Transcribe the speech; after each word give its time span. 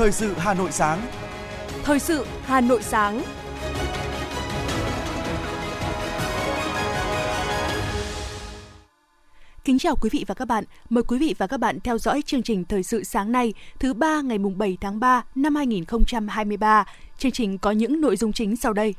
Thời 0.00 0.12
sự 0.12 0.34
Hà 0.38 0.54
Nội 0.54 0.72
sáng. 0.72 1.00
Thời 1.82 1.98
sự 1.98 2.26
Hà 2.42 2.60
Nội 2.60 2.82
sáng. 2.82 3.22
Kính 9.64 9.78
chào 9.78 9.96
quý 10.00 10.10
vị 10.12 10.24
và 10.26 10.34
các 10.34 10.44
bạn. 10.44 10.64
Mời 10.88 11.04
quý 11.08 11.18
vị 11.18 11.34
và 11.38 11.46
các 11.46 11.56
bạn 11.56 11.80
theo 11.80 11.98
dõi 11.98 12.22
chương 12.26 12.42
trình 12.42 12.64
Thời 12.64 12.82
sự 12.82 13.04
sáng 13.04 13.32
nay, 13.32 13.54
thứ 13.78 13.94
ba 13.94 14.20
ngày 14.20 14.38
mùng 14.38 14.58
7 14.58 14.78
tháng 14.80 15.00
3 15.00 15.24
năm 15.34 15.54
2023. 15.54 16.84
Chương 17.18 17.32
trình 17.32 17.58
có 17.58 17.70
những 17.70 18.00
nội 18.00 18.16
dung 18.16 18.32
chính 18.32 18.56
sau 18.56 18.72
đây. 18.72 18.94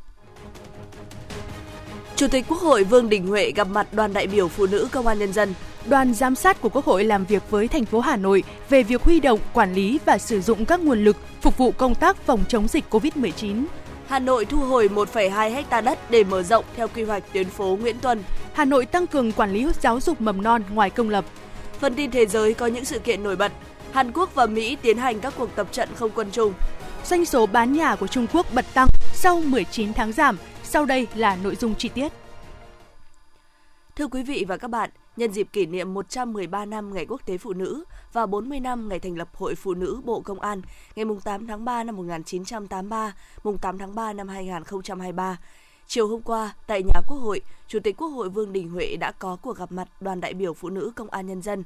Chủ 2.15 2.27
tịch 2.27 2.45
Quốc 2.47 2.59
hội 2.59 2.83
Vương 2.83 3.09
Đình 3.09 3.27
Huệ 3.27 3.51
gặp 3.51 3.67
mặt 3.67 3.93
đoàn 3.93 4.13
đại 4.13 4.27
biểu 4.27 4.47
phụ 4.47 4.65
nữ 4.65 4.87
Công 4.91 5.07
an 5.07 5.19
Nhân 5.19 5.33
dân. 5.33 5.53
Đoàn 5.85 6.13
giám 6.13 6.35
sát 6.35 6.61
của 6.61 6.69
Quốc 6.69 6.85
hội 6.85 7.03
làm 7.03 7.25
việc 7.25 7.43
với 7.49 7.67
thành 7.67 7.85
phố 7.85 7.99
Hà 7.99 8.15
Nội 8.15 8.43
về 8.69 8.83
việc 8.83 9.03
huy 9.03 9.19
động, 9.19 9.39
quản 9.53 9.73
lý 9.73 9.99
và 10.05 10.17
sử 10.17 10.41
dụng 10.41 10.65
các 10.65 10.79
nguồn 10.79 11.03
lực 11.03 11.17
phục 11.41 11.57
vụ 11.57 11.71
công 11.71 11.95
tác 11.95 12.17
phòng 12.17 12.43
chống 12.47 12.67
dịch 12.67 12.83
COVID-19. 12.89 13.65
Hà 14.07 14.19
Nội 14.19 14.45
thu 14.45 14.57
hồi 14.57 14.89
1,2 14.89 15.63
ha 15.69 15.81
đất 15.81 16.11
để 16.11 16.23
mở 16.23 16.43
rộng 16.43 16.65
theo 16.75 16.87
quy 16.87 17.03
hoạch 17.03 17.23
tuyến 17.33 17.49
phố 17.49 17.77
Nguyễn 17.81 17.99
Tuân. 17.99 18.23
Hà 18.53 18.65
Nội 18.65 18.85
tăng 18.85 19.07
cường 19.07 19.31
quản 19.31 19.53
lý 19.53 19.67
giáo 19.81 19.99
dục 19.99 20.21
mầm 20.21 20.41
non 20.41 20.63
ngoài 20.73 20.89
công 20.89 21.09
lập. 21.09 21.25
Phần 21.79 21.95
tin 21.95 22.11
thế 22.11 22.25
giới 22.25 22.53
có 22.53 22.65
những 22.65 22.85
sự 22.85 22.99
kiện 22.99 23.23
nổi 23.23 23.35
bật. 23.35 23.51
Hàn 23.91 24.11
Quốc 24.11 24.35
và 24.35 24.45
Mỹ 24.45 24.77
tiến 24.81 24.97
hành 24.97 25.19
các 25.19 25.33
cuộc 25.37 25.55
tập 25.55 25.67
trận 25.71 25.89
không 25.95 26.11
quân 26.15 26.27
chung. 26.31 26.53
Doanh 27.05 27.25
số 27.25 27.45
bán 27.45 27.73
nhà 27.73 27.95
của 27.95 28.07
Trung 28.07 28.27
Quốc 28.33 28.45
bật 28.53 28.65
tăng 28.73 28.87
sau 29.13 29.41
19 29.45 29.93
tháng 29.93 30.11
giảm. 30.11 30.37
Sau 30.63 30.85
đây 30.85 31.07
là 31.15 31.37
nội 31.43 31.55
dung 31.55 31.75
chi 31.75 31.89
tiết. 31.89 32.11
Thưa 33.95 34.07
quý 34.07 34.23
vị 34.23 34.45
và 34.47 34.57
các 34.57 34.67
bạn, 34.67 34.89
nhân 35.17 35.31
dịp 35.31 35.47
kỷ 35.53 35.65
niệm 35.65 35.93
113 35.93 36.65
năm 36.65 36.93
Ngày 36.93 37.05
Quốc 37.05 37.25
tế 37.25 37.37
Phụ 37.37 37.53
nữ 37.53 37.83
và 38.13 38.25
40 38.25 38.59
năm 38.59 38.89
ngày 38.89 38.99
thành 38.99 39.17
lập 39.17 39.29
Hội 39.33 39.55
Phụ 39.55 39.73
nữ 39.73 40.01
Bộ 40.05 40.21
Công 40.21 40.39
an, 40.39 40.61
ngày 40.95 41.05
8 41.23 41.47
tháng 41.47 41.65
3 41.65 41.83
năm 41.83 41.95
1983, 41.95 43.15
mùng 43.43 43.57
8 43.57 43.77
tháng 43.77 43.95
3 43.95 44.13
năm 44.13 44.27
2023. 44.27 45.37
Chiều 45.87 46.07
hôm 46.07 46.21
qua, 46.21 46.55
tại 46.67 46.83
nhà 46.83 47.01
Quốc 47.07 47.17
hội, 47.17 47.41
Chủ 47.67 47.79
tịch 47.79 47.97
Quốc 47.97 48.07
hội 48.07 48.29
Vương 48.29 48.53
Đình 48.53 48.69
Huệ 48.69 48.95
đã 48.95 49.11
có 49.11 49.37
cuộc 49.41 49.57
gặp 49.57 49.71
mặt 49.71 49.87
đoàn 50.01 50.21
đại 50.21 50.33
biểu 50.33 50.53
phụ 50.53 50.69
nữ 50.69 50.91
Công 50.95 51.09
an 51.09 51.27
Nhân 51.27 51.41
dân. 51.41 51.63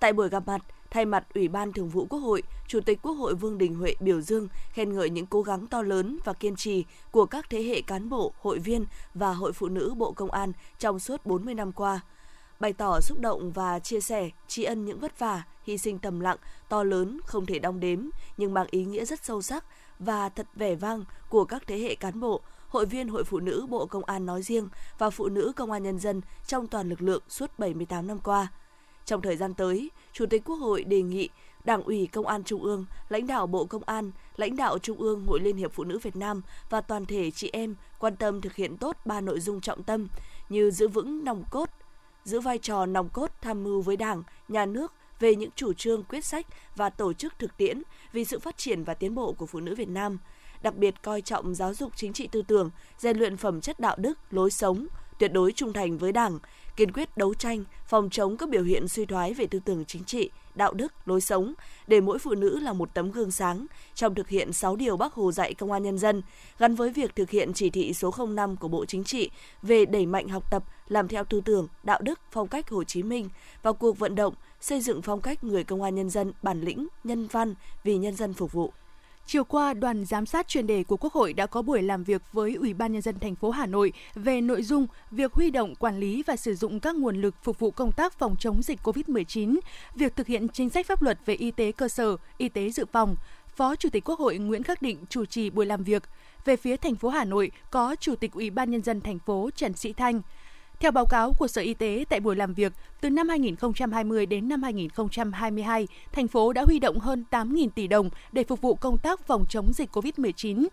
Tại 0.00 0.12
buổi 0.12 0.28
gặp 0.28 0.42
mặt, 0.46 0.60
thay 0.90 1.04
mặt 1.04 1.24
Ủy 1.34 1.48
ban 1.48 1.72
Thường 1.72 1.88
vụ 1.88 2.06
Quốc 2.10 2.18
hội, 2.20 2.42
Chủ 2.66 2.80
tịch 2.80 2.98
Quốc 3.02 3.12
hội 3.12 3.34
Vương 3.34 3.58
Đình 3.58 3.74
Huệ 3.74 3.94
biểu 4.00 4.20
dương, 4.20 4.48
khen 4.72 4.92
ngợi 4.92 5.10
những 5.10 5.26
cố 5.26 5.42
gắng 5.42 5.66
to 5.66 5.82
lớn 5.82 6.18
và 6.24 6.32
kiên 6.32 6.56
trì 6.56 6.84
của 7.10 7.26
các 7.26 7.50
thế 7.50 7.62
hệ 7.62 7.80
cán 7.80 8.08
bộ, 8.08 8.32
hội 8.40 8.58
viên 8.58 8.86
và 9.14 9.32
Hội 9.32 9.52
Phụ 9.52 9.68
nữ 9.68 9.94
Bộ 9.96 10.12
Công 10.12 10.30
an 10.30 10.52
trong 10.78 10.98
suốt 10.98 11.26
40 11.26 11.54
năm 11.54 11.72
qua– 11.72 12.00
bày 12.60 12.72
tỏ 12.72 13.00
xúc 13.00 13.20
động 13.20 13.52
và 13.52 13.78
chia 13.78 14.00
sẻ, 14.00 14.30
tri 14.48 14.64
ân 14.64 14.84
những 14.84 15.00
vất 15.00 15.18
vả, 15.18 15.42
hy 15.62 15.78
sinh 15.78 15.98
tầm 15.98 16.20
lặng, 16.20 16.36
to 16.68 16.82
lớn, 16.82 17.20
không 17.24 17.46
thể 17.46 17.58
đong 17.58 17.80
đếm, 17.80 18.08
nhưng 18.36 18.54
mang 18.54 18.66
ý 18.70 18.84
nghĩa 18.84 19.04
rất 19.04 19.24
sâu 19.24 19.42
sắc 19.42 19.64
và 19.98 20.28
thật 20.28 20.46
vẻ 20.54 20.74
vang 20.74 21.04
của 21.28 21.44
các 21.44 21.62
thế 21.66 21.78
hệ 21.78 21.94
cán 21.94 22.20
bộ, 22.20 22.40
hội 22.68 22.86
viên 22.86 23.08
Hội 23.08 23.24
Phụ 23.24 23.38
nữ 23.38 23.66
Bộ 23.70 23.86
Công 23.86 24.04
an 24.04 24.26
nói 24.26 24.42
riêng 24.42 24.68
và 24.98 25.10
Phụ 25.10 25.28
nữ 25.28 25.52
Công 25.56 25.70
an 25.70 25.82
Nhân 25.82 25.98
dân 25.98 26.20
trong 26.46 26.66
toàn 26.66 26.88
lực 26.88 27.02
lượng 27.02 27.22
suốt 27.28 27.58
78 27.58 28.06
năm 28.06 28.18
qua. 28.18 28.48
Trong 29.04 29.22
thời 29.22 29.36
gian 29.36 29.54
tới, 29.54 29.90
Chủ 30.12 30.26
tịch 30.26 30.44
Quốc 30.44 30.56
hội 30.56 30.84
đề 30.84 31.02
nghị 31.02 31.28
Đảng 31.64 31.82
ủy 31.82 32.06
Công 32.06 32.26
an 32.26 32.44
Trung 32.44 32.62
ương, 32.62 32.84
lãnh 33.08 33.26
đạo 33.26 33.46
Bộ 33.46 33.64
Công 33.64 33.82
an, 33.86 34.10
lãnh 34.36 34.56
đạo 34.56 34.78
Trung 34.78 34.98
ương 34.98 35.26
Hội 35.26 35.40
Liên 35.40 35.56
hiệp 35.56 35.72
Phụ 35.72 35.84
nữ 35.84 35.98
Việt 35.98 36.16
Nam 36.16 36.42
và 36.70 36.80
toàn 36.80 37.06
thể 37.06 37.30
chị 37.30 37.50
em 37.52 37.74
quan 37.98 38.16
tâm 38.16 38.40
thực 38.40 38.54
hiện 38.54 38.76
tốt 38.76 38.96
ba 39.04 39.20
nội 39.20 39.40
dung 39.40 39.60
trọng 39.60 39.82
tâm 39.82 40.08
như 40.48 40.70
giữ 40.70 40.88
vững 40.88 41.24
nòng 41.24 41.44
cốt 41.50 41.70
giữ 42.28 42.40
vai 42.40 42.58
trò 42.58 42.86
nòng 42.86 43.08
cốt 43.08 43.30
tham 43.40 43.64
mưu 43.64 43.82
với 43.82 43.96
Đảng, 43.96 44.22
Nhà 44.48 44.66
nước 44.66 44.92
về 45.20 45.34
những 45.34 45.50
chủ 45.56 45.72
trương, 45.72 46.02
quyết 46.02 46.24
sách 46.24 46.46
và 46.76 46.90
tổ 46.90 47.12
chức 47.12 47.38
thực 47.38 47.56
tiễn 47.56 47.82
vì 48.12 48.24
sự 48.24 48.38
phát 48.38 48.56
triển 48.56 48.84
và 48.84 48.94
tiến 48.94 49.14
bộ 49.14 49.32
của 49.32 49.46
phụ 49.46 49.60
nữ 49.60 49.74
Việt 49.74 49.88
Nam, 49.88 50.18
đặc 50.62 50.76
biệt 50.76 51.02
coi 51.02 51.20
trọng 51.20 51.54
giáo 51.54 51.74
dục 51.74 51.92
chính 51.96 52.12
trị 52.12 52.28
tư 52.32 52.42
tưởng, 52.42 52.70
rèn 52.98 53.18
luyện 53.18 53.36
phẩm 53.36 53.60
chất 53.60 53.80
đạo 53.80 53.96
đức, 53.98 54.18
lối 54.30 54.50
sống, 54.50 54.86
tuyệt 55.18 55.32
đối 55.32 55.52
trung 55.52 55.72
thành 55.72 55.98
với 55.98 56.12
Đảng, 56.12 56.38
kiên 56.76 56.92
quyết 56.92 57.16
đấu 57.16 57.34
tranh, 57.34 57.64
phòng 57.86 58.10
chống 58.10 58.36
các 58.36 58.48
biểu 58.48 58.62
hiện 58.62 58.88
suy 58.88 59.06
thoái 59.06 59.34
về 59.34 59.46
tư 59.46 59.60
tưởng 59.64 59.84
chính 59.84 60.04
trị, 60.04 60.30
đạo 60.54 60.72
đức, 60.72 60.92
lối 61.06 61.20
sống, 61.20 61.54
để 61.86 62.00
mỗi 62.00 62.18
phụ 62.18 62.34
nữ 62.34 62.58
là 62.58 62.72
một 62.72 62.94
tấm 62.94 63.10
gương 63.10 63.30
sáng 63.30 63.66
trong 63.94 64.14
thực 64.14 64.28
hiện 64.28 64.52
6 64.52 64.76
điều 64.76 64.96
Bác 64.96 65.12
Hồ 65.12 65.32
dạy 65.32 65.54
công 65.54 65.72
an 65.72 65.82
nhân 65.82 65.98
dân, 65.98 66.22
gắn 66.58 66.74
với 66.74 66.90
việc 66.90 67.16
thực 67.16 67.30
hiện 67.30 67.52
chỉ 67.52 67.70
thị 67.70 67.94
số 67.94 68.14
05 68.28 68.56
của 68.56 68.68
Bộ 68.68 68.84
Chính 68.84 69.04
trị 69.04 69.30
về 69.62 69.86
đẩy 69.86 70.06
mạnh 70.06 70.28
học 70.28 70.50
tập, 70.50 70.64
làm 70.88 71.08
theo 71.08 71.24
tư 71.24 71.40
tưởng, 71.44 71.68
đạo 71.82 72.00
đức, 72.02 72.20
phong 72.30 72.48
cách 72.48 72.70
Hồ 72.70 72.84
Chí 72.84 73.02
Minh 73.02 73.28
vào 73.62 73.74
cuộc 73.74 73.98
vận 73.98 74.14
động 74.14 74.34
xây 74.60 74.80
dựng 74.80 75.02
phong 75.02 75.20
cách 75.20 75.44
người 75.44 75.64
công 75.64 75.82
an 75.82 75.94
nhân 75.94 76.10
dân 76.10 76.32
bản 76.42 76.60
lĩnh, 76.60 76.88
nhân 77.04 77.26
văn 77.26 77.54
vì 77.84 77.96
nhân 77.96 78.16
dân 78.16 78.34
phục 78.34 78.52
vụ. 78.52 78.72
Chiều 79.30 79.44
qua, 79.44 79.74
đoàn 79.74 80.04
giám 80.04 80.26
sát 80.26 80.48
chuyên 80.48 80.66
đề 80.66 80.84
của 80.84 80.96
Quốc 80.96 81.12
hội 81.12 81.32
đã 81.32 81.46
có 81.46 81.62
buổi 81.62 81.82
làm 81.82 82.04
việc 82.04 82.22
với 82.32 82.54
Ủy 82.54 82.74
ban 82.74 82.92
nhân 82.92 83.02
dân 83.02 83.18
thành 83.18 83.34
phố 83.34 83.50
Hà 83.50 83.66
Nội 83.66 83.92
về 84.14 84.40
nội 84.40 84.62
dung 84.62 84.86
việc 85.10 85.32
huy 85.32 85.50
động, 85.50 85.74
quản 85.74 85.98
lý 86.00 86.22
và 86.26 86.36
sử 86.36 86.54
dụng 86.54 86.80
các 86.80 86.96
nguồn 86.96 87.16
lực 87.16 87.34
phục 87.42 87.58
vụ 87.58 87.70
công 87.70 87.92
tác 87.92 88.18
phòng 88.18 88.36
chống 88.38 88.62
dịch 88.62 88.80
COVID-19, 88.82 89.58
việc 89.94 90.16
thực 90.16 90.26
hiện 90.26 90.48
chính 90.48 90.70
sách 90.70 90.86
pháp 90.86 91.02
luật 91.02 91.18
về 91.26 91.34
y 91.34 91.50
tế 91.50 91.72
cơ 91.72 91.88
sở, 91.88 92.16
y 92.38 92.48
tế 92.48 92.70
dự 92.70 92.84
phòng. 92.92 93.16
Phó 93.56 93.76
Chủ 93.76 93.88
tịch 93.92 94.04
Quốc 94.04 94.18
hội 94.18 94.38
Nguyễn 94.38 94.62
Khắc 94.62 94.82
Định 94.82 94.98
chủ 95.08 95.24
trì 95.24 95.50
buổi 95.50 95.66
làm 95.66 95.84
việc. 95.84 96.02
Về 96.44 96.56
phía 96.56 96.76
thành 96.76 96.94
phố 96.94 97.08
Hà 97.08 97.24
Nội 97.24 97.50
có 97.70 97.96
Chủ 98.00 98.14
tịch 98.14 98.32
Ủy 98.32 98.50
ban 98.50 98.70
nhân 98.70 98.82
dân 98.82 99.00
thành 99.00 99.18
phố 99.18 99.50
Trần 99.56 99.72
Sĩ 99.72 99.92
Thanh. 99.92 100.22
Theo 100.80 100.90
báo 100.90 101.06
cáo 101.06 101.32
của 101.32 101.48
Sở 101.48 101.62
Y 101.62 101.74
tế 101.74 102.04
tại 102.08 102.20
buổi 102.20 102.36
làm 102.36 102.54
việc, 102.54 102.72
từ 103.00 103.10
năm 103.10 103.28
2020 103.28 104.26
đến 104.26 104.48
năm 104.48 104.62
2022, 104.62 105.86
thành 106.12 106.28
phố 106.28 106.52
đã 106.52 106.64
huy 106.66 106.78
động 106.78 106.98
hơn 106.98 107.24
8.000 107.30 107.68
tỷ 107.74 107.86
đồng 107.86 108.10
để 108.32 108.44
phục 108.44 108.60
vụ 108.60 108.74
công 108.74 108.98
tác 108.98 109.26
phòng 109.26 109.44
chống 109.48 109.72
dịch 109.72 109.96
COVID-19. 109.96 110.66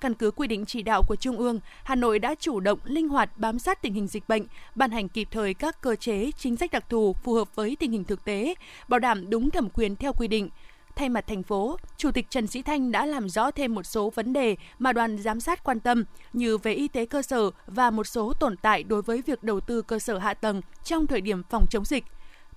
Căn 0.00 0.14
cứ 0.14 0.30
quy 0.30 0.46
định 0.46 0.66
chỉ 0.66 0.82
đạo 0.82 1.02
của 1.08 1.16
Trung 1.16 1.36
ương, 1.36 1.60
Hà 1.84 1.94
Nội 1.94 2.18
đã 2.18 2.34
chủ 2.40 2.60
động 2.60 2.78
linh 2.84 3.08
hoạt 3.08 3.38
bám 3.38 3.58
sát 3.58 3.82
tình 3.82 3.94
hình 3.94 4.06
dịch 4.06 4.28
bệnh, 4.28 4.46
ban 4.74 4.90
hành 4.90 5.08
kịp 5.08 5.28
thời 5.30 5.54
các 5.54 5.80
cơ 5.80 5.96
chế, 5.96 6.30
chính 6.38 6.56
sách 6.56 6.70
đặc 6.70 6.84
thù 6.88 7.12
phù 7.12 7.34
hợp 7.34 7.54
với 7.54 7.76
tình 7.76 7.92
hình 7.92 8.04
thực 8.04 8.24
tế, 8.24 8.54
bảo 8.88 9.00
đảm 9.00 9.30
đúng 9.30 9.50
thẩm 9.50 9.68
quyền 9.70 9.96
theo 9.96 10.12
quy 10.12 10.28
định– 10.28 10.48
Thay 10.98 11.08
mặt 11.08 11.26
thành 11.26 11.42
phố, 11.42 11.76
Chủ 11.96 12.10
tịch 12.10 12.30
Trần 12.30 12.46
Sĩ 12.46 12.62
Thanh 12.62 12.92
đã 12.92 13.06
làm 13.06 13.28
rõ 13.28 13.50
thêm 13.50 13.74
một 13.74 13.82
số 13.82 14.10
vấn 14.10 14.32
đề 14.32 14.56
mà 14.78 14.92
đoàn 14.92 15.18
giám 15.18 15.40
sát 15.40 15.64
quan 15.64 15.80
tâm 15.80 16.04
như 16.32 16.58
về 16.58 16.72
y 16.72 16.88
tế 16.88 17.06
cơ 17.06 17.22
sở 17.22 17.50
và 17.66 17.90
một 17.90 18.04
số 18.06 18.32
tồn 18.32 18.56
tại 18.56 18.82
đối 18.82 19.02
với 19.02 19.22
việc 19.26 19.42
đầu 19.42 19.60
tư 19.60 19.82
cơ 19.82 19.98
sở 19.98 20.18
hạ 20.18 20.34
tầng 20.34 20.60
trong 20.84 21.06
thời 21.06 21.20
điểm 21.20 21.42
phòng 21.50 21.66
chống 21.70 21.84
dịch. 21.84 22.04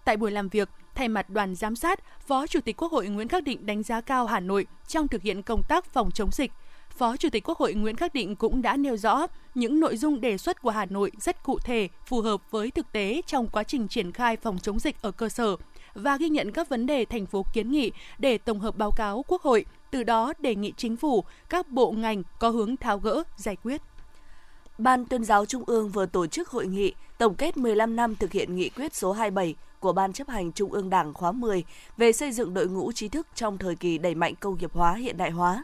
Tại 0.06 0.18
buổi 0.18 0.32
làm 0.32 0.50
việc, 0.50 0.70
thay 0.96 1.08
mặt 1.08 1.30
đoàn 1.30 1.56
giám 1.56 1.76
sát, 1.76 2.00
Phó 2.28 2.48
Chủ 2.48 2.60
tịch 2.62 2.78
Quốc 2.78 2.92
hội 2.92 3.08
Nguyễn 3.08 3.28
Khắc 3.28 3.44
Định 3.44 3.66
đánh 3.66 3.84
giá 3.84 4.02
cao 4.02 4.26
Hà 4.26 4.40
Nội 4.40 4.66
trong 4.88 5.08
thực 5.08 5.22
hiện 5.22 5.44
công 5.44 5.62
tác 5.70 5.94
phòng 5.94 6.12
chống 6.12 6.30
dịch. 6.32 6.52
Phó 6.90 7.18
Chủ 7.18 7.30
tịch 7.30 7.50
Quốc 7.50 7.58
hội 7.58 7.74
Nguyễn 7.74 7.96
Khắc 7.96 8.14
Định 8.14 8.36
cũng 8.36 8.62
đã 8.62 8.78
nêu 8.78 8.98
rõ 8.98 9.28
những 9.56 9.80
nội 9.80 9.98
dung 9.98 10.22
đề 10.22 10.38
xuất 10.38 10.62
của 10.62 10.70
Hà 10.70 10.86
Nội 10.86 11.12
rất 11.20 11.44
cụ 11.44 11.60
thể, 11.60 11.88
phù 12.06 12.22
hợp 12.22 12.52
với 12.52 12.72
thực 12.72 12.92
tế 12.92 13.22
trong 13.28 13.48
quá 13.48 13.64
trình 13.64 13.88
triển 13.88 14.12
khai 14.12 14.38
phòng 14.38 14.58
chống 14.60 14.80
dịch 14.80 15.02
ở 15.02 15.12
cơ 15.12 15.30
sở– 15.30 15.56
và 15.94 16.18
ghi 16.18 16.30
nhận 16.30 16.52
các 16.52 16.70
vấn 16.70 16.86
đề 16.86 17.06
thành 17.06 17.26
phố 17.26 17.46
kiến 17.54 17.72
nghị 17.72 17.92
để 18.20 18.38
tổng 18.38 18.60
hợp 18.60 18.78
báo 18.78 18.92
cáo 18.92 19.26
Quốc 19.28 19.42
hội, 19.42 19.66
từ 19.92 20.04
đó 20.04 20.34
đề 20.40 20.56
nghị 20.56 20.74
chính 20.78 20.98
phủ, 20.98 21.24
các 21.50 21.70
bộ 21.70 21.92
ngành 21.92 22.24
có 22.40 22.50
hướng 22.50 22.78
tháo 22.78 23.00
gỡ, 23.00 23.24
giải 23.38 23.56
quyết. 23.64 23.82
Ban 24.78 25.06
tuyên 25.06 25.24
giáo 25.24 25.46
Trung 25.46 25.64
ương 25.66 25.90
vừa 25.90 26.06
tổ 26.06 26.28
chức 26.28 26.50
hội 26.50 26.68
nghị 26.68 26.94
tổng 27.18 27.36
kết 27.36 27.58
15 27.58 27.96
năm 27.96 28.16
thực 28.16 28.32
hiện 28.32 28.56
nghị 28.56 28.70
quyết 28.70 28.96
số 28.96 29.12
27 29.12 29.56
của 29.80 29.94
Ban 29.94 30.14
chấp 30.14 30.30
hành 30.30 30.52
Trung 30.52 30.72
ương 30.72 30.90
Đảng 30.90 31.14
khóa 31.14 31.32
10 31.32 31.64
về 31.98 32.12
xây 32.12 32.32
dựng 32.32 32.54
đội 32.54 32.68
ngũ 32.68 32.92
trí 32.92 33.10
thức 33.10 33.28
trong 33.36 33.58
thời 33.58 33.76
kỳ 33.76 33.98
đẩy 33.98 34.16
mạnh 34.16 34.34
công 34.40 34.58
nghiệp 34.58 34.72
hóa 34.74 34.94
hiện 34.94 35.18
đại 35.18 35.32
hóa. 35.32 35.64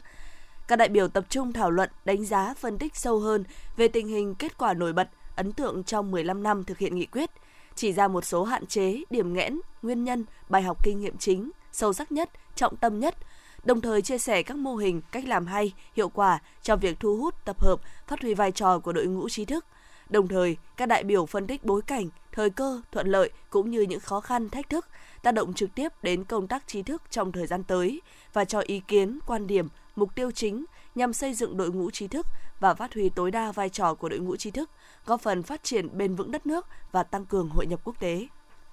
Các 0.68 0.76
đại 0.76 0.90
biểu 0.90 1.08
tập 1.08 1.26
trung 1.30 1.54
thảo 1.54 1.72
luận, 1.72 1.90
đánh 2.06 2.26
giá, 2.26 2.54
phân 2.58 2.78
tích 2.78 2.96
sâu 2.96 3.20
hơn 3.20 3.44
về 3.78 3.88
tình 3.88 4.08
hình 4.08 4.36
kết 4.36 4.58
quả 4.58 4.74
nổi 4.74 4.94
bật, 4.94 5.10
ấn 5.36 5.52
tượng 5.52 5.84
trong 5.84 6.12
15 6.12 6.44
năm 6.44 6.64
thực 6.64 6.78
hiện 6.78 6.96
nghị 6.96 7.06
quyết– 7.06 7.30
chỉ 7.78 7.94
ra 7.94 8.08
một 8.08 8.26
số 8.26 8.44
hạn 8.44 8.66
chế, 8.66 9.04
điểm 9.10 9.34
nghẽn, 9.34 9.60
nguyên 9.81 10.04
nhân, 10.04 10.25
bài 10.50 10.62
học 10.62 10.84
kinh 10.84 11.00
nghiệm 11.00 11.18
chính, 11.18 11.51
sâu 11.72 11.94
sắc 11.94 12.12
nhất, 12.12 12.30
trọng 12.56 12.75
tâm 12.75 13.00
nhất, 13.00 13.16
đồng 13.63 13.81
thời 13.81 14.01
chia 14.01 14.18
sẻ 14.18 14.44
các 14.44 14.57
mô 14.57 14.75
hình, 14.75 15.01
cách 15.12 15.25
làm 15.25 15.46
hay, 15.46 15.74
hiệu 15.94 16.10
quả 16.10 16.40
trong 16.63 16.80
việc 16.80 17.00
thu 17.00 17.18
hút, 17.18 17.36
tập 17.46 17.62
hợp, 17.62 17.81
phát 18.07 18.22
huy 18.22 18.34
vai 18.34 18.51
trò 18.51 18.80
của 18.80 18.94
đội 18.94 19.06
ngũ 19.06 19.30
trí 19.30 19.46
thức. 19.46 19.66
Đồng 20.10 20.28
thời, 20.28 20.57
các 20.78 20.86
đại 20.86 21.04
biểu 21.04 21.25
phân 21.25 21.48
tích 21.48 21.66
bối 21.66 21.81
cảnh, 21.81 22.10
thời 22.31 22.50
cơ, 22.50 22.81
thuận 22.92 23.07
lợi 23.07 23.30
cũng 23.50 23.72
như 23.72 23.81
những 23.81 24.00
khó 24.00 24.19
khăn, 24.19 24.50
thách 24.50 24.69
thức 24.69 24.86
tác 25.24 25.31
động 25.31 25.54
trực 25.54 25.75
tiếp 25.75 25.92
đến 26.04 26.24
công 26.24 26.48
tác 26.48 26.68
trí 26.68 26.84
thức 26.84 27.01
trong 27.10 27.31
thời 27.31 27.48
gian 27.48 27.63
tới 27.63 28.01
và 28.34 28.46
cho 28.46 28.60
ý 28.60 28.81
kiến, 28.88 29.19
quan 29.28 29.48
điểm, 29.48 29.68
mục 29.96 30.16
tiêu 30.16 30.31
chính 30.31 30.66
nhằm 30.96 31.13
xây 31.13 31.34
dựng 31.34 31.57
đội 31.57 31.72
ngũ 31.72 31.92
trí 31.92 32.07
thức 32.07 32.25
và 32.60 32.74
phát 32.74 32.94
huy 32.94 33.10
tối 33.10 33.31
đa 33.31 33.51
vai 33.51 33.69
trò 33.69 33.94
của 33.94 34.10
đội 34.10 34.19
ngũ 34.19 34.36
trí 34.36 34.51
thức, 34.51 34.69
góp 35.07 35.21
phần 35.21 35.44
phát 35.44 35.63
triển 35.63 35.98
bền 35.98 36.15
vững 36.15 36.31
đất 36.31 36.45
nước 36.45 36.65
và 36.92 37.04
tăng 37.04 37.25
cường 37.25 37.50
hội 37.50 37.65
nhập 37.65 37.80
quốc 37.83 38.00
tế. 38.00 38.27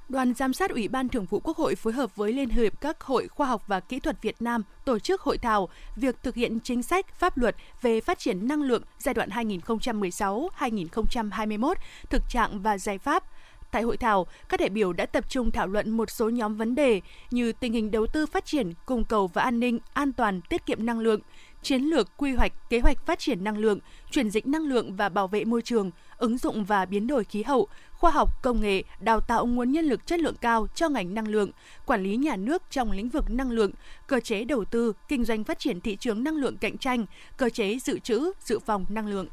Đoàn 0.09 0.35
giám 0.35 0.53
sát 0.53 0.71
Ủy 0.71 0.89
ban 0.89 1.09
Thường 1.09 1.27
vụ 1.31 1.41
Quốc 1.45 1.57
hội 1.57 1.75
phối 1.75 1.93
hợp 1.93 2.17
với 2.17 2.33
Liên 2.33 2.49
hiệp 2.49 2.81
các 2.81 3.01
hội 3.01 3.29
khoa 3.29 3.47
học 3.47 3.63
và 3.67 3.81
kỹ 3.81 4.01
thuật 4.01 4.23
Việt 4.23 4.43
Nam 4.43 4.63
tổ 4.85 4.99
chức 4.99 5.21
hội 5.21 5.39
thảo 5.39 5.69
việc 5.97 6.23
thực 6.23 6.35
hiện 6.35 6.61
chính 6.61 6.83
sách 6.83 7.07
pháp 7.19 7.39
luật 7.39 7.57
về 7.83 8.01
phát 8.01 8.19
triển 8.19 8.49
năng 8.49 8.63
lượng 8.63 8.83
giai 8.99 9.15
đoạn 9.15 9.29
2016-2021, 9.29 11.75
thực 12.11 12.23
trạng 12.29 12.63
và 12.63 12.79
giải 12.79 12.99
pháp 12.99 13.25
tại 13.75 13.83
hội 13.83 13.97
thảo, 13.97 14.27
các 14.49 14.61
đại 14.61 14.69
biểu 14.69 14.93
đã 14.93 15.07
tập 15.07 15.25
trung 15.29 15.51
thảo 15.51 15.67
luận 15.67 15.91
một 15.91 16.11
số 16.11 16.29
nhóm 16.29 16.57
vấn 16.57 16.75
đề 16.75 17.01
như 17.31 17.53
tình 17.53 17.73
hình 17.73 17.91
đầu 17.91 18.07
tư 18.07 18.27
phát 18.27 18.45
triển, 18.45 18.73
cung 18.87 19.05
cầu 19.05 19.27
và 19.27 19.43
an 19.43 19.61
ninh, 19.61 19.79
an 19.93 20.13
toàn, 20.13 20.41
tiết 20.41 20.67
kiệm 20.67 20.87
năng 20.87 21.01
lượng, 21.01 21.21
chiến 21.65 21.83
lược, 21.83 22.17
quy 22.17 22.35
hoạch, 22.35 22.53
kế 22.71 22.81
hoạch 22.81 23.07
phát 23.07 23.19
triển 23.19 23.45
năng 23.45 23.59
lượng, 23.59 23.79
chuyển 24.11 24.31
dịch 24.31 24.47
năng 24.47 24.63
lượng 24.63 24.97
và 24.97 25.09
bảo 25.09 25.29
vệ 25.29 25.45
môi 25.45 25.63
trường, 25.63 25.91
ứng 26.17 26.39
dụng 26.39 26.65
và 26.65 26.85
biến 26.85 27.07
đổi 27.07 27.25
khí 27.25 27.43
hậu, 27.43 27.69
khoa 27.93 28.11
học, 28.11 28.43
công 28.43 28.61
nghệ, 28.61 28.83
đào 29.01 29.21
tạo 29.21 29.47
nguồn 29.47 29.73
nhân 29.73 29.85
lực 29.85 30.07
chất 30.07 30.21
lượng 30.21 30.37
cao 30.41 30.67
cho 30.75 30.89
ngành 30.89 31.15
năng 31.15 31.29
lượng, 31.29 31.51
quản 31.87 32.03
lý 32.03 32.17
nhà 32.17 32.37
nước 32.37 32.63
trong 32.71 32.91
lĩnh 32.91 33.09
vực 33.09 33.25
năng 33.31 33.51
lượng, 33.51 33.71
cơ 34.07 34.21
chế 34.21 34.45
đầu 34.45 34.65
tư, 34.65 34.93
kinh 35.09 35.25
doanh 35.25 35.45
phát 35.45 35.59
triển 35.59 35.81
thị 35.81 35.97
trường 36.01 36.25
năng 36.25 36.37
lượng 36.37 36.57
cạnh 36.57 36.79
tranh, 36.79 37.07
cơ 37.37 37.51
chế 37.51 37.79
dự 37.79 37.99
trữ, 37.99 38.33
dự 38.41 38.59
phòng 38.59 38.87
năng 38.89 39.07
lượng. 39.07 39.27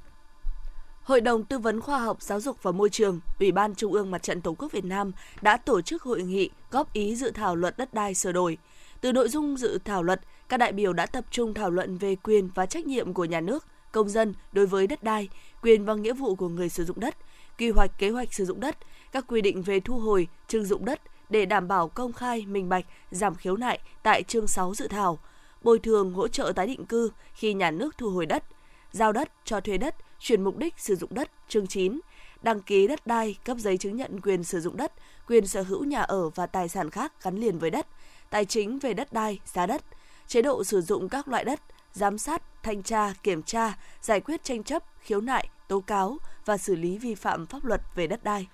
Hội 1.03 1.21
đồng 1.21 1.43
Tư 1.43 1.59
vấn 1.59 1.81
Khoa 1.81 1.99
học 1.99 2.21
Giáo 2.21 2.39
dục 2.39 2.63
và 2.63 2.71
Môi 2.71 2.89
trường, 2.89 3.19
Ủy 3.39 3.51
ban 3.51 3.75
Trung 3.75 3.93
ương 3.93 4.11
Mặt 4.11 4.23
trận 4.23 4.41
Tổ 4.41 4.53
quốc 4.53 4.71
Việt 4.71 4.85
Nam 4.85 5.11
đã 5.41 5.57
tổ 5.57 5.81
chức 5.81 6.03
hội 6.03 6.21
nghị 6.21 6.49
góp 6.71 6.93
ý 6.93 7.15
dự 7.15 7.31
thảo 7.31 7.55
luật 7.55 7.77
đất 7.77 7.93
đai 7.93 8.13
sửa 8.13 8.31
đổi. 8.31 8.57
Từ 9.01 9.11
nội 9.11 9.29
dung 9.29 9.57
dự 9.57 9.79
thảo 9.85 10.03
luật, 10.03 10.21
các 10.51 10.57
đại 10.57 10.71
biểu 10.71 10.93
đã 10.93 11.05
tập 11.05 11.25
trung 11.31 11.53
thảo 11.53 11.69
luận 11.69 11.97
về 11.97 12.15
quyền 12.15 12.49
và 12.55 12.65
trách 12.65 12.85
nhiệm 12.85 13.13
của 13.13 13.25
nhà 13.25 13.41
nước, 13.41 13.65
công 13.91 14.09
dân 14.09 14.33
đối 14.51 14.65
với 14.65 14.87
đất 14.87 15.03
đai, 15.03 15.29
quyền 15.61 15.85
và 15.85 15.93
nghĩa 15.93 16.13
vụ 16.13 16.35
của 16.35 16.49
người 16.49 16.69
sử 16.69 16.85
dụng 16.85 16.99
đất, 16.99 17.15
quy 17.57 17.69
hoạch 17.69 17.91
kế 17.97 18.09
hoạch 18.09 18.33
sử 18.33 18.45
dụng 18.45 18.59
đất, 18.59 18.77
các 19.11 19.25
quy 19.27 19.41
định 19.41 19.61
về 19.61 19.79
thu 19.79 19.99
hồi, 19.99 20.27
trưng 20.47 20.65
dụng 20.65 20.85
đất 20.85 21.01
để 21.29 21.45
đảm 21.45 21.67
bảo 21.67 21.87
công 21.87 22.13
khai, 22.13 22.45
minh 22.45 22.69
bạch, 22.69 22.85
giảm 23.11 23.35
khiếu 23.35 23.57
nại 23.57 23.79
tại 24.03 24.23
chương 24.23 24.47
6 24.47 24.73
dự 24.75 24.87
thảo, 24.87 25.19
bồi 25.61 25.79
thường 25.79 26.13
hỗ 26.13 26.27
trợ 26.27 26.51
tái 26.55 26.67
định 26.67 26.85
cư 26.85 27.11
khi 27.33 27.53
nhà 27.53 27.71
nước 27.71 27.97
thu 27.97 28.09
hồi 28.09 28.25
đất, 28.25 28.43
giao 28.91 29.11
đất, 29.11 29.31
cho 29.45 29.59
thuê 29.59 29.77
đất, 29.77 29.95
chuyển 30.19 30.43
mục 30.43 30.57
đích 30.57 30.73
sử 30.77 30.95
dụng 30.95 31.13
đất, 31.13 31.31
chương 31.47 31.67
9, 31.67 31.99
đăng 32.41 32.61
ký 32.61 32.87
đất 32.87 33.07
đai, 33.07 33.35
cấp 33.45 33.57
giấy 33.57 33.77
chứng 33.77 33.97
nhận 33.97 34.21
quyền 34.21 34.43
sử 34.43 34.59
dụng 34.59 34.77
đất, 34.77 34.93
quyền 35.27 35.47
sở 35.47 35.61
hữu 35.61 35.83
nhà 35.83 36.01
ở 36.01 36.29
và 36.29 36.45
tài 36.45 36.69
sản 36.69 36.89
khác 36.89 37.13
gắn 37.23 37.35
liền 37.35 37.59
với 37.59 37.69
đất, 37.69 37.87
tài 38.29 38.45
chính 38.45 38.79
về 38.79 38.93
đất 38.93 39.13
đai, 39.13 39.39
giá 39.45 39.65
đất, 39.65 39.81
chế 40.31 40.41
độ 40.41 40.63
sử 40.63 40.81
dụng 40.81 41.09
các 41.09 41.27
loại 41.27 41.43
đất, 41.43 41.59
giám 41.93 42.17
sát, 42.17 42.41
thanh 42.63 42.83
tra, 42.83 43.13
kiểm 43.23 43.43
tra, 43.43 43.77
giải 44.01 44.21
quyết 44.21 44.43
tranh 44.43 44.63
chấp, 44.63 44.83
khiếu 45.01 45.21
nại, 45.21 45.49
tố 45.67 45.79
cáo 45.79 46.17
và 46.45 46.57
xử 46.57 46.75
lý 46.75 46.97
vi 46.97 47.15
phạm 47.15 47.45
pháp 47.45 47.65
luật 47.65 47.81
về 47.95 48.07
đất 48.07 48.23
đai. 48.23 48.47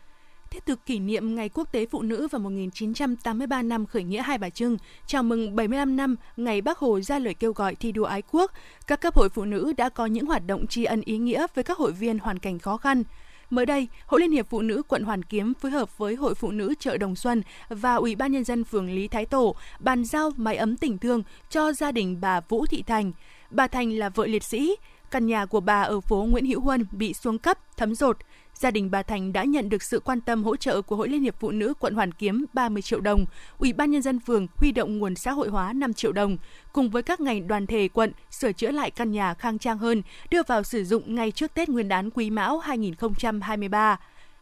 Tiếp 0.51 0.65
tục 0.65 0.79
kỷ 0.85 0.99
niệm 0.99 1.35
Ngày 1.35 1.49
Quốc 1.49 1.71
tế 1.71 1.85
Phụ 1.85 2.01
nữ 2.01 2.27
và 2.31 2.39
1983 2.39 3.61
năm 3.61 3.85
khởi 3.85 4.03
nghĩa 4.03 4.21
Hai 4.21 4.37
Bà 4.37 4.49
Trưng, 4.49 4.77
chào 5.05 5.23
mừng 5.23 5.55
75 5.55 5.95
năm 5.95 6.15
Ngày 6.37 6.61
Bác 6.61 6.77
Hồ 6.77 7.01
ra 7.01 7.19
lời 7.19 7.33
kêu 7.33 7.53
gọi 7.53 7.75
thi 7.75 7.91
đua 7.91 8.05
ái 8.05 8.21
quốc, 8.31 8.51
các 8.87 9.01
cấp 9.01 9.15
hội 9.15 9.29
phụ 9.29 9.45
nữ 9.45 9.73
đã 9.77 9.89
có 9.89 10.05
những 10.05 10.25
hoạt 10.25 10.47
động 10.47 10.67
tri 10.67 10.83
ân 10.83 11.01
ý 11.01 11.17
nghĩa 11.17 11.47
với 11.55 11.63
các 11.63 11.77
hội 11.77 11.91
viên 11.91 12.19
hoàn 12.19 12.39
cảnh 12.39 12.59
khó 12.59 12.77
khăn. 12.77 13.03
Mới 13.49 13.65
đây, 13.65 13.87
Hội 14.05 14.21
Liên 14.21 14.31
hiệp 14.31 14.49
Phụ 14.49 14.61
nữ 14.61 14.81
quận 14.87 15.03
Hoàn 15.03 15.23
Kiếm 15.23 15.53
phối 15.53 15.71
hợp 15.71 15.97
với 15.97 16.15
Hội 16.15 16.35
Phụ 16.35 16.51
nữ 16.51 16.73
chợ 16.79 16.97
Đồng 16.97 17.15
Xuân 17.15 17.41
và 17.69 17.95
Ủy 17.95 18.15
ban 18.15 18.31
Nhân 18.31 18.43
dân 18.43 18.63
phường 18.63 18.89
Lý 18.89 19.07
Thái 19.07 19.25
Tổ 19.25 19.55
bàn 19.79 20.05
giao 20.05 20.31
máy 20.37 20.55
ấm 20.55 20.77
tình 20.77 20.97
thương 20.97 21.23
cho 21.49 21.73
gia 21.73 21.91
đình 21.91 22.21
bà 22.21 22.41
Vũ 22.41 22.65
Thị 22.65 22.83
Thành. 22.87 23.11
Bà 23.51 23.67
Thành 23.67 23.91
là 23.91 24.09
vợ 24.09 24.25
liệt 24.27 24.43
sĩ, 24.43 24.75
căn 25.11 25.27
nhà 25.27 25.45
của 25.45 25.59
bà 25.59 25.81
ở 25.81 26.01
phố 26.01 26.25
Nguyễn 26.29 26.45
Hữu 26.45 26.61
Huân 26.61 26.85
bị 26.91 27.13
xuống 27.13 27.37
cấp, 27.37 27.57
thấm 27.77 27.95
rột. 27.95 28.17
Gia 28.59 28.71
đình 28.71 28.91
bà 28.91 29.03
Thành 29.03 29.33
đã 29.33 29.43
nhận 29.43 29.69
được 29.69 29.83
sự 29.83 29.99
quan 29.99 30.21
tâm 30.21 30.43
hỗ 30.43 30.55
trợ 30.55 30.81
của 30.81 30.95
Hội 30.95 31.09
Liên 31.09 31.21
hiệp 31.21 31.35
Phụ 31.39 31.51
nữ 31.51 31.73
quận 31.79 31.93
Hoàn 31.93 32.11
Kiếm 32.11 32.45
30 32.53 32.81
triệu 32.81 32.99
đồng, 32.99 33.25
Ủy 33.57 33.73
ban 33.73 33.91
Nhân 33.91 34.01
dân 34.01 34.19
phường 34.19 34.47
huy 34.55 34.71
động 34.71 34.97
nguồn 34.99 35.15
xã 35.15 35.31
hội 35.31 35.49
hóa 35.49 35.73
5 35.73 35.93
triệu 35.93 36.11
đồng, 36.11 36.37
cùng 36.73 36.89
với 36.89 37.03
các 37.03 37.19
ngành 37.19 37.47
đoàn 37.47 37.67
thể 37.67 37.87
quận 37.87 38.11
sửa 38.31 38.51
chữa 38.51 38.71
lại 38.71 38.91
căn 38.91 39.11
nhà 39.11 39.33
khang 39.33 39.57
trang 39.57 39.77
hơn, 39.77 40.01
đưa 40.29 40.41
vào 40.47 40.63
sử 40.63 40.83
dụng 40.83 41.15
ngay 41.15 41.31
trước 41.31 41.53
Tết 41.53 41.69
Nguyên 41.69 41.87
đán 41.87 42.09
Quý 42.09 42.29
Mão 42.29 42.59
2023 42.59 43.99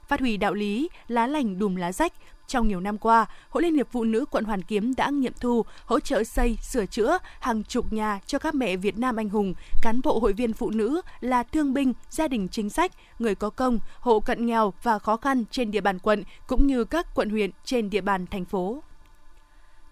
phát 0.07 0.19
huy 0.19 0.37
đạo 0.37 0.53
lý 0.53 0.89
lá 1.07 1.27
lành 1.27 1.59
đùm 1.59 1.75
lá 1.75 1.91
rách 1.91 2.13
trong 2.47 2.67
nhiều 2.67 2.79
năm 2.79 2.97
qua, 2.97 3.25
Hội 3.49 3.63
Liên 3.63 3.75
hiệp 3.75 3.87
Phụ 3.91 4.03
nữ 4.03 4.25
quận 4.31 4.43
Hoàn 4.43 4.61
Kiếm 4.61 4.95
đã 4.95 5.09
nghiệm 5.09 5.33
thu, 5.39 5.65
hỗ 5.85 5.99
trợ 5.99 6.23
xây, 6.23 6.57
sửa 6.61 6.85
chữa 6.85 7.17
hàng 7.39 7.63
chục 7.63 7.93
nhà 7.93 8.19
cho 8.25 8.39
các 8.39 8.55
mẹ 8.55 8.75
Việt 8.75 8.97
Nam 8.97 9.15
anh 9.15 9.29
hùng, 9.29 9.53
cán 9.81 10.01
bộ 10.03 10.19
hội 10.19 10.33
viên 10.33 10.53
phụ 10.53 10.69
nữ 10.69 11.01
là 11.19 11.43
thương 11.43 11.73
binh, 11.73 11.93
gia 12.09 12.27
đình 12.27 12.47
chính 12.51 12.69
sách, 12.69 12.91
người 13.19 13.35
có 13.35 13.49
công, 13.49 13.79
hộ 13.99 14.19
cận 14.19 14.45
nghèo 14.45 14.73
và 14.83 14.99
khó 14.99 15.17
khăn 15.17 15.43
trên 15.51 15.71
địa 15.71 15.81
bàn 15.81 15.99
quận 15.99 16.23
cũng 16.47 16.67
như 16.67 16.83
các 16.83 17.15
quận 17.15 17.29
huyện 17.29 17.51
trên 17.63 17.89
địa 17.89 18.01
bàn 18.01 18.25
thành 18.27 18.45
phố. 18.45 18.83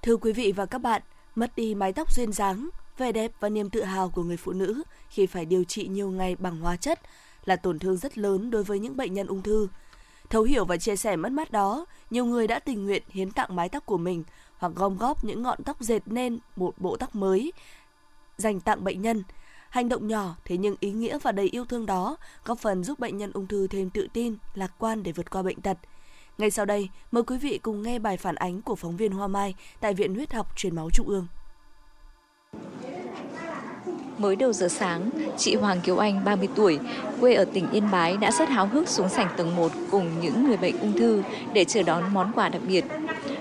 Thưa 0.02 0.18
quý 0.18 0.34
vị 0.34 0.52
và 0.52 0.66
các 0.66 0.80
bạn, 0.80 1.02
mất 1.36 1.56
đi 1.56 1.76
mái 1.76 1.94
tóc 1.94 2.14
duyên 2.14 2.32
dáng, 2.32 2.70
vẻ 2.98 3.12
đẹp 3.12 3.32
và 3.40 3.50
niềm 3.50 3.70
tự 3.70 3.84
hào 3.84 4.10
của 4.10 4.24
người 4.24 4.38
phụ 4.38 4.54
nữ 4.54 4.84
khi 5.10 5.26
phải 5.26 5.46
điều 5.46 5.64
trị 5.64 5.88
nhiều 5.88 6.10
ngày 6.10 6.36
bằng 6.36 6.60
hóa 6.60 6.76
chất 6.76 7.00
là 7.46 7.56
tổn 7.56 7.80
thương 7.80 7.98
rất 7.98 8.18
lớn 8.18 8.52
đối 8.52 8.64
với 8.64 8.80
những 8.80 8.98
bệnh 8.98 9.14
nhân 9.14 9.28
ung 9.28 9.42
thư. 9.42 9.68
Thấu 10.34 10.44
hiểu 10.44 10.66
và 10.66 10.78
chia 10.78 10.96
sẻ 10.96 11.16
mất 11.16 11.32
mát 11.32 11.52
đó, 11.52 11.86
nhiều 12.10 12.26
người 12.26 12.48
đã 12.48 12.60
tình 12.60 12.86
nguyện 12.86 13.04
hiến 13.10 13.32
tặng 13.32 13.56
mái 13.56 13.70
tóc 13.70 13.86
của 13.86 13.98
mình 13.98 14.24
hoặc 14.58 14.74
gom 14.76 14.98
góp 14.98 15.24
những 15.24 15.44
ngọn 15.44 15.64
tóc 15.64 15.78
dệt 15.80 16.00
nên 16.06 16.38
một 16.56 16.74
bộ 16.78 16.98
tóc 16.98 17.16
mới 17.16 17.54
dành 18.38 18.60
tặng 18.60 18.84
bệnh 18.84 19.02
nhân. 19.02 19.24
Hành 19.70 19.90
động 19.90 20.08
nhỏ 20.08 20.36
thế 20.46 20.58
nhưng 20.58 20.76
ý 20.80 20.92
nghĩa 20.92 21.18
và 21.20 21.32
đầy 21.32 21.50
yêu 21.50 21.66
thương 21.66 21.86
đó 21.86 22.18
góp 22.46 22.60
phần 22.60 22.84
giúp 22.84 23.00
bệnh 23.00 23.18
nhân 23.18 23.32
ung 23.34 23.48
thư 23.48 23.68
thêm 23.68 23.90
tự 23.90 24.08
tin, 24.14 24.36
lạc 24.54 24.72
quan 24.80 25.04
để 25.04 25.12
vượt 25.12 25.30
qua 25.30 25.42
bệnh 25.42 25.62
tật. 25.62 25.78
Ngay 26.38 26.52
sau 26.52 26.66
đây, 26.66 26.90
mời 27.12 27.24
quý 27.24 27.38
vị 27.38 27.60
cùng 27.64 27.82
nghe 27.82 28.00
bài 28.00 28.18
phản 28.18 28.36
ánh 28.36 28.62
của 28.62 28.76
phóng 28.76 28.98
viên 28.98 29.12
Hoa 29.12 29.28
Mai 29.28 29.56
tại 29.80 29.94
Viện 29.94 30.16
Huyết 30.16 30.34
học 30.34 30.48
Truyền 30.56 30.76
máu 30.76 30.90
Trung 30.94 31.08
ương. 31.08 31.28
Mới 34.18 34.36
đầu 34.36 34.54
giờ 34.54 34.68
sáng, 34.68 35.10
chị 35.38 35.56
Hoàng 35.56 35.82
Kiều 35.82 35.98
Anh, 35.98 36.26
30 36.26 36.48
tuổi, 36.56 36.80
quê 37.22 37.34
ở 37.34 37.46
tỉnh 37.46 37.68
Yên 37.72 37.92
Bái 37.92 38.18
đã 38.18 38.32
rất 38.32 38.50
háo 38.50 38.68
hức 38.68 38.90
xuống 38.90 39.10
sảnh 39.10 39.28
tầng 39.38 39.56
1 39.56 39.72
cùng 39.92 40.10
những 40.22 40.48
người 40.48 40.58
bệnh 40.58 40.80
ung 40.80 40.94
thư 40.98 41.24
để 41.54 41.66
chờ 41.66 41.84
đón 41.84 42.04
món 42.14 42.32
quà 42.36 42.50
đặc 42.50 42.62
biệt. 42.68 42.86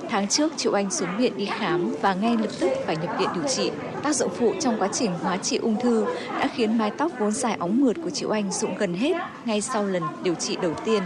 Tháng 0.09 0.29
trước, 0.29 0.53
chị 0.57 0.71
Anh 0.73 0.91
xuống 0.91 1.09
viện 1.19 1.33
đi 1.37 1.47
khám 1.47 1.95
và 2.01 2.15
ngay 2.15 2.37
lập 2.37 2.51
tức 2.61 2.71
phải 2.87 2.97
nhập 2.97 3.17
viện 3.19 3.29
điều 3.35 3.45
trị. 3.49 3.71
Tác 4.03 4.17
dụng 4.17 4.31
phụ 4.39 4.55
trong 4.61 4.77
quá 4.79 4.89
trình 4.93 5.11
hóa 5.23 5.37
trị 5.37 5.57
ung 5.57 5.81
thư 5.81 6.07
đã 6.29 6.49
khiến 6.55 6.79
mái 6.79 6.91
tóc 6.91 7.13
vốn 7.19 7.33
dài 7.33 7.57
óng 7.59 7.81
mượt 7.81 7.97
của 8.05 8.11
chị 8.11 8.27
Anh 8.31 8.53
rụng 8.53 8.75
gần 8.79 8.95
hết 8.95 9.17
ngay 9.45 9.61
sau 9.61 9.85
lần 9.85 10.03
điều 10.23 10.35
trị 10.35 10.57
đầu 10.63 10.75
tiên. 10.85 11.03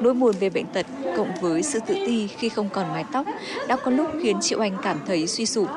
Nỗi 0.00 0.14
buồn 0.14 0.34
về 0.40 0.50
bệnh 0.50 0.66
tật 0.66 0.86
cộng 1.16 1.30
với 1.40 1.62
sự 1.62 1.80
tự 1.86 1.94
ti 1.94 2.26
khi 2.26 2.48
không 2.48 2.68
còn 2.68 2.92
mái 2.92 3.04
tóc 3.12 3.26
đã 3.68 3.76
có 3.76 3.90
lúc 3.90 4.10
khiến 4.22 4.36
chị 4.40 4.56
Anh 4.60 4.76
cảm 4.82 4.98
thấy 5.06 5.26
suy 5.26 5.46
sụp. 5.46 5.68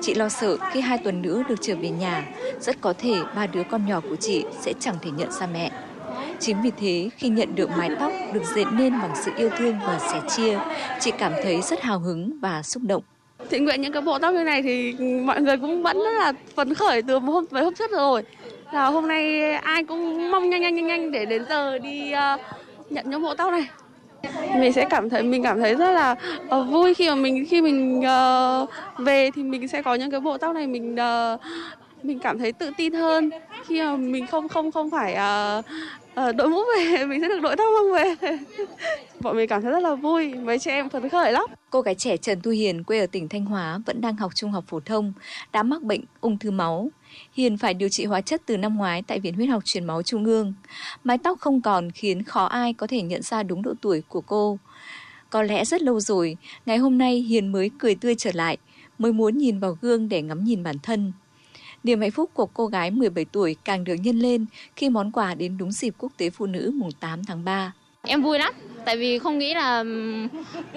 Chị 0.00 0.14
lo 0.14 0.28
sợ 0.28 0.56
khi 0.72 0.80
hai 0.80 0.98
tuần 0.98 1.22
nữa 1.22 1.42
được 1.48 1.54
trở 1.60 1.76
về 1.76 1.88
nhà, 1.88 2.26
rất 2.60 2.80
có 2.80 2.94
thể 2.98 3.14
ba 3.36 3.46
đứa 3.46 3.62
con 3.62 3.86
nhỏ 3.86 4.00
của 4.00 4.16
chị 4.16 4.44
sẽ 4.60 4.72
chẳng 4.80 4.94
thể 5.02 5.10
nhận 5.10 5.32
ra 5.32 5.46
mẹ. 5.46 5.70
Chính 6.40 6.62
vì 6.62 6.70
thế, 6.80 7.10
khi 7.16 7.28
nhận 7.28 7.54
được 7.54 7.70
mái 7.70 7.90
tóc 8.00 8.12
được 8.32 8.42
dệt 8.54 8.64
nên 8.72 9.00
bằng 9.00 9.12
sự 9.24 9.32
yêu 9.36 9.50
thương 9.58 9.76
và 9.86 9.98
sẻ 9.98 10.20
chia, 10.36 10.58
chị 11.00 11.10
cảm 11.18 11.32
thấy 11.42 11.62
rất 11.62 11.82
hào 11.82 11.98
hứng 11.98 12.38
và 12.40 12.62
xúc 12.62 12.82
động. 12.86 13.02
Thiện 13.50 13.64
nguyện 13.64 13.80
những 13.80 13.92
cái 13.92 14.02
bộ 14.02 14.18
tóc 14.18 14.34
như 14.34 14.44
này 14.44 14.62
thì 14.62 14.92
mọi 15.24 15.40
người 15.40 15.56
cũng 15.56 15.82
vẫn 15.82 15.96
rất 15.96 16.10
là 16.18 16.32
phấn 16.56 16.74
khởi 16.74 17.02
từ 17.02 17.18
hôm 17.18 17.44
với 17.50 17.64
hôm 17.64 17.74
trước 17.74 17.90
rồi. 17.90 18.22
Là 18.72 18.86
hôm 18.86 19.08
nay 19.08 19.52
ai 19.52 19.84
cũng 19.84 20.30
mong 20.30 20.50
nhanh 20.50 20.60
nhanh 20.60 20.74
nhanh 20.74 20.86
nhanh 20.86 21.12
để 21.12 21.24
đến 21.24 21.44
giờ 21.48 21.78
đi 21.78 22.12
uh, 22.12 22.40
nhận 22.90 23.10
những 23.10 23.22
bộ 23.22 23.34
tóc 23.34 23.52
này 23.52 23.68
mình 24.60 24.72
sẽ 24.72 24.84
cảm 24.90 25.10
thấy 25.10 25.22
mình 25.22 25.42
cảm 25.42 25.60
thấy 25.60 25.74
rất 25.74 25.90
là 25.92 26.16
uh, 26.56 26.68
vui 26.70 26.94
khi 26.94 27.08
mà 27.08 27.14
mình 27.14 27.46
khi 27.48 27.62
mình 27.62 28.00
uh, 28.00 28.68
về 28.98 29.30
thì 29.34 29.42
mình 29.42 29.68
sẽ 29.68 29.82
có 29.82 29.94
những 29.94 30.10
cái 30.10 30.20
bộ 30.20 30.38
tóc 30.38 30.54
này 30.54 30.66
mình 30.66 30.94
uh, 30.94 31.40
mình 32.02 32.18
cảm 32.18 32.38
thấy 32.38 32.52
tự 32.52 32.70
tin 32.76 32.92
hơn 32.92 33.30
khi 33.66 33.80
mà 33.80 33.96
mình 33.96 34.26
không 34.26 34.48
không 34.48 34.72
không 34.72 34.90
phải 34.90 35.16
uh, 35.58 35.64
uh, 36.28 36.36
đội 36.36 36.48
mũ 36.48 36.60
về 36.76 37.06
mình 37.08 37.20
sẽ 37.20 37.28
được 37.28 37.40
đội 37.42 37.56
tóc 37.56 37.66
không 37.78 37.92
về 37.92 38.16
bọn 39.20 39.36
mình 39.36 39.48
cảm 39.48 39.62
thấy 39.62 39.72
rất 39.72 39.82
là 39.82 39.94
vui 39.94 40.34
mấy 40.34 40.58
chị 40.58 40.70
em 40.70 40.88
phấn 40.88 41.08
khởi 41.08 41.32
lắm 41.32 41.44
cô 41.70 41.80
gái 41.80 41.94
trẻ 41.94 42.16
Trần 42.16 42.40
Thu 42.40 42.50
Hiền 42.50 42.84
quê 42.84 43.00
ở 43.00 43.06
tỉnh 43.06 43.28
Thanh 43.28 43.44
Hóa 43.44 43.78
vẫn 43.86 44.00
đang 44.00 44.16
học 44.16 44.32
trung 44.34 44.50
học 44.50 44.64
phổ 44.68 44.80
thông 44.80 45.12
đã 45.52 45.62
mắc 45.62 45.82
bệnh 45.82 46.00
ung 46.20 46.38
thư 46.38 46.50
máu 46.50 46.90
Hiền 47.32 47.58
phải 47.58 47.74
điều 47.74 47.88
trị 47.88 48.04
hóa 48.04 48.20
chất 48.20 48.42
từ 48.46 48.56
năm 48.56 48.76
ngoái 48.76 49.02
tại 49.02 49.20
Viện 49.20 49.34
Huyết 49.34 49.48
học 49.48 49.62
Truyền 49.64 49.84
máu 49.84 50.02
Trung 50.02 50.24
ương. 50.24 50.54
Mái 51.04 51.18
tóc 51.18 51.38
không 51.40 51.60
còn 51.60 51.90
khiến 51.90 52.22
khó 52.22 52.44
ai 52.44 52.72
có 52.72 52.86
thể 52.86 53.02
nhận 53.02 53.22
ra 53.22 53.42
đúng 53.42 53.62
độ 53.62 53.74
tuổi 53.80 54.02
của 54.08 54.20
cô. 54.20 54.58
Có 55.30 55.42
lẽ 55.42 55.64
rất 55.64 55.82
lâu 55.82 56.00
rồi, 56.00 56.36
ngày 56.66 56.78
hôm 56.78 56.98
nay 56.98 57.20
Hiền 57.20 57.52
mới 57.52 57.70
cười 57.78 57.94
tươi 57.94 58.14
trở 58.18 58.30
lại, 58.34 58.56
mới 58.98 59.12
muốn 59.12 59.38
nhìn 59.38 59.58
vào 59.58 59.78
gương 59.80 60.08
để 60.08 60.22
ngắm 60.22 60.44
nhìn 60.44 60.62
bản 60.62 60.76
thân. 60.82 61.12
Niềm 61.84 62.00
hạnh 62.00 62.10
phúc 62.10 62.30
của 62.34 62.46
cô 62.46 62.66
gái 62.66 62.90
17 62.90 63.24
tuổi 63.24 63.56
càng 63.64 63.84
được 63.84 63.94
nhân 63.94 64.18
lên 64.18 64.46
khi 64.76 64.90
món 64.90 65.12
quà 65.12 65.34
đến 65.34 65.58
đúng 65.58 65.72
dịp 65.72 65.94
Quốc 65.98 66.12
tế 66.16 66.30
Phụ 66.30 66.46
nữ 66.46 66.72
mùng 66.74 66.92
8 67.00 67.24
tháng 67.24 67.44
3. 67.44 67.72
Em 68.02 68.22
vui 68.22 68.38
lắm, 68.38 68.52
tại 68.84 68.96
vì 68.96 69.18
không 69.18 69.38
nghĩ 69.38 69.54
là 69.54 69.82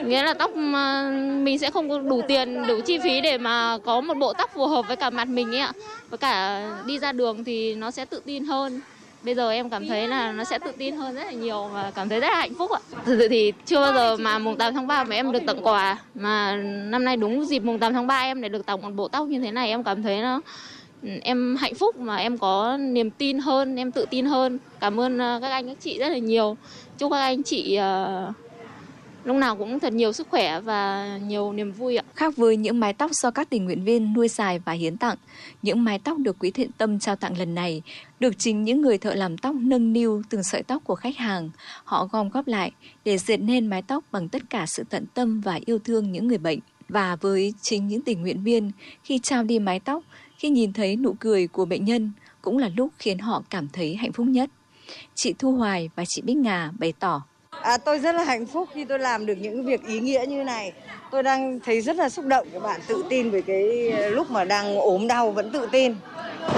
nghĩa 0.06 0.24
là 0.24 0.34
tóc 0.34 0.52
ờ, 0.74 1.12
mình 1.44 1.60
sẽ 1.60 1.72
không 1.72 1.90
có 1.90 2.00
đủ 2.00 2.22
tiền, 2.28 2.68
đủ 2.68 2.82
chi 2.86 3.00
phí 3.04 3.22
để 3.22 3.38
mà 3.38 3.78
có 3.86 4.02
một 4.02 4.18
bộ 4.18 4.34
tóc 4.34 4.52
phù 4.54 4.66
hợp 4.66 4.88
với 4.88 4.96
cả 4.96 5.10
mặt 5.10 5.28
mình 5.28 5.52
ấy 5.52 5.60
ạ. 5.60 5.72
Với 6.10 6.18
cả 6.18 6.68
đi 6.86 7.00
ra 7.00 7.12
đường 7.12 7.44
thì 7.44 7.76
nó 7.76 7.92
sẽ 7.92 8.06
tự 8.06 8.22
tin 8.26 8.46
hơn. 8.46 8.82
Bây 9.24 9.36
giờ 9.36 9.52
em 9.52 9.70
cảm 9.70 9.88
thấy 9.88 10.08
là 10.08 10.32
nó 10.32 10.44
sẽ 10.44 10.60
tự 10.60 10.72
tin 10.78 10.96
hơn 10.96 11.16
rất 11.16 11.24
là 11.24 11.32
nhiều 11.32 11.70
và 11.74 11.92
cảm 11.96 12.10
thấy 12.10 12.20
rất 12.20 12.28
là 12.28 12.38
hạnh 12.38 12.54
phúc 12.58 12.72
ạ. 12.72 12.80
Thực 13.06 13.20
sự 13.20 13.28
thì 13.28 13.54
chưa 13.66 13.82
bao 13.82 13.94
giờ 13.94 14.18
mà 14.18 14.40
mùng 14.40 14.58
8 14.58 14.74
tháng 14.74 14.88
3 14.88 15.04
mà 15.04 15.16
em 15.16 15.32
được 15.32 15.44
tặng 15.48 15.68
quà 15.68 15.98
mà 16.16 16.56
năm 16.86 17.06
nay 17.06 17.18
đúng 17.18 17.46
dịp 17.46 17.60
mùng 17.60 17.80
8 17.80 17.94
tháng 17.94 18.08
3 18.08 18.20
em 18.20 18.42
lại 18.42 18.50
được 18.50 18.66
tặng 18.66 18.82
một 18.82 18.90
bộ 18.96 19.08
tóc 19.08 19.28
như 19.28 19.40
thế 19.40 19.52
này 19.52 19.70
em 19.70 19.84
cảm 19.84 20.04
thấy 20.04 20.22
nó 20.22 20.42
em 21.22 21.56
hạnh 21.60 21.76
phúc 21.76 21.96
mà 22.00 22.16
em 22.16 22.38
có 22.38 22.78
niềm 22.78 23.10
tin 23.10 23.40
hơn, 23.40 23.76
em 23.76 23.92
tự 23.92 24.06
tin 24.10 24.26
hơn. 24.26 24.60
Cảm 24.80 25.00
ơn 25.00 25.22
à, 25.22 25.40
các 25.42 25.50
anh 25.50 25.68
các 25.68 25.78
chị 25.82 26.00
rất 26.00 26.10
là 26.10 26.18
nhiều 26.18 26.58
chúc 26.98 27.12
các 27.12 27.20
anh 27.20 27.44
chị 27.44 27.80
uh, 27.80 28.36
lúc 29.24 29.38
nào 29.38 29.56
cũng 29.56 29.80
thật 29.80 29.94
nhiều 29.94 30.14
sức 30.14 30.28
khỏe 30.30 30.60
và 30.60 31.08
nhiều 31.28 31.54
niềm 31.54 31.72
vui 31.72 31.98
ạ. 31.98 32.04
Khác 32.16 32.38
với 32.38 32.58
những 32.58 32.80
mái 32.80 32.94
tóc 32.94 33.12
do 33.14 33.32
các 33.32 33.50
tình 33.50 33.66
nguyện 33.66 33.84
viên 33.84 34.14
nuôi 34.14 34.28
xài 34.28 34.60
và 34.60 34.72
hiến 34.72 34.98
tặng, 34.98 35.18
những 35.62 35.84
mái 35.84 36.00
tóc 36.00 36.18
được 36.18 36.40
Quỹ 36.40 36.52
Thiện 36.52 36.70
Tâm 36.78 37.00
trao 37.00 37.16
tặng 37.16 37.38
lần 37.38 37.56
này 37.56 37.82
được 38.20 38.40
chính 38.40 38.64
những 38.64 38.82
người 38.82 38.98
thợ 38.98 39.14
làm 39.14 39.38
tóc 39.38 39.56
nâng 39.56 39.94
niu 39.94 40.22
từng 40.30 40.44
sợi 40.44 40.64
tóc 40.64 40.84
của 40.84 40.96
khách 40.96 41.18
hàng. 41.18 41.50
Họ 41.84 42.08
gom 42.12 42.30
góp 42.30 42.48
lại 42.48 42.72
để 43.06 43.18
dệt 43.18 43.38
nên 43.38 43.68
mái 43.68 43.82
tóc 43.82 44.04
bằng 44.12 44.30
tất 44.30 44.42
cả 44.50 44.66
sự 44.68 44.84
tận 44.90 45.06
tâm 45.14 45.42
và 45.42 45.60
yêu 45.66 45.80
thương 45.80 46.12
những 46.12 46.28
người 46.28 46.38
bệnh. 46.38 46.60
Và 46.90 47.16
với 47.16 47.54
chính 47.62 47.88
những 47.88 48.02
tình 48.02 48.22
nguyện 48.22 48.44
viên, 48.44 48.72
khi 49.04 49.20
trao 49.20 49.44
đi 49.44 49.60
mái 49.60 49.80
tóc, 49.80 50.04
khi 50.42 50.50
nhìn 50.50 50.74
thấy 50.74 50.96
nụ 50.96 51.16
cười 51.20 51.48
của 51.48 51.66
bệnh 51.66 51.86
nhân, 51.86 52.12
cũng 52.42 52.58
là 52.58 52.70
lúc 52.78 52.90
khiến 53.00 53.20
họ 53.20 53.44
cảm 53.50 53.68
thấy 53.74 53.96
hạnh 53.96 54.12
phúc 54.12 54.28
nhất. 54.30 54.50
Chị 55.16 55.34
Thu 55.40 55.52
Hoài 55.52 55.90
và 55.96 56.04
chị 56.08 56.22
Bích 56.22 56.38
Ngà 56.38 56.72
bày 56.80 56.94
tỏ. 57.00 57.22
À, 57.50 57.78
tôi 57.78 58.00
rất 58.00 58.16
là 58.16 58.24
hạnh 58.24 58.46
phúc 58.46 58.70
khi 58.74 58.86
tôi 58.86 59.00
làm 59.00 59.26
được 59.26 59.34
những 59.42 59.66
việc 59.66 59.88
ý 59.88 60.00
nghĩa 60.00 60.26
như 60.28 60.44
này. 60.44 60.74
Tôi 61.12 61.24
đang 61.24 61.60
thấy 61.60 61.82
rất 61.82 61.96
là 61.96 62.10
xúc 62.10 62.26
động 62.26 62.48
các 62.54 62.64
bạn 62.64 62.82
tự 62.88 63.04
tin 63.10 63.30
về 63.30 63.42
cái 63.42 63.92
lúc 64.12 64.32
mà 64.32 64.46
đang 64.46 64.78
ốm 64.78 65.08
đau 65.08 65.32
vẫn 65.32 65.52
tự 65.52 65.68
tin. 65.72 65.96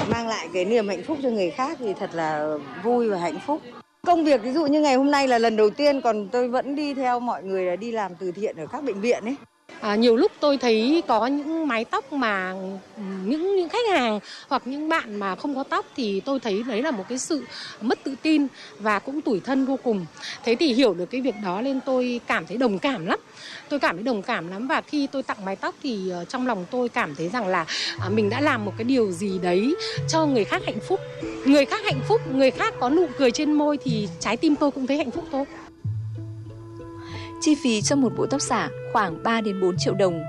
Mang 0.09 0.27
lại 0.27 0.47
cái 0.53 0.65
niềm 0.65 0.87
hạnh 0.87 1.03
phúc 1.07 1.17
cho 1.23 1.29
người 1.29 1.51
khác 1.51 1.77
thì 1.79 1.93
thật 1.99 2.09
là 2.13 2.57
vui 2.83 3.09
và 3.09 3.17
hạnh 3.17 3.39
phúc. 3.45 3.61
Công 4.07 4.25
việc 4.25 4.43
ví 4.43 4.51
dụ 4.51 4.65
như 4.65 4.81
ngày 4.81 4.95
hôm 4.95 5.11
nay 5.11 5.27
là 5.27 5.37
lần 5.37 5.55
đầu 5.55 5.69
tiên 5.69 6.01
còn 6.01 6.27
tôi 6.31 6.47
vẫn 6.47 6.75
đi 6.75 6.93
theo 6.93 7.19
mọi 7.19 7.43
người 7.43 7.65
là 7.65 7.75
đi 7.75 7.91
làm 7.91 8.15
từ 8.15 8.31
thiện 8.31 8.55
ở 8.57 8.65
các 8.67 8.83
bệnh 8.83 9.01
viện 9.01 9.23
ấy. 9.25 9.35
À, 9.81 9.95
nhiều 9.95 10.15
lúc 10.15 10.31
tôi 10.39 10.57
thấy 10.57 11.03
có 11.07 11.27
những 11.27 11.67
mái 11.67 11.85
tóc 11.85 12.13
mà 12.13 12.51
ừ, 12.97 13.03
những 13.25 13.55
những 13.55 13.69
khách 13.69 13.87
hàng 13.91 14.19
hoặc 14.47 14.61
những 14.65 14.89
bạn 14.89 15.15
mà 15.15 15.35
không 15.35 15.55
có 15.55 15.63
tóc 15.63 15.85
thì 15.95 16.19
tôi 16.19 16.39
thấy 16.39 16.63
đấy 16.67 16.81
là 16.81 16.91
một 16.91 17.03
cái 17.09 17.17
sự 17.17 17.43
mất 17.81 17.99
tự 18.03 18.15
tin 18.21 18.47
và 18.79 18.99
cũng 18.99 19.21
tủi 19.21 19.39
thân 19.39 19.65
vô 19.65 19.79
cùng. 19.83 20.05
Thế 20.43 20.55
thì 20.55 20.73
hiểu 20.73 20.93
được 20.93 21.05
cái 21.05 21.21
việc 21.21 21.35
đó 21.43 21.61
nên 21.61 21.79
tôi 21.85 22.21
cảm 22.27 22.45
thấy 22.45 22.57
đồng 22.57 22.79
cảm 22.79 23.05
lắm. 23.05 23.19
Tôi 23.69 23.79
cảm 23.79 23.95
thấy 23.95 24.03
đồng 24.03 24.21
cảm 24.21 24.47
lắm 24.47 24.67
và 24.67 24.81
khi 24.81 25.07
tôi 25.07 25.23
tặng 25.23 25.45
mái 25.45 25.55
tóc 25.55 25.75
thì 25.83 26.09
ờ, 26.09 26.25
trong 26.25 26.47
lòng 26.47 26.65
tôi 26.71 26.89
cảm 26.89 27.15
thấy 27.15 27.29
rằng 27.29 27.47
là 27.47 27.65
à, 27.99 28.09
mình 28.09 28.29
đã 28.29 28.41
làm 28.41 28.65
một 28.65 28.73
cái 28.77 28.85
điều 28.85 29.11
gì 29.11 29.39
đấy 29.39 29.75
cho 30.07 30.25
người 30.25 30.43
khác 30.43 30.61
hạnh 30.65 30.79
phúc. 30.87 30.99
Người 31.45 31.65
khác 31.65 31.81
hạnh 31.85 31.99
phúc, 32.07 32.21
người 32.33 32.51
khác 32.51 32.73
có 32.79 32.89
nụ 32.89 33.07
cười 33.17 33.31
trên 33.31 33.53
môi 33.53 33.77
thì 33.77 34.07
trái 34.19 34.37
tim 34.37 34.55
tôi 34.55 34.71
cũng 34.71 34.87
thấy 34.87 34.97
hạnh 34.97 35.11
phúc 35.11 35.25
thôi. 35.31 35.45
Chi 37.45 37.55
phí 37.55 37.81
cho 37.81 37.95
một 37.95 38.13
bộ 38.17 38.25
tóc 38.25 38.41
giả 38.41 38.69
khoảng 38.93 39.23
3 39.23 39.41
đến 39.41 39.61
4 39.61 39.77
triệu 39.77 39.93
đồng. 39.93 40.21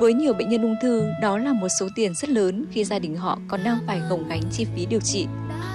Với 0.00 0.14
nhiều 0.14 0.32
bệnh 0.32 0.48
nhân 0.48 0.62
ung 0.62 0.74
thư, 0.82 1.10
đó 1.22 1.38
là 1.38 1.52
một 1.52 1.68
số 1.80 1.88
tiền 1.94 2.14
rất 2.14 2.30
lớn 2.30 2.64
khi 2.70 2.84
gia 2.84 2.98
đình 2.98 3.16
họ 3.16 3.38
còn 3.48 3.64
đang 3.64 3.78
phải 3.86 4.00
gồng 4.10 4.28
gánh 4.28 4.42
chi 4.52 4.66
phí 4.76 4.86
điều 4.86 5.00
trị. 5.00 5.26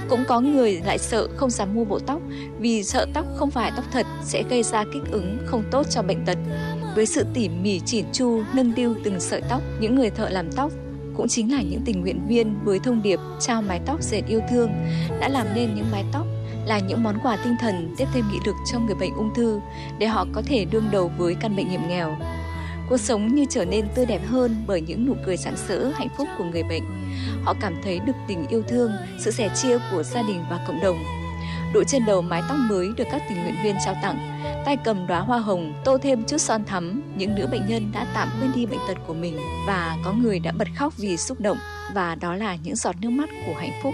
Cũng 0.09 0.23
có 0.27 0.39
người 0.39 0.81
lại 0.85 0.97
sợ 0.97 1.27
không 1.35 1.49
dám 1.49 1.75
mua 1.75 1.85
bộ 1.85 1.99
tóc 1.99 2.21
vì 2.59 2.83
sợ 2.83 3.05
tóc 3.13 3.25
không 3.35 3.51
phải 3.51 3.71
tóc 3.75 3.85
thật 3.91 4.05
sẽ 4.23 4.43
gây 4.49 4.63
ra 4.63 4.83
kích 4.93 5.11
ứng 5.11 5.37
không 5.45 5.63
tốt 5.71 5.85
cho 5.89 6.01
bệnh 6.01 6.25
tật. 6.25 6.37
Với 6.95 7.05
sự 7.05 7.25
tỉ 7.33 7.49
mỉ 7.49 7.79
chỉn 7.79 8.05
chu, 8.13 8.41
nâng 8.53 8.73
niu 8.75 8.95
từng 9.03 9.19
sợi 9.19 9.41
tóc, 9.49 9.61
những 9.79 9.95
người 9.95 10.09
thợ 10.09 10.29
làm 10.29 10.51
tóc 10.51 10.71
cũng 11.17 11.27
chính 11.27 11.51
là 11.51 11.61
những 11.61 11.81
tình 11.85 12.01
nguyện 12.01 12.27
viên 12.27 12.55
với 12.63 12.79
thông 12.79 13.01
điệp 13.01 13.19
trao 13.39 13.61
mái 13.61 13.79
tóc 13.85 14.03
dệt 14.03 14.21
yêu 14.27 14.41
thương 14.49 14.69
đã 15.19 15.29
làm 15.29 15.47
nên 15.55 15.75
những 15.75 15.85
mái 15.91 16.03
tóc 16.13 16.25
là 16.65 16.79
những 16.79 17.03
món 17.03 17.19
quà 17.23 17.37
tinh 17.43 17.55
thần 17.59 17.95
tiếp 17.97 18.05
thêm 18.13 18.25
nghị 18.31 18.39
lực 18.45 18.55
cho 18.71 18.79
người 18.79 18.95
bệnh 18.95 19.15
ung 19.15 19.33
thư 19.33 19.59
để 19.97 20.07
họ 20.07 20.25
có 20.33 20.41
thể 20.45 20.65
đương 20.65 20.87
đầu 20.91 21.11
với 21.17 21.35
căn 21.41 21.55
bệnh 21.55 21.69
hiểm 21.69 21.87
nghèo. 21.87 22.17
Cuộc 22.89 22.97
sống 22.97 23.35
như 23.35 23.45
trở 23.49 23.65
nên 23.65 23.87
tươi 23.95 24.05
đẹp 24.05 24.21
hơn 24.27 24.63
bởi 24.67 24.81
những 24.81 25.05
nụ 25.05 25.13
cười 25.25 25.37
sảng 25.37 25.57
sỡ, 25.57 25.91
hạnh 25.95 26.09
phúc 26.17 26.27
của 26.37 26.43
người 26.43 26.63
bệnh. 26.63 26.83
Họ 27.43 27.53
cảm 27.61 27.75
thấy 27.83 27.99
được 27.99 28.15
tình 28.27 28.47
yêu 28.47 28.63
thương, 28.67 28.91
sự 29.19 29.31
sẻ 29.31 29.49
chia 29.55 29.77
của 29.91 30.03
gia 30.03 30.21
đình 30.21 30.43
và 30.49 30.59
cộng 30.67 30.79
đồng. 30.81 30.97
Đội 31.73 31.85
trên 31.87 32.05
đầu 32.05 32.21
mái 32.21 32.41
tóc 32.49 32.57
mới 32.69 32.89
được 32.97 33.03
các 33.11 33.21
tình 33.29 33.41
nguyện 33.43 33.55
viên 33.63 33.75
trao 33.85 33.95
tặng, 34.01 34.41
tay 34.65 34.77
cầm 34.77 35.07
đóa 35.07 35.19
hoa 35.19 35.39
hồng, 35.39 35.73
tô 35.85 35.97
thêm 35.97 36.23
chút 36.23 36.37
son 36.37 36.65
thắm, 36.65 37.01
những 37.17 37.35
nữ 37.35 37.47
bệnh 37.51 37.67
nhân 37.67 37.91
đã 37.93 38.07
tạm 38.13 38.29
quên 38.39 38.51
đi 38.55 38.65
bệnh 38.65 38.79
tật 38.87 38.97
của 39.07 39.13
mình 39.13 39.37
và 39.67 39.97
có 40.05 40.13
người 40.13 40.39
đã 40.39 40.51
bật 40.51 40.67
khóc 40.75 40.93
vì 40.97 41.17
xúc 41.17 41.39
động 41.39 41.57
và 41.93 42.15
đó 42.15 42.35
là 42.35 42.55
những 42.63 42.75
giọt 42.75 42.95
nước 43.01 43.09
mắt 43.09 43.29
của 43.45 43.53
hạnh 43.59 43.79
phúc. 43.83 43.93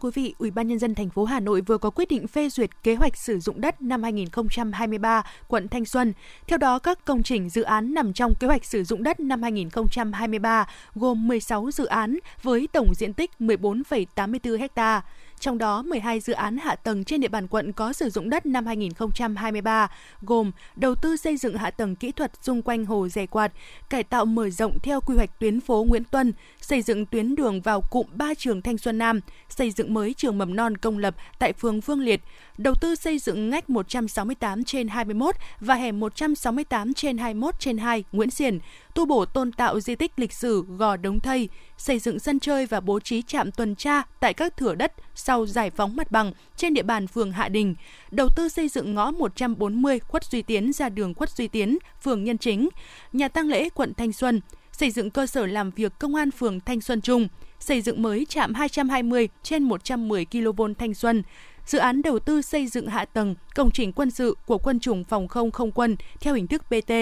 Quý 0.00 0.10
vị, 0.14 0.34
Ủy 0.38 0.50
ban 0.50 0.68
nhân 0.68 0.78
dân 0.78 0.94
thành 0.94 1.10
phố 1.10 1.24
Hà 1.24 1.40
Nội 1.40 1.60
vừa 1.60 1.78
có 1.78 1.90
quyết 1.90 2.08
định 2.08 2.26
phê 2.26 2.48
duyệt 2.48 2.70
kế 2.82 2.94
hoạch 2.94 3.16
sử 3.16 3.38
dụng 3.38 3.60
đất 3.60 3.82
năm 3.82 4.02
2023 4.02 5.22
quận 5.48 5.68
Thanh 5.68 5.84
Xuân. 5.84 6.12
Theo 6.46 6.58
đó, 6.58 6.78
các 6.78 7.04
công 7.04 7.22
trình 7.22 7.50
dự 7.50 7.62
án 7.62 7.94
nằm 7.94 8.12
trong 8.12 8.32
kế 8.40 8.46
hoạch 8.46 8.64
sử 8.64 8.84
dụng 8.84 9.02
đất 9.02 9.20
năm 9.20 9.42
2023 9.42 10.68
gồm 10.94 11.28
16 11.28 11.70
dự 11.70 11.84
án 11.84 12.18
với 12.42 12.68
tổng 12.72 12.92
diện 12.94 13.12
tích 13.12 13.30
14,84 13.40 14.68
ha. 14.76 15.02
Trong 15.40 15.58
đó, 15.58 15.82
12 15.82 16.20
dự 16.20 16.32
án 16.32 16.58
hạ 16.58 16.74
tầng 16.74 17.04
trên 17.04 17.20
địa 17.20 17.28
bàn 17.28 17.46
quận 17.48 17.72
có 17.72 17.92
sử 17.92 18.10
dụng 18.10 18.30
đất 18.30 18.46
năm 18.46 18.66
2023 18.66 19.90
gồm 20.22 20.50
đầu 20.76 20.94
tư 20.94 21.16
xây 21.16 21.36
dựng 21.36 21.56
hạ 21.56 21.70
tầng 21.70 21.96
kỹ 21.96 22.12
thuật 22.12 22.32
xung 22.42 22.62
quanh 22.62 22.84
hồ 22.84 23.08
Dẻ 23.08 23.26
Quạt, 23.26 23.52
cải 23.90 24.04
tạo 24.04 24.24
mở 24.24 24.50
rộng 24.50 24.78
theo 24.82 25.00
quy 25.00 25.16
hoạch 25.16 25.38
tuyến 25.38 25.60
phố 25.60 25.86
Nguyễn 25.88 26.04
Tuân, 26.04 26.32
xây 26.60 26.82
dựng 26.82 27.06
tuyến 27.06 27.34
đường 27.34 27.60
vào 27.60 27.80
cụm 27.80 28.06
3 28.12 28.34
trường 28.34 28.62
Thanh 28.62 28.78
Xuân 28.78 28.98
Nam, 28.98 29.20
xây 29.48 29.70
dựng 29.70 29.94
mới 29.94 30.14
trường 30.14 30.38
mầm 30.38 30.56
non 30.56 30.76
công 30.76 30.98
lập 30.98 31.14
tại 31.38 31.52
phường 31.52 31.80
Vương 31.80 32.00
Liệt, 32.00 32.20
đầu 32.58 32.74
tư 32.80 32.94
xây 32.94 33.18
dựng 33.18 33.50
ngách 33.50 33.70
168 33.70 34.64
trên 34.64 34.88
21 34.88 35.34
và 35.60 35.74
hẻm 35.74 36.00
168 36.00 36.94
trên 36.94 37.18
21 37.18 37.60
trên 37.60 37.78
2 37.78 38.04
Nguyễn 38.12 38.30
Xiển, 38.30 38.58
tu 39.00 39.06
bổ 39.06 39.24
tôn 39.24 39.52
tạo 39.52 39.80
di 39.80 39.94
tích 39.94 40.12
lịch 40.16 40.32
sử 40.32 40.64
Gò 40.68 40.96
Đống 40.96 41.20
Thây, 41.20 41.48
xây 41.76 41.98
dựng 41.98 42.18
sân 42.18 42.40
chơi 42.40 42.66
và 42.66 42.80
bố 42.80 43.00
trí 43.00 43.22
trạm 43.22 43.52
tuần 43.52 43.74
tra 43.74 44.02
tại 44.20 44.34
các 44.34 44.56
thửa 44.56 44.74
đất 44.74 44.92
sau 45.14 45.46
giải 45.46 45.70
phóng 45.70 45.96
mặt 45.96 46.10
bằng 46.10 46.32
trên 46.56 46.74
địa 46.74 46.82
bàn 46.82 47.06
phường 47.06 47.32
Hạ 47.32 47.48
Đình, 47.48 47.74
đầu 48.10 48.28
tư 48.36 48.48
xây 48.48 48.68
dựng 48.68 48.94
ngõ 48.94 49.10
140 49.10 49.98
Khuất 49.98 50.24
Duy 50.24 50.42
Tiến 50.42 50.72
ra 50.72 50.88
đường 50.88 51.14
Khuất 51.14 51.30
Duy 51.30 51.48
Tiến, 51.48 51.78
phường 52.02 52.24
Nhân 52.24 52.38
Chính, 52.38 52.68
nhà 53.12 53.28
tăng 53.28 53.48
lễ 53.48 53.68
quận 53.68 53.94
Thanh 53.94 54.12
Xuân, 54.12 54.40
xây 54.72 54.90
dựng 54.90 55.10
cơ 55.10 55.26
sở 55.26 55.46
làm 55.46 55.70
việc 55.70 55.92
công 55.98 56.14
an 56.14 56.30
phường 56.30 56.60
Thanh 56.60 56.80
Xuân 56.80 57.00
Trung, 57.00 57.28
xây 57.60 57.80
dựng 57.82 58.02
mới 58.02 58.26
trạm 58.28 58.54
220 58.54 59.28
trên 59.42 59.62
110 59.62 60.24
kV 60.24 60.62
Thanh 60.78 60.94
Xuân, 60.94 61.22
dự 61.66 61.78
án 61.78 62.02
đầu 62.02 62.18
tư 62.18 62.42
xây 62.42 62.66
dựng 62.66 62.86
hạ 62.86 63.04
tầng, 63.04 63.34
công 63.54 63.70
trình 63.70 63.92
quân 63.92 64.10
sự 64.10 64.36
của 64.46 64.58
quân 64.58 64.80
chủng 64.80 65.04
phòng 65.04 65.28
không 65.28 65.50
không 65.50 65.72
quân 65.72 65.96
theo 66.20 66.34
hình 66.34 66.46
thức 66.46 66.62
BT. 66.70 66.92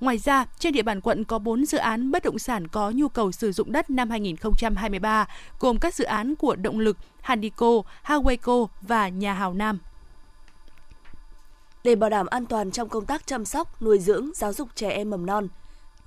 Ngoài 0.00 0.18
ra, 0.18 0.46
trên 0.58 0.72
địa 0.72 0.82
bàn 0.82 1.00
quận 1.00 1.24
có 1.24 1.38
4 1.38 1.66
dự 1.66 1.78
án 1.78 2.10
bất 2.10 2.24
động 2.24 2.38
sản 2.38 2.68
có 2.68 2.90
nhu 2.90 3.08
cầu 3.08 3.32
sử 3.32 3.52
dụng 3.52 3.72
đất 3.72 3.90
năm 3.90 4.10
2023, 4.10 5.28
gồm 5.60 5.78
các 5.78 5.94
dự 5.94 6.04
án 6.04 6.34
của 6.34 6.56
Động 6.56 6.78
lực, 6.78 6.96
Handico, 7.20 7.82
haweco 8.04 8.66
và 8.82 9.08
Nhà 9.08 9.34
Hào 9.34 9.54
Nam. 9.54 9.78
Để 11.84 11.94
bảo 11.94 12.10
đảm 12.10 12.26
an 12.26 12.46
toàn 12.46 12.70
trong 12.70 12.88
công 12.88 13.06
tác 13.06 13.26
chăm 13.26 13.44
sóc, 13.44 13.82
nuôi 13.82 13.98
dưỡng, 13.98 14.30
giáo 14.34 14.52
dục 14.52 14.68
trẻ 14.74 14.90
em 14.90 15.10
mầm 15.10 15.26
non, 15.26 15.48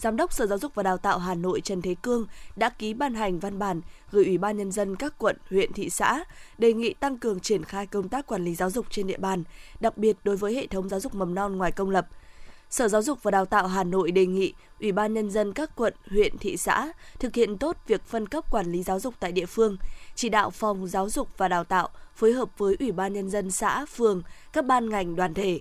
Giám 0.03 0.15
đốc 0.15 0.33
Sở 0.33 0.47
Giáo 0.47 0.57
dục 0.57 0.75
và 0.75 0.83
Đào 0.83 0.97
tạo 0.97 1.19
Hà 1.19 1.35
Nội 1.35 1.61
Trần 1.61 1.81
Thế 1.81 1.95
Cương 2.01 2.25
đã 2.55 2.69
ký 2.69 2.93
ban 2.93 3.13
hành 3.13 3.39
văn 3.39 3.59
bản 3.59 3.81
gửi 4.11 4.25
Ủy 4.25 4.37
ban 4.37 4.57
Nhân 4.57 4.71
dân 4.71 4.95
các 4.95 5.13
quận, 5.17 5.37
huyện, 5.49 5.73
thị 5.73 5.89
xã 5.89 6.23
đề 6.57 6.73
nghị 6.73 6.93
tăng 6.93 7.17
cường 7.17 7.39
triển 7.39 7.63
khai 7.63 7.87
công 7.87 8.09
tác 8.09 8.27
quản 8.27 8.45
lý 8.45 8.55
giáo 8.55 8.69
dục 8.69 8.85
trên 8.89 9.07
địa 9.07 9.17
bàn, 9.17 9.43
đặc 9.79 9.97
biệt 9.97 10.17
đối 10.23 10.37
với 10.37 10.55
hệ 10.55 10.67
thống 10.67 10.89
giáo 10.89 10.99
dục 10.99 11.15
mầm 11.15 11.35
non 11.35 11.57
ngoài 11.57 11.71
công 11.71 11.89
lập. 11.89 12.07
Sở 12.69 12.87
Giáo 12.87 13.01
dục 13.01 13.23
và 13.23 13.31
Đào 13.31 13.45
tạo 13.45 13.67
Hà 13.67 13.83
Nội 13.83 14.11
đề 14.11 14.25
nghị 14.25 14.53
Ủy 14.79 14.91
ban 14.91 15.13
Nhân 15.13 15.31
dân 15.31 15.53
các 15.53 15.75
quận, 15.75 15.93
huyện, 16.09 16.37
thị 16.37 16.57
xã 16.57 16.91
thực 17.19 17.35
hiện 17.35 17.57
tốt 17.57 17.77
việc 17.87 18.01
phân 18.03 18.27
cấp 18.27 18.51
quản 18.51 18.71
lý 18.71 18.83
giáo 18.83 18.99
dục 18.99 19.13
tại 19.19 19.31
địa 19.31 19.45
phương, 19.45 19.77
chỉ 20.15 20.29
đạo 20.29 20.49
phòng 20.49 20.87
giáo 20.87 21.09
dục 21.09 21.27
và 21.37 21.47
đào 21.47 21.63
tạo 21.63 21.89
phối 22.15 22.31
hợp 22.31 22.49
với 22.57 22.75
Ủy 22.79 22.91
ban 22.91 23.13
Nhân 23.13 23.29
dân 23.29 23.51
xã, 23.51 23.85
phường, 23.85 24.21
các 24.53 24.65
ban 24.65 24.89
ngành 24.89 25.15
đoàn 25.15 25.33
thể, 25.33 25.59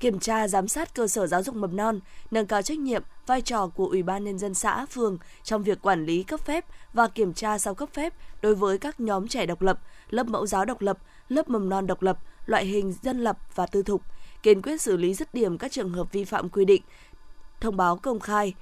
kiểm 0.00 0.18
tra 0.18 0.48
giám 0.48 0.68
sát 0.68 0.94
cơ 0.94 1.06
sở 1.06 1.26
giáo 1.26 1.42
dục 1.42 1.54
mầm 1.54 1.76
non, 1.76 2.00
nâng 2.30 2.46
cao 2.46 2.62
trách 2.62 2.78
nhiệm, 2.78 3.02
vai 3.26 3.42
trò 3.42 3.66
của 3.66 3.86
Ủy 3.86 4.02
ban 4.02 4.24
nhân 4.24 4.38
dân 4.38 4.54
xã, 4.54 4.86
phường 4.86 5.18
trong 5.42 5.62
việc 5.62 5.82
quản 5.82 6.04
lý 6.04 6.22
cấp 6.22 6.40
phép 6.40 6.64
và 6.92 7.08
kiểm 7.08 7.32
tra 7.34 7.58
sau 7.58 7.74
cấp 7.74 7.88
phép 7.92 8.14
đối 8.42 8.54
với 8.54 8.78
các 8.78 9.00
nhóm 9.00 9.28
trẻ 9.28 9.46
độc 9.46 9.62
lập, 9.62 9.80
lớp 10.10 10.26
mẫu 10.26 10.46
giáo 10.46 10.64
độc 10.64 10.80
lập, 10.80 10.98
lớp 11.28 11.48
mầm 11.48 11.68
non 11.68 11.86
độc 11.86 12.02
lập, 12.02 12.18
loại 12.46 12.64
hình 12.64 12.94
dân 13.02 13.24
lập 13.24 13.38
và 13.54 13.66
tư 13.66 13.82
thục, 13.82 14.02
kiên 14.42 14.62
quyết 14.62 14.82
xử 14.82 14.96
lý 14.96 15.14
dứt 15.14 15.34
điểm 15.34 15.58
các 15.58 15.72
trường 15.72 15.92
hợp 15.92 16.12
vi 16.12 16.24
phạm 16.24 16.48
quy 16.48 16.64
định, 16.64 16.82
thông 17.60 17.76
báo 17.76 17.96
công 17.96 18.20
khai, 18.20 18.54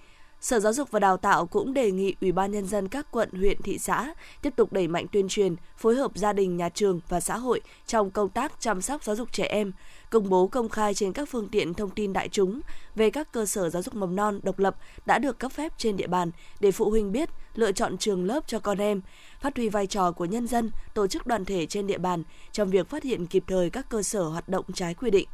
Sở 0.45 0.61
Giáo 0.61 0.73
dục 0.73 0.91
và 0.91 1.01
Đào 1.01 1.17
tạo 1.17 1.47
cũng 1.47 1.75
đề 1.75 1.91
nghị 1.91 2.15
Ủy 2.21 2.33
ban 2.33 2.53
nhân 2.53 2.67
dân 2.67 2.89
các 2.89 3.07
quận, 3.11 3.29
huyện, 3.33 3.63
thị 3.63 3.79
xã 3.79 4.15
tiếp 4.43 4.53
tục 4.57 4.73
đẩy 4.73 4.89
mạnh 4.89 5.07
tuyên 5.13 5.29
truyền, 5.29 5.57
phối 5.77 5.95
hợp 5.95 6.11
gia 6.15 6.33
đình, 6.33 6.57
nhà 6.57 6.69
trường 6.69 7.01
và 7.09 7.21
xã 7.21 7.37
hội 7.37 7.61
trong 7.87 8.11
công 8.11 8.29
tác 8.29 8.53
chăm 8.61 8.83
sóc 8.83 9.05
giáo 9.05 9.17
dục 9.17 9.33
trẻ 9.33 9.45
em, 9.45 9.73
công 10.15 10.29
bố 10.29 10.47
công 10.47 10.69
khai 10.69 10.95
trên 10.95 11.13
các 11.13 11.29
phương 11.29 11.49
tiện 11.49 11.75
thông 11.75 11.91
tin 11.91 12.13
đại 12.13 12.29
chúng 12.29 12.61
về 12.95 13.11
các 13.11 13.33
cơ 13.33 13.47
sở 13.47 13.69
giáo 13.69 13.83
dục 13.83 13.95
mầm 13.95 14.17
non 14.17 14.41
độc 14.43 14.59
lập 14.59 14.77
đã 15.07 15.19
được 15.19 15.39
cấp 15.39 15.53
phép 15.53 15.73
trên 15.79 15.97
địa 15.97 16.07
bàn 16.07 16.31
để 16.61 16.71
phụ 16.71 16.91
huynh 16.91 17.13
biết 17.13 17.31
lựa 17.55 17.73
chọn 17.73 17.99
trường 17.99 18.25
lớp 18.25 18.41
cho 18.47 18.59
con 18.59 18.79
em, 18.79 19.01
phát 19.41 19.57
huy 19.57 19.69
vai 19.69 19.87
trò 19.87 20.13
của 20.13 20.25
nhân 20.25 20.47
dân, 20.47 20.71
tổ 20.95 21.07
chức 21.07 21.27
đoàn 21.27 21.45
thể 21.45 21.67
trên 21.67 21.87
địa 21.87 21.99
bàn 21.99 22.23
trong 22.53 22.71
việc 22.71 22.91
phát 22.91 23.03
hiện 23.03 23.27
kịp 23.27 23.45
thời 23.47 23.71
các 23.71 23.89
cơ 23.89 24.03
sở 24.03 24.23
hoạt 24.23 24.49
động 24.49 24.65
trái 24.75 24.95
quy 24.95 25.11
định. 25.11 25.29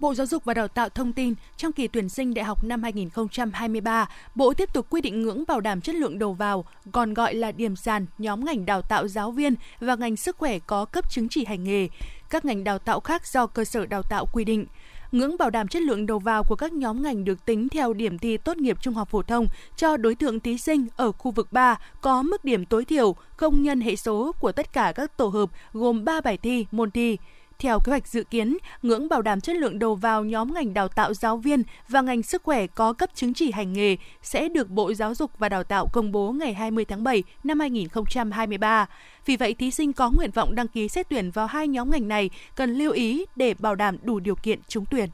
Bộ 0.00 0.14
Giáo 0.14 0.26
dục 0.26 0.44
và 0.44 0.54
Đào 0.54 0.68
tạo 0.68 0.88
thông 0.88 1.12
tin, 1.12 1.34
trong 1.56 1.72
kỳ 1.72 1.88
tuyển 1.88 2.08
sinh 2.08 2.34
đại 2.34 2.44
học 2.44 2.64
năm 2.64 2.82
2023, 2.82 4.08
Bộ 4.34 4.54
tiếp 4.54 4.74
tục 4.74 4.86
quy 4.90 5.00
định 5.00 5.22
ngưỡng 5.22 5.44
bảo 5.48 5.60
đảm 5.60 5.80
chất 5.80 5.94
lượng 5.94 6.18
đầu 6.18 6.32
vào, 6.32 6.64
còn 6.92 7.14
gọi 7.14 7.34
là 7.34 7.52
điểm 7.52 7.76
sàn 7.76 8.06
nhóm 8.18 8.44
ngành 8.44 8.66
đào 8.66 8.82
tạo 8.82 9.08
giáo 9.08 9.30
viên 9.30 9.54
và 9.80 9.94
ngành 9.94 10.16
sức 10.16 10.36
khỏe 10.36 10.58
có 10.58 10.84
cấp 10.84 11.10
chứng 11.10 11.28
chỉ 11.28 11.44
hành 11.44 11.64
nghề. 11.64 11.88
Các 12.34 12.44
ngành 12.44 12.64
đào 12.64 12.78
tạo 12.78 13.00
khác 13.00 13.26
do 13.26 13.46
cơ 13.46 13.64
sở 13.64 13.86
đào 13.86 14.02
tạo 14.02 14.26
quy 14.32 14.44
định. 14.44 14.66
Ngưỡng 15.12 15.38
bảo 15.38 15.50
đảm 15.50 15.68
chất 15.68 15.82
lượng 15.82 16.06
đầu 16.06 16.18
vào 16.18 16.44
của 16.44 16.56
các 16.56 16.72
nhóm 16.72 17.02
ngành 17.02 17.24
được 17.24 17.44
tính 17.44 17.68
theo 17.68 17.92
điểm 17.92 18.18
thi 18.18 18.36
tốt 18.36 18.56
nghiệp 18.56 18.78
trung 18.80 18.94
học 18.94 19.08
phổ 19.10 19.22
thông 19.22 19.46
cho 19.76 19.96
đối 19.96 20.14
tượng 20.14 20.40
thí 20.40 20.58
sinh 20.58 20.86
ở 20.96 21.12
khu 21.12 21.30
vực 21.30 21.52
3 21.52 21.78
có 22.00 22.22
mức 22.22 22.44
điểm 22.44 22.64
tối 22.64 22.84
thiểu 22.84 23.16
không 23.36 23.62
nhân 23.62 23.80
hệ 23.80 23.96
số 23.96 24.32
của 24.40 24.52
tất 24.52 24.72
cả 24.72 24.92
các 24.94 25.16
tổ 25.16 25.26
hợp 25.26 25.50
gồm 25.72 26.04
3 26.04 26.20
bài 26.20 26.36
thi, 26.36 26.66
môn 26.70 26.90
thi. 26.90 27.18
Theo 27.64 27.80
kế 27.80 27.90
hoạch 27.90 28.08
dự 28.08 28.24
kiến, 28.24 28.56
ngưỡng 28.82 29.08
bảo 29.08 29.22
đảm 29.22 29.40
chất 29.40 29.56
lượng 29.56 29.78
đầu 29.78 29.94
vào 29.94 30.24
nhóm 30.24 30.54
ngành 30.54 30.74
đào 30.74 30.88
tạo 30.88 31.14
giáo 31.14 31.36
viên 31.36 31.62
và 31.88 32.00
ngành 32.00 32.22
sức 32.22 32.42
khỏe 32.42 32.66
có 32.66 32.92
cấp 32.92 33.10
chứng 33.14 33.34
chỉ 33.34 33.50
hành 33.50 33.72
nghề 33.72 33.96
sẽ 34.22 34.48
được 34.48 34.70
Bộ 34.70 34.94
Giáo 34.94 35.14
dục 35.14 35.30
và 35.38 35.48
Đào 35.48 35.64
tạo 35.64 35.88
công 35.92 36.12
bố 36.12 36.32
ngày 36.32 36.54
20 36.54 36.84
tháng 36.84 37.04
7 37.04 37.22
năm 37.44 37.60
2023. 37.60 38.86
Vì 39.26 39.36
vậy, 39.36 39.54
thí 39.54 39.70
sinh 39.70 39.92
có 39.92 40.10
nguyện 40.10 40.30
vọng 40.30 40.54
đăng 40.54 40.68
ký 40.68 40.88
xét 40.88 41.08
tuyển 41.08 41.30
vào 41.30 41.46
hai 41.46 41.68
nhóm 41.68 41.90
ngành 41.90 42.08
này 42.08 42.30
cần 42.56 42.74
lưu 42.74 42.92
ý 42.92 43.24
để 43.36 43.54
bảo 43.58 43.74
đảm 43.74 43.96
đủ 44.02 44.20
điều 44.20 44.34
kiện 44.34 44.58
trúng 44.68 44.84
tuyển. 44.90 45.08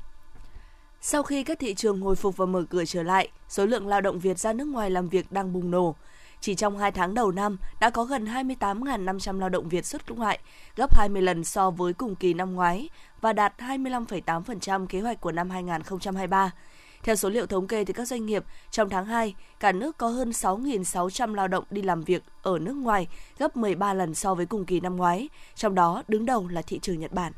Sau 1.01 1.23
khi 1.23 1.45
các 1.45 1.59
thị 1.59 1.75
trường 1.75 2.01
hồi 2.01 2.17
phục 2.17 2.37
và 2.37 2.47
mở 2.47 2.65
cửa 2.71 2.85
trở 2.85 3.03
lại, 3.03 3.29
số 3.49 3.67
lượng 3.67 3.87
lao 3.87 4.01
động 4.01 4.19
Việt 4.19 4.39
ra 4.39 4.53
nước 4.53 4.69
ngoài 4.69 4.91
làm 4.91 5.09
việc 5.09 5.33
đang 5.33 5.53
bùng 5.53 5.71
nổ. 5.71 5.95
Chỉ 6.41 6.55
trong 6.55 6.79
2 6.79 6.93
tháng 6.93 7.15
đầu 7.15 7.31
năm, 7.31 7.57
đã 7.81 7.91
có 7.91 8.05
gần 8.05 8.25
28.500 8.25 9.39
lao 9.39 9.49
động 9.49 9.69
Việt 9.69 9.87
xuất 9.87 10.11
ngoại, 10.11 10.39
gấp 10.77 10.97
20 10.97 11.23
lần 11.23 11.45
so 11.45 11.71
với 11.71 11.93
cùng 11.93 12.15
kỳ 12.15 12.35
năm 12.35 12.55
ngoái 12.55 12.89
và 13.21 13.33
đạt 13.33 13.55
25,8% 13.59 14.87
kế 14.87 15.01
hoạch 15.01 15.21
của 15.21 15.33
năm 15.33 15.51
2023. 15.51 16.51
Theo 17.03 17.17
số 17.17 17.29
liệu 17.29 17.47
thống 17.47 17.67
kê 17.67 17.85
từ 17.85 17.93
các 17.93 18.05
doanh 18.05 18.27
nghiệp, 18.27 18.45
trong 18.71 18.89
tháng 18.89 19.07
2, 19.07 19.35
cả 19.61 19.73
nước 19.73 19.99
có 19.99 20.09
hơn 20.09 20.31
6.600 20.31 21.35
lao 21.35 21.49
động 21.49 21.65
đi 21.71 21.83
làm 21.83 22.03
việc 22.03 22.23
ở 22.43 22.59
nước 22.59 22.77
ngoài, 22.77 23.09
gấp 23.39 23.57
13 23.57 23.95
lần 23.95 24.15
so 24.15 24.35
với 24.35 24.47
cùng 24.47 24.65
kỳ 24.65 24.81
năm 24.81 24.97
ngoái, 24.97 25.29
trong 25.55 25.75
đó 25.75 26.03
đứng 26.09 26.27
đầu 26.27 26.49
là 26.49 26.63
thị 26.63 26.79
trường 26.79 26.99
Nhật 26.99 27.13
Bản. 27.13 27.33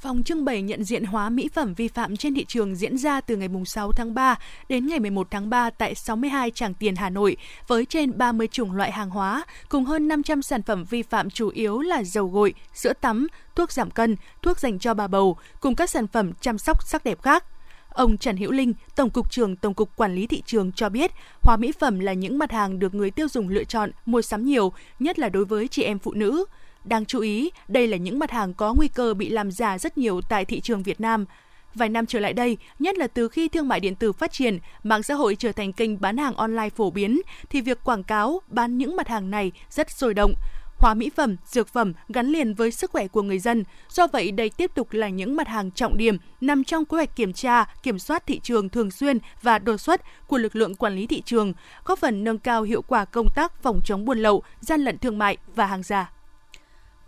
Phòng 0.00 0.22
trưng 0.22 0.44
bày 0.44 0.62
nhận 0.62 0.84
diện 0.84 1.04
hóa 1.04 1.30
mỹ 1.30 1.48
phẩm 1.54 1.74
vi 1.74 1.88
phạm 1.88 2.16
trên 2.16 2.34
thị 2.34 2.44
trường 2.44 2.76
diễn 2.76 2.98
ra 2.98 3.20
từ 3.20 3.36
ngày 3.36 3.48
6 3.66 3.92
tháng 3.92 4.14
3 4.14 4.38
đến 4.68 4.86
ngày 4.86 5.00
11 5.00 5.26
tháng 5.30 5.50
3 5.50 5.70
tại 5.70 5.94
62 5.94 6.50
Tràng 6.50 6.74
Tiền 6.74 6.96
Hà 6.96 7.10
Nội 7.10 7.36
với 7.66 7.84
trên 7.84 8.18
30 8.18 8.46
chủng 8.46 8.72
loại 8.72 8.92
hàng 8.92 9.10
hóa 9.10 9.44
cùng 9.68 9.84
hơn 9.84 10.08
500 10.08 10.42
sản 10.42 10.62
phẩm 10.62 10.84
vi 10.84 11.02
phạm 11.02 11.30
chủ 11.30 11.48
yếu 11.48 11.80
là 11.80 12.02
dầu 12.02 12.28
gội, 12.28 12.54
sữa 12.74 12.92
tắm, 12.92 13.26
thuốc 13.56 13.72
giảm 13.72 13.90
cân, 13.90 14.16
thuốc 14.42 14.58
dành 14.58 14.78
cho 14.78 14.94
bà 14.94 15.06
bầu 15.06 15.36
cùng 15.60 15.74
các 15.74 15.90
sản 15.90 16.06
phẩm 16.06 16.32
chăm 16.40 16.58
sóc 16.58 16.82
sắc 16.88 17.04
đẹp 17.04 17.22
khác. 17.22 17.44
Ông 17.88 18.18
Trần 18.18 18.36
Hữu 18.36 18.50
Linh, 18.50 18.74
Tổng 18.96 19.10
cục 19.10 19.30
trưởng 19.30 19.56
Tổng 19.56 19.74
cục 19.74 19.96
Quản 19.96 20.14
lý 20.14 20.26
thị 20.26 20.42
trường 20.46 20.72
cho 20.72 20.88
biết, 20.88 21.10
hóa 21.42 21.56
mỹ 21.56 21.72
phẩm 21.72 21.98
là 21.98 22.12
những 22.12 22.38
mặt 22.38 22.52
hàng 22.52 22.78
được 22.78 22.94
người 22.94 23.10
tiêu 23.10 23.28
dùng 23.28 23.48
lựa 23.48 23.64
chọn, 23.64 23.90
mua 24.06 24.22
sắm 24.22 24.44
nhiều, 24.44 24.72
nhất 24.98 25.18
là 25.18 25.28
đối 25.28 25.44
với 25.44 25.68
chị 25.68 25.82
em 25.82 25.98
phụ 25.98 26.12
nữ. 26.12 26.44
Đáng 26.84 27.04
chú 27.04 27.20
ý, 27.20 27.50
đây 27.68 27.86
là 27.86 27.96
những 27.96 28.18
mặt 28.18 28.30
hàng 28.30 28.54
có 28.54 28.74
nguy 28.74 28.88
cơ 28.88 29.14
bị 29.14 29.28
làm 29.28 29.50
giả 29.50 29.78
rất 29.78 29.98
nhiều 29.98 30.20
tại 30.28 30.44
thị 30.44 30.60
trường 30.60 30.82
Việt 30.82 31.00
Nam. 31.00 31.24
Vài 31.74 31.88
năm 31.88 32.06
trở 32.06 32.20
lại 32.20 32.32
đây, 32.32 32.56
nhất 32.78 32.98
là 32.98 33.06
từ 33.06 33.28
khi 33.28 33.48
thương 33.48 33.68
mại 33.68 33.80
điện 33.80 33.94
tử 33.94 34.12
phát 34.12 34.32
triển, 34.32 34.58
mạng 34.82 35.02
xã 35.02 35.14
hội 35.14 35.36
trở 35.38 35.52
thành 35.52 35.72
kênh 35.72 36.00
bán 36.00 36.16
hàng 36.16 36.34
online 36.34 36.70
phổ 36.70 36.90
biến, 36.90 37.20
thì 37.50 37.60
việc 37.60 37.84
quảng 37.84 38.02
cáo 38.02 38.40
bán 38.48 38.78
những 38.78 38.96
mặt 38.96 39.08
hàng 39.08 39.30
này 39.30 39.52
rất 39.70 39.90
sôi 39.90 40.14
động. 40.14 40.34
Hóa 40.78 40.94
mỹ 40.94 41.10
phẩm, 41.16 41.36
dược 41.46 41.68
phẩm 41.68 41.92
gắn 42.08 42.26
liền 42.26 42.54
với 42.54 42.70
sức 42.70 42.90
khỏe 42.90 43.08
của 43.08 43.22
người 43.22 43.38
dân. 43.38 43.64
Do 43.88 44.06
vậy, 44.06 44.30
đây 44.30 44.50
tiếp 44.50 44.70
tục 44.74 44.92
là 44.92 45.08
những 45.08 45.36
mặt 45.36 45.48
hàng 45.48 45.70
trọng 45.70 45.96
điểm 45.96 46.16
nằm 46.40 46.64
trong 46.64 46.84
kế 46.84 46.96
hoạch 46.96 47.16
kiểm 47.16 47.32
tra, 47.32 47.64
kiểm 47.82 47.98
soát 47.98 48.26
thị 48.26 48.40
trường 48.42 48.68
thường 48.68 48.90
xuyên 48.90 49.18
và 49.42 49.58
đột 49.58 49.76
xuất 49.76 50.00
của 50.26 50.38
lực 50.38 50.56
lượng 50.56 50.74
quản 50.74 50.94
lý 50.94 51.06
thị 51.06 51.22
trường, 51.26 51.52
góp 51.84 51.98
phần 51.98 52.24
nâng 52.24 52.38
cao 52.38 52.62
hiệu 52.62 52.82
quả 52.82 53.04
công 53.04 53.26
tác 53.34 53.62
phòng 53.62 53.80
chống 53.84 54.04
buôn 54.04 54.18
lậu, 54.18 54.42
gian 54.60 54.80
lận 54.80 54.98
thương 54.98 55.18
mại 55.18 55.36
và 55.54 55.66
hàng 55.66 55.82
giả. 55.82 56.12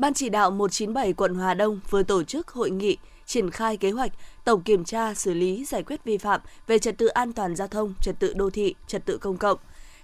Ban 0.02 0.14
chỉ 0.14 0.28
đạo 0.28 0.50
197 0.50 1.12
quận 1.12 1.34
Hòa 1.34 1.54
Đông 1.54 1.80
vừa 1.90 2.02
tổ 2.02 2.22
chức 2.22 2.48
hội 2.48 2.70
nghị 2.70 2.96
triển 3.26 3.50
khai 3.50 3.76
kế 3.76 3.90
hoạch 3.90 4.12
tổng 4.44 4.62
kiểm 4.62 4.84
tra 4.84 5.14
xử 5.14 5.34
lý 5.34 5.64
giải 5.64 5.82
quyết 5.82 6.04
vi 6.04 6.18
phạm 6.18 6.40
về 6.66 6.78
trật 6.78 6.98
tự 6.98 7.06
an 7.06 7.32
toàn 7.32 7.56
giao 7.56 7.68
thông, 7.68 7.94
trật 8.00 8.18
tự 8.18 8.34
đô 8.34 8.50
thị, 8.50 8.74
trật 8.86 9.04
tự 9.06 9.18
công 9.18 9.36
cộng. 9.36 9.58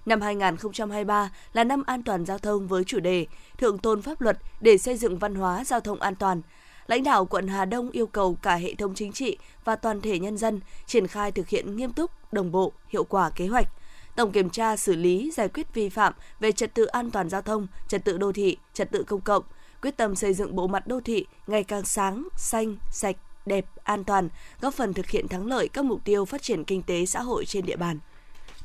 Năm 0.06 0.20
2023 0.20 1.30
là 1.52 1.64
năm 1.64 1.82
an 1.86 2.02
toàn 2.02 2.24
giao 2.24 2.38
thông 2.38 2.68
với 2.68 2.84
chủ 2.84 3.00
đề 3.00 3.26
Thượng 3.58 3.78
tôn 3.78 4.02
pháp 4.02 4.20
luật 4.20 4.38
để 4.60 4.78
xây 4.78 4.96
dựng 4.96 5.18
văn 5.18 5.34
hóa 5.34 5.64
giao 5.64 5.80
thông 5.80 6.00
an 6.00 6.14
toàn. 6.14 6.42
Lãnh 6.86 7.04
đạo 7.04 7.24
quận 7.24 7.48
Hà 7.48 7.64
Đông 7.64 7.90
yêu 7.90 8.06
cầu 8.06 8.38
cả 8.42 8.54
hệ 8.54 8.74
thống 8.74 8.94
chính 8.94 9.12
trị 9.12 9.38
và 9.64 9.76
toàn 9.76 10.00
thể 10.00 10.18
nhân 10.18 10.36
dân 10.36 10.60
triển 10.86 11.06
khai 11.06 11.32
thực 11.32 11.48
hiện 11.48 11.76
nghiêm 11.76 11.92
túc, 11.92 12.10
đồng 12.32 12.52
bộ, 12.52 12.72
hiệu 12.88 13.04
quả 13.04 13.30
kế 13.30 13.46
hoạch, 13.46 13.68
tổng 14.16 14.32
kiểm 14.32 14.50
tra 14.50 14.76
xử 14.76 14.96
lý 14.96 15.30
giải 15.30 15.48
quyết 15.48 15.74
vi 15.74 15.88
phạm 15.88 16.12
về 16.40 16.52
trật 16.52 16.74
tự 16.74 16.84
an 16.84 17.10
toàn 17.10 17.28
giao 17.28 17.42
thông, 17.42 17.66
trật 17.88 18.04
tự 18.04 18.18
đô 18.18 18.32
thị, 18.32 18.56
trật 18.74 18.90
tự 18.90 19.02
công 19.02 19.20
cộng, 19.20 19.44
quyết 19.82 19.96
tâm 19.96 20.14
xây 20.14 20.34
dựng 20.34 20.56
bộ 20.56 20.66
mặt 20.66 20.86
đô 20.86 21.00
thị 21.00 21.26
ngày 21.46 21.64
càng 21.64 21.84
sáng, 21.84 22.28
xanh, 22.36 22.76
sạch, 22.90 23.16
đẹp, 23.46 23.64
an 23.82 24.04
toàn, 24.04 24.28
góp 24.60 24.74
phần 24.74 24.94
thực 24.94 25.10
hiện 25.10 25.28
thắng 25.28 25.46
lợi 25.46 25.68
các 25.68 25.84
mục 25.84 26.04
tiêu 26.04 26.24
phát 26.24 26.42
triển 26.42 26.64
kinh 26.64 26.82
tế 26.82 27.06
xã 27.06 27.20
hội 27.20 27.44
trên 27.46 27.66
địa 27.66 27.76
bàn. 27.76 27.98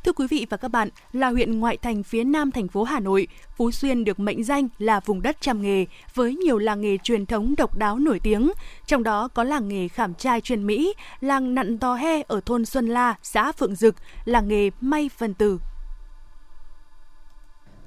Thưa 0.04 0.14
quý 0.14 0.28
vị 0.30 0.48
và 0.50 0.58
các 0.58 0.68
bạn, 0.68 0.90
là 1.14 1.30
huyện 1.30 1.60
ngoại 1.60 1.78
thành 1.78 2.04
phía 2.04 2.24
nam 2.24 2.52
thành 2.52 2.68
phố 2.68 2.84
Hà 2.84 3.00
Nội, 3.00 3.28
Phú 3.58 3.72
Xuyên 3.72 4.04
được 4.04 4.20
mệnh 4.20 4.44
danh 4.44 4.68
là 4.80 5.00
vùng 5.00 5.22
đất 5.22 5.38
trăm 5.42 5.62
nghề 5.62 5.86
với 6.14 6.36
nhiều 6.36 6.58
làng 6.58 6.82
nghề 6.82 6.98
truyền 6.98 7.26
thống 7.26 7.54
độc 7.58 7.78
đáo 7.78 8.00
nổi 8.00 8.20
tiếng. 8.20 8.52
Trong 8.86 9.04
đó 9.04 9.28
có 9.28 9.44
làng 9.44 9.68
nghề 9.68 9.88
khảm 9.88 10.14
trai 10.14 10.42
truyền 10.42 10.68
Mỹ, 10.68 10.94
làng 11.22 11.56
nặn 11.56 11.78
tò 11.78 11.96
he 11.96 12.22
ở 12.22 12.42
thôn 12.46 12.66
Xuân 12.66 12.88
La, 12.88 13.16
xã 13.24 13.52
Phượng 13.52 13.76
Dực, 13.76 13.96
làng 14.26 14.48
nghề 14.48 14.70
may 14.82 15.10
phân 15.18 15.34
tử. 15.34 15.60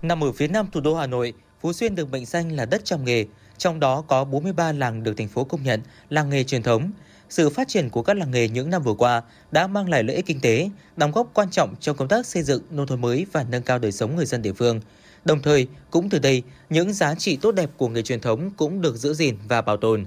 Nằm 0.03 0.25
ở 0.25 0.33
phía 0.33 0.49
nam 0.49 0.67
thủ 0.73 0.81
đô 0.81 0.95
Hà 0.95 1.07
Nội, 1.07 1.33
Phú 1.61 1.73
Xuyên 1.73 1.95
được 1.95 2.11
mệnh 2.11 2.25
danh 2.25 2.53
là 2.53 2.65
đất 2.65 2.85
trong 2.85 3.05
nghề, 3.05 3.27
trong 3.59 3.81
đó 3.81 4.05
có 4.09 4.25
43 4.25 4.73
làng 4.73 5.03
được 5.03 5.17
thành 5.17 5.29
phố 5.29 5.45
công 5.45 5.63
nhận 5.63 5.83
làng 6.11 6.31
nghề 6.31 6.45
truyền 6.45 6.63
thống. 6.63 6.91
Sự 7.29 7.51
phát 7.51 7.69
triển 7.69 7.91
của 7.91 8.03
các 8.03 8.17
làng 8.17 8.31
nghề 8.31 8.49
những 8.49 8.71
năm 8.71 8.83
vừa 8.83 8.95
qua 8.95 9.23
đã 9.51 9.67
mang 9.67 9.89
lại 9.89 10.03
lợi 10.03 10.17
ích 10.17 10.27
kinh 10.27 10.41
tế, 10.41 10.71
đóng 10.97 11.13
góp 11.13 11.31
quan 11.35 11.51
trọng 11.51 11.75
trong 11.81 11.97
công 11.97 12.09
tác 12.09 12.27
xây 12.27 12.43
dựng 12.43 12.63
nông 12.71 12.87
thôn 12.87 13.01
mới 13.01 13.27
và 13.33 13.47
nâng 13.51 13.63
cao 13.63 13.79
đời 13.79 13.93
sống 13.93 14.17
người 14.17 14.27
dân 14.27 14.43
địa 14.43 14.53
phương. 14.53 14.81
Đồng 15.25 15.43
thời, 15.43 15.67
cũng 15.91 16.11
từ 16.11 16.19
đây, 16.19 16.43
những 16.71 16.93
giá 16.93 17.15
trị 17.15 17.37
tốt 17.37 17.53
đẹp 17.53 17.71
của 17.77 17.89
nghề 17.89 18.03
truyền 18.03 18.21
thống 18.21 18.51
cũng 18.57 18.81
được 18.81 18.97
giữ 18.97 19.15
gìn 19.15 19.37
và 19.49 19.63
bảo 19.63 19.77
tồn. 19.77 20.05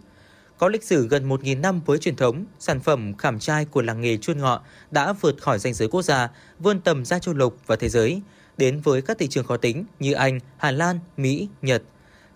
Có 0.58 0.68
lịch 0.70 0.84
sử 0.84 1.08
gần 1.08 1.30
1.000 1.30 1.62
năm 1.62 1.82
với 1.86 1.98
truyền 1.98 2.16
thống, 2.16 2.46
sản 2.60 2.80
phẩm 2.80 3.14
khảm 3.18 3.40
trai 3.40 3.66
của 3.66 3.82
làng 3.82 4.02
nghề 4.02 4.18
Chuôn 4.18 4.38
Ngọ 4.38 4.62
đã 4.92 5.14
vượt 5.14 5.42
khỏi 5.42 5.60
danh 5.60 5.74
giới 5.74 5.88
quốc 5.88 6.02
gia, 6.02 6.30
vươn 6.60 6.82
tầm 6.82 7.06
ra 7.06 7.20
châu 7.20 7.34
lục 7.34 7.58
và 7.68 7.76
thế 7.76 7.90
giới– 7.90 8.22
đến 8.60 8.80
với 8.80 9.02
các 9.02 9.18
thị 9.18 9.28
trường 9.28 9.46
khó 9.46 9.58
tính 9.58 9.86
như 10.00 10.14
Anh, 10.14 10.40
Hà 10.58 10.72
Lan, 10.72 11.00
Mỹ, 11.18 11.48
Nhật. 11.62 11.84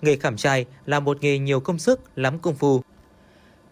Nghề 0.02 0.16
khảm 0.16 0.38
trai 0.38 0.66
là 0.86 1.00
một 1.00 1.18
nghề 1.22 1.38
nhiều 1.38 1.60
công 1.60 1.80
sức, 1.80 2.00
lắm 2.16 2.40
công 2.40 2.56
phu. 2.56 2.82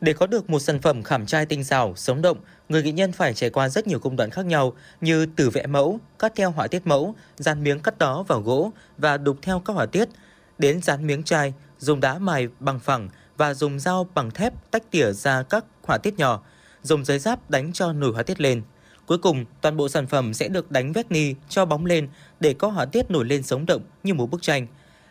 Để 0.02 0.14
có 0.14 0.28
được 0.28 0.50
một 0.50 0.60
sản 0.60 0.82
phẩm 0.82 1.04
khảm 1.04 1.26
trai 1.26 1.46
tinh 1.46 1.64
xảo, 1.64 1.94
sống 1.96 2.22
động, 2.22 2.38
người 2.70 2.84
nghệ 2.84 2.92
nhân 2.92 3.12
phải 3.12 3.34
trải 3.34 3.50
qua 3.50 3.70
rất 3.70 3.88
nhiều 3.88 4.00
công 4.00 4.16
đoạn 4.16 4.30
khác 4.30 4.46
nhau 4.46 4.74
như 5.02 5.26
từ 5.26 5.50
vẽ 5.50 5.68
mẫu, 5.68 6.00
cắt 6.20 6.32
theo 6.36 6.52
họa 6.52 6.68
tiết 6.68 6.88
mẫu, 6.88 7.16
dán 7.38 7.64
miếng 7.64 7.80
cắt 7.80 7.98
đó 7.98 8.24
vào 8.24 8.42
gỗ 8.42 8.72
và 8.98 9.18
đục 9.18 9.38
theo 9.42 9.60
các 9.60 9.74
họa 9.74 9.86
tiết, 9.86 10.10
đến 10.58 10.82
dán 10.82 11.08
miếng 11.08 11.24
chai, 11.24 11.54
dùng 11.80 12.00
đá 12.00 12.20
mài 12.20 12.48
bằng 12.60 12.80
phẳng 12.80 13.10
và 13.38 13.54
dùng 13.54 13.80
dao 13.80 14.08
bằng 14.16 14.32
thép 14.32 14.72
tách 14.72 14.92
tỉa 14.92 15.12
ra 15.12 15.44
các 15.44 15.66
họa 15.84 15.98
tiết 15.98 16.18
nhỏ, 16.18 16.44
dùng 16.84 17.06
giấy 17.06 17.20
giáp 17.20 17.50
đánh 17.50 17.74
cho 17.74 17.94
nổi 17.94 18.14
họa 18.14 18.24
tiết 18.24 18.42
lên. 18.42 18.62
Cuối 19.06 19.18
cùng, 19.18 19.46
toàn 19.62 19.78
bộ 19.78 19.90
sản 19.90 20.08
phẩm 20.08 20.34
sẽ 20.34 20.48
được 20.48 20.72
đánh 20.72 20.94
vét 20.94 21.12
ni 21.12 21.36
cho 21.50 21.66
bóng 21.66 21.86
lên 21.86 22.10
để 22.40 22.54
có 22.54 22.68
họa 22.68 22.86
tiết 22.86 23.12
nổi 23.12 23.26
lên 23.26 23.44
sống 23.44 23.66
động 23.66 23.82
như 24.04 24.14
một 24.14 24.26
bức 24.32 24.42
tranh. 24.42 24.68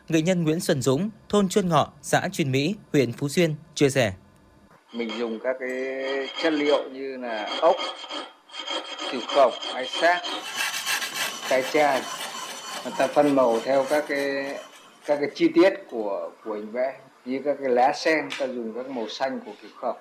Nghệ 0.08 0.22
nhân 0.22 0.44
Nguyễn 0.44 0.60
Xuân 0.60 0.82
Dũng, 0.82 1.10
thôn 1.28 1.48
Chuyên 1.48 1.68
Ngọ, 1.68 1.92
xã 2.02 2.28
Chuyên 2.32 2.52
Mỹ, 2.52 2.74
huyện 2.92 3.12
Phú 3.12 3.28
Xuyên 3.28 3.54
chia 3.74 3.90
sẻ. 3.90 4.12
Mình 4.92 5.10
dùng 5.18 5.38
các 5.44 5.56
cái 5.60 5.68
chất 6.42 6.52
liệu 6.52 6.90
như 6.90 7.16
là 7.16 7.58
ốc, 7.60 7.76
tiểu 9.12 9.20
cổng 9.36 9.52
hay 9.74 9.86
xác, 9.86 10.22
cái 11.48 11.62
chai. 11.72 12.02
Người 12.84 12.92
ta 12.98 13.06
phân 13.06 13.36
màu 13.36 13.60
theo 13.60 13.86
các 13.90 14.04
cái 14.08 14.54
các 15.06 15.16
cái 15.20 15.30
chi 15.34 15.48
tiết 15.54 15.70
của 15.90 16.30
của 16.44 16.54
hình 16.54 16.72
vẽ 16.72 17.00
như 17.24 17.40
các 17.44 17.56
cái 17.60 17.68
lá 17.68 17.92
sen 17.92 18.28
ta 18.38 18.46
dùng 18.46 18.72
các 18.74 18.90
màu 18.90 19.08
xanh 19.08 19.40
của 19.46 19.52
kiểu 19.62 19.70
khổng 19.76 19.96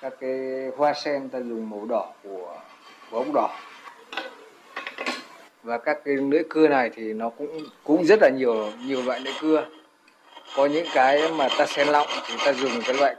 các 0.00 0.12
cái 0.20 0.30
hoa 0.76 0.94
sen 1.04 1.28
ta 1.28 1.38
dùng 1.38 1.70
màu 1.70 1.86
đỏ 1.86 2.12
của 2.22 2.28
của 2.28 2.58
ống 3.10 3.32
đỏ. 3.34 3.50
Và 5.62 5.78
các 5.78 5.98
cái 6.04 6.14
lưỡi 6.14 6.42
cưa 6.50 6.68
này 6.68 6.90
thì 6.96 7.12
nó 7.12 7.30
cũng 7.30 7.58
cũng 7.84 8.04
rất 8.04 8.18
là 8.22 8.28
nhiều 8.28 8.72
nhiều 8.86 9.02
loại 9.02 9.20
lưỡi 9.20 9.34
cưa. 9.40 9.66
Có 10.56 10.66
những 10.66 10.86
cái 10.94 11.32
mà 11.32 11.48
ta 11.58 11.66
xen 11.66 11.88
lọng 11.88 12.06
thì 12.26 12.34
ta 12.44 12.52
dùng 12.52 12.82
cái 12.84 12.94
loại 12.94 13.16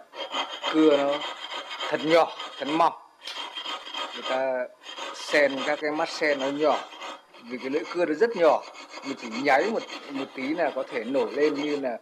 cưa 0.74 0.98
nó 0.98 1.14
thật 1.90 2.00
nhỏ, 2.04 2.32
thật 2.58 2.68
mỏng. 2.68 2.94
Người 4.14 4.24
ta 4.30 4.66
sen 5.16 5.52
các 5.66 5.80
cái 5.82 5.92
mắt 5.92 6.10
sen 6.10 6.40
nó 6.40 6.48
nhỏ. 6.48 6.80
Vì 7.50 7.58
cái 7.58 7.70
lưỡi 7.70 7.84
cưa 7.94 8.06
nó 8.06 8.14
rất 8.14 8.30
nhỏ, 8.36 8.62
mình 9.06 9.18
chỉ 9.22 9.28
nháy 9.44 9.70
một 9.72 9.84
một 10.12 10.26
tí 10.36 10.48
là 10.48 10.72
có 10.76 10.84
thể 10.84 11.04
nổi 11.04 11.32
lên 11.34 11.54
như 11.54 11.80
là 11.80 11.98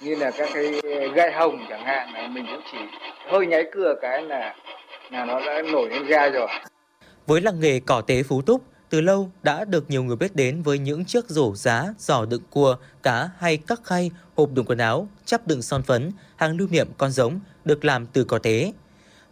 như 0.00 0.14
là 0.14 0.30
các 0.30 0.48
cái 0.54 0.80
gai 1.14 1.32
hồng 1.32 1.66
chẳng 1.68 1.84
hạn. 1.84 2.08
Là 2.14 2.28
mình 2.28 2.46
cũng 2.50 2.62
chỉ 2.72 2.78
hơi 3.26 3.46
nháy 3.46 3.64
cưa 3.72 3.94
cái 4.02 4.22
là 4.22 4.54
là 5.10 5.24
nó 5.24 5.40
đã 5.40 5.62
nổi 5.62 5.88
lên 5.90 6.06
gai 6.06 6.30
rồi 6.30 6.48
với 7.26 7.40
làng 7.40 7.60
nghề 7.60 7.80
cỏ 7.80 8.00
tế 8.00 8.22
Phú 8.22 8.42
Túc 8.42 8.62
từ 8.88 9.00
lâu 9.00 9.30
đã 9.42 9.64
được 9.64 9.90
nhiều 9.90 10.04
người 10.04 10.16
biết 10.16 10.36
đến 10.36 10.62
với 10.62 10.78
những 10.78 11.04
chiếc 11.04 11.28
rổ 11.28 11.54
giá, 11.54 11.94
giỏ 11.98 12.24
đựng 12.24 12.42
cua, 12.50 12.76
cá 13.02 13.30
hay 13.38 13.56
các 13.56 13.80
khay, 13.84 14.10
hộp 14.36 14.52
đựng 14.52 14.64
quần 14.64 14.78
áo, 14.78 15.08
chắp 15.24 15.46
đựng 15.46 15.62
son 15.62 15.82
phấn, 15.82 16.10
hàng 16.36 16.56
lưu 16.56 16.68
niệm 16.70 16.88
con 16.98 17.10
giống 17.10 17.40
được 17.64 17.84
làm 17.84 18.06
từ 18.06 18.24
cỏ 18.24 18.38
tế. 18.38 18.72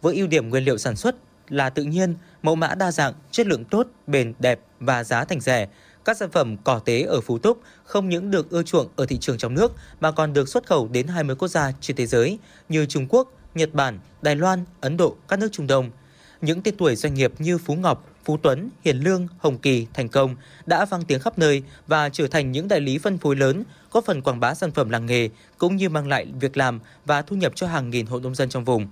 Với 0.01 0.15
ưu 0.15 0.27
điểm 0.27 0.49
nguyên 0.49 0.63
liệu 0.63 0.77
sản 0.77 0.95
xuất 0.95 1.15
là 1.49 1.69
tự 1.69 1.83
nhiên, 1.83 2.15
mẫu 2.41 2.55
mã 2.55 2.75
đa 2.75 2.91
dạng, 2.91 3.13
chất 3.31 3.47
lượng 3.47 3.65
tốt, 3.65 3.87
bền 4.07 4.33
đẹp 4.39 4.59
và 4.79 5.03
giá 5.03 5.25
thành 5.25 5.39
rẻ, 5.39 5.67
các 6.05 6.17
sản 6.17 6.31
phẩm 6.31 6.57
cỏ 6.63 6.79
tế 6.79 7.01
ở 7.01 7.21
Phú 7.21 7.37
Túc 7.37 7.61
không 7.83 8.09
những 8.09 8.31
được 8.31 8.49
ưa 8.49 8.63
chuộng 8.63 8.87
ở 8.95 9.05
thị 9.05 9.17
trường 9.17 9.37
trong 9.37 9.53
nước 9.53 9.71
mà 9.99 10.11
còn 10.11 10.33
được 10.33 10.49
xuất 10.49 10.67
khẩu 10.67 10.87
đến 10.87 11.07
20 11.07 11.35
quốc 11.35 11.47
gia 11.47 11.71
trên 11.81 11.97
thế 11.97 12.05
giới 12.05 12.39
như 12.69 12.85
Trung 12.85 13.07
Quốc, 13.09 13.31
Nhật 13.55 13.73
Bản, 13.73 13.99
Đài 14.21 14.35
Loan, 14.35 14.65
Ấn 14.81 14.97
Độ, 14.97 15.15
các 15.27 15.39
nước 15.39 15.49
Trung 15.51 15.67
Đông. 15.67 15.91
Những 16.41 16.61
tên 16.61 16.75
tuổi 16.77 16.95
doanh 16.95 17.13
nghiệp 17.13 17.31
như 17.39 17.57
Phú 17.57 17.75
Ngọc, 17.75 18.07
Phú 18.25 18.37
Tuấn, 18.41 18.69
Hiền 18.85 18.97
Lương, 18.97 19.27
Hồng 19.37 19.57
Kỳ, 19.57 19.87
Thành 19.93 20.09
Công 20.09 20.35
đã 20.65 20.85
vang 20.85 21.03
tiếng 21.07 21.19
khắp 21.19 21.39
nơi 21.39 21.63
và 21.87 22.09
trở 22.09 22.27
thành 22.27 22.51
những 22.51 22.67
đại 22.67 22.81
lý 22.81 22.97
phân 22.97 23.17
phối 23.17 23.35
lớn, 23.35 23.63
góp 23.91 24.05
phần 24.05 24.21
quảng 24.21 24.39
bá 24.39 24.53
sản 24.53 24.71
phẩm 24.71 24.89
làng 24.89 25.05
nghề 25.05 25.29
cũng 25.57 25.75
như 25.75 25.89
mang 25.89 26.07
lại 26.07 26.27
việc 26.39 26.57
làm 26.57 26.79
và 27.05 27.21
thu 27.21 27.35
nhập 27.35 27.51
cho 27.55 27.67
hàng 27.67 27.89
nghìn 27.89 28.05
hộ 28.05 28.19
nông 28.19 28.35
dân 28.35 28.49
trong 28.49 28.63
vùng. 28.63 28.87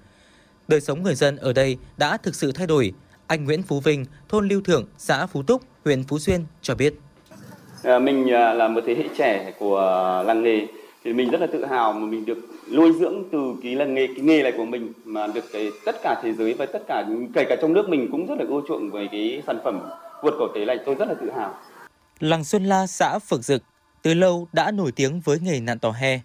Đời 0.67 0.82
sống 0.82 1.03
người 1.03 1.15
dân 1.15 1.38
ở 1.38 1.53
đây 1.53 1.77
đã 1.97 2.17
thực 2.17 2.36
sự 2.36 2.51
thay 2.51 2.67
đổi. 2.67 2.93
Anh 3.27 3.45
Nguyễn 3.45 3.63
Phú 3.63 3.79
Vinh, 3.79 4.06
thôn 4.29 4.47
Lưu 4.47 4.62
Thượng, 4.62 4.86
xã 4.97 5.25
Phú 5.25 5.43
Túc, 5.43 5.62
huyện 5.86 6.03
Phú 6.03 6.19
Xuyên 6.19 6.45
cho 6.62 6.75
biết. 6.75 6.93
À, 7.84 7.99
mình 7.99 8.32
à, 8.32 8.53
là 8.53 8.67
một 8.67 8.82
thế 8.88 8.95
hệ 8.95 9.03
trẻ 9.17 9.53
của 9.60 9.82
làng 10.27 10.43
nghề 10.43 10.67
thì 11.03 11.13
mình 11.13 11.32
rất 11.32 11.41
là 11.41 11.47
tự 11.53 11.65
hào 11.65 11.93
mà 11.93 12.06
mình 12.06 12.25
được 12.25 12.38
nuôi 12.71 12.93
dưỡng 12.99 13.23
từ 13.32 13.56
cái 13.63 13.76
là 13.76 13.86
nghề 13.86 14.08
cái 14.08 14.19
nghề 14.26 14.43
này 14.43 14.52
của 14.58 14.65
mình 14.65 14.93
mà 15.06 15.28
được 15.28 15.43
cái 15.54 15.71
tất 15.86 15.95
cả 16.04 16.19
thế 16.23 16.34
giới 16.34 16.54
và 16.54 16.65
tất 16.65 16.80
cả 16.88 17.06
kể 17.34 17.45
cả 17.49 17.56
trong 17.62 17.73
nước 17.73 17.89
mình 17.89 18.08
cũng 18.12 18.26
rất 18.28 18.36
là 18.39 18.45
ưa 18.49 18.62
chuộng 18.67 18.89
với 18.89 19.08
cái 19.12 19.41
sản 19.47 19.60
phẩm 19.63 19.82
vượt 20.23 20.34
cổ 20.39 20.47
tế 20.56 20.65
này 20.65 20.80
tôi 20.86 20.95
rất 20.95 21.08
là 21.08 21.13
tự 21.21 21.32
hào. 21.32 21.58
Làng 22.19 22.43
Xuân 22.43 22.65
La 22.65 22.88
xã 22.88 23.19
Phượng 23.19 23.41
Dực 23.41 23.63
từ 24.02 24.13
lâu 24.13 24.47
đã 24.54 24.71
nổi 24.71 24.91
tiếng 24.91 25.19
với 25.19 25.39
nghề 25.39 25.60
nạn 25.60 25.80
tò 25.80 25.91
he. 25.91 26.19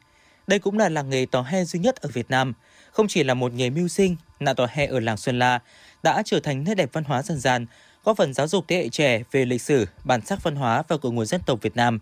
Đây 0.47 0.59
cũng 0.59 0.79
là 0.79 0.89
làng 0.89 1.11
nghề 1.11 1.27
tò 1.27 1.43
he 1.43 1.65
duy 1.65 1.81
nhất 1.81 1.97
ở 1.97 2.09
Việt 2.13 2.31
Nam. 2.31 2.53
Không 2.93 3.09
chỉ 3.09 3.25
là 3.25 3.35
một 3.35 3.53
nghề 3.53 3.71
mưu 3.71 3.89
sinh, 3.89 4.17
nạn 4.41 4.57
tò 4.57 4.67
he 4.71 4.87
ở 4.87 5.01
làng 5.01 5.17
Xuân 5.17 5.39
La 5.39 5.61
đã 6.03 6.23
trở 6.25 6.41
thành 6.41 6.65
nét 6.65 6.75
đẹp 6.75 6.91
văn 6.93 7.05
hóa 7.05 7.23
dân 7.23 7.39
gian, 7.39 7.67
góp 8.05 8.17
phần 8.17 8.35
giáo 8.35 8.49
dục 8.49 8.65
thế 8.69 8.77
hệ 8.77 8.89
trẻ 8.89 9.23
về 9.33 9.45
lịch 9.45 9.63
sử, 9.63 9.87
bản 10.05 10.21
sắc 10.21 10.43
văn 10.43 10.57
hóa 10.57 10.83
và 10.89 10.97
cội 10.97 11.13
nguồn 11.13 11.27
dân 11.27 11.41
tộc 11.47 11.59
Việt 11.63 11.77
Nam. 11.77 11.99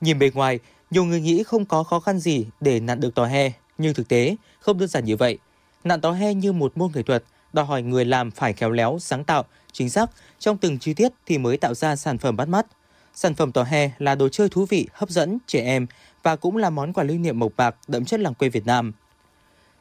Nhìn 0.00 0.18
bề 0.18 0.30
ngoài, 0.34 0.58
nhiều 0.90 1.04
người 1.04 1.20
nghĩ 1.20 1.42
không 1.42 1.64
có 1.64 1.82
khó 1.82 2.00
khăn 2.00 2.18
gì 2.18 2.46
để 2.60 2.80
nạn 2.80 3.00
được 3.00 3.14
tò 3.14 3.26
he, 3.26 3.52
nhưng 3.78 3.94
thực 3.94 4.08
tế 4.08 4.36
không 4.60 4.78
đơn 4.78 4.88
giản 4.88 5.04
như 5.04 5.16
vậy. 5.16 5.38
Nạn 5.84 6.00
tò 6.00 6.12
he 6.12 6.34
như 6.34 6.52
một 6.52 6.78
môn 6.78 6.90
nghệ 6.94 7.02
thuật, 7.02 7.24
đòi 7.52 7.64
hỏi 7.64 7.82
người 7.82 8.04
làm 8.04 8.30
phải 8.30 8.52
khéo 8.52 8.70
léo, 8.70 8.98
sáng 9.00 9.24
tạo, 9.24 9.44
chính 9.72 9.90
xác 9.90 10.10
trong 10.38 10.56
từng 10.56 10.78
chi 10.78 10.94
tiết 10.94 11.12
thì 11.26 11.38
mới 11.38 11.56
tạo 11.56 11.74
ra 11.74 11.96
sản 11.96 12.18
phẩm 12.18 12.36
bắt 12.36 12.48
mắt. 12.48 12.66
Sản 13.14 13.34
phẩm 13.34 13.52
tò 13.52 13.62
he 13.62 13.90
là 13.98 14.14
đồ 14.14 14.28
chơi 14.28 14.48
thú 14.48 14.66
vị, 14.68 14.86
hấp 14.92 15.10
dẫn 15.10 15.38
trẻ 15.46 15.64
em 15.64 15.86
và 16.22 16.36
cũng 16.36 16.56
là 16.56 16.70
món 16.70 16.92
quà 16.92 17.04
lưu 17.04 17.18
niệm 17.18 17.38
mộc 17.38 17.52
bạc 17.56 17.76
đậm 17.88 18.04
chất 18.04 18.20
làng 18.20 18.34
quê 18.34 18.48
Việt 18.48 18.66
Nam. 18.66 18.92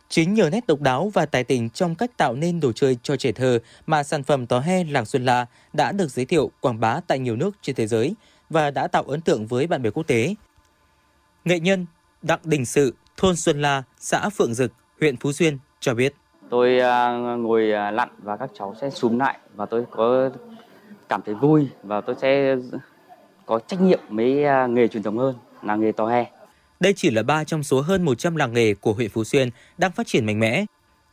Chính 0.09 0.33
nhờ 0.33 0.49
nét 0.49 0.67
độc 0.67 0.81
đáo 0.81 1.11
và 1.13 1.25
tài 1.25 1.43
tình 1.43 1.69
trong 1.69 1.95
cách 1.95 2.17
tạo 2.17 2.33
nên 2.33 2.59
đồ 2.59 2.71
chơi 2.71 2.97
cho 3.03 3.15
trẻ 3.15 3.31
thơ 3.31 3.59
mà 3.85 4.03
sản 4.03 4.23
phẩm 4.23 4.45
tò 4.45 4.59
he 4.59 4.83
làng 4.83 5.05
Xuân 5.05 5.25
La 5.25 5.45
đã 5.73 5.91
được 5.91 6.11
giới 6.11 6.25
thiệu 6.25 6.51
quảng 6.61 6.79
bá 6.79 6.99
tại 7.07 7.19
nhiều 7.19 7.35
nước 7.35 7.55
trên 7.61 7.75
thế 7.75 7.87
giới 7.87 8.13
và 8.49 8.71
đã 8.71 8.87
tạo 8.87 9.03
ấn 9.03 9.21
tượng 9.21 9.47
với 9.47 9.67
bạn 9.67 9.81
bè 9.81 9.89
quốc 9.89 10.07
tế. 10.07 10.35
Nghệ 11.45 11.59
nhân 11.59 11.85
Đặng 12.21 12.39
Đình 12.43 12.65
Sự, 12.65 12.93
thôn 13.17 13.35
Xuân 13.35 13.61
La, 13.61 13.83
xã 13.99 14.29
Phượng 14.29 14.53
Dực, 14.53 14.71
huyện 14.99 15.17
Phú 15.17 15.31
Xuyên 15.31 15.57
cho 15.79 15.93
biết. 15.93 16.13
Tôi 16.49 16.79
à, 16.79 17.11
ngồi 17.17 17.71
à, 17.71 17.91
lặn 17.91 18.09
và 18.17 18.37
các 18.37 18.49
cháu 18.59 18.75
sẽ 18.81 18.89
súm 18.89 19.19
lại 19.19 19.39
và 19.55 19.65
tôi 19.65 19.85
có 19.91 20.29
cảm 21.09 21.21
thấy 21.25 21.35
vui 21.35 21.67
và 21.83 22.01
tôi 22.01 22.15
sẽ 22.21 22.55
có 23.45 23.59
trách 23.59 23.81
nhiệm 23.81 23.99
với 24.09 24.43
à, 24.43 24.67
nghề 24.67 24.87
truyền 24.87 25.03
thống 25.03 25.17
hơn 25.17 25.35
là 25.63 25.75
nghề 25.75 25.91
tò 25.91 26.07
he. 26.07 26.25
Đây 26.79 26.93
chỉ 26.95 27.11
là 27.11 27.23
ba 27.23 27.43
trong 27.43 27.63
số 27.63 27.81
hơn 27.81 28.05
100 28.05 28.35
làng 28.35 28.53
nghề 28.53 28.73
của 28.73 28.93
huyện 28.93 29.09
Phú 29.09 29.23
Xuyên 29.23 29.49
đang 29.77 29.91
phát 29.91 30.07
triển 30.07 30.25
mạnh 30.25 30.39
mẽ. 30.39 30.65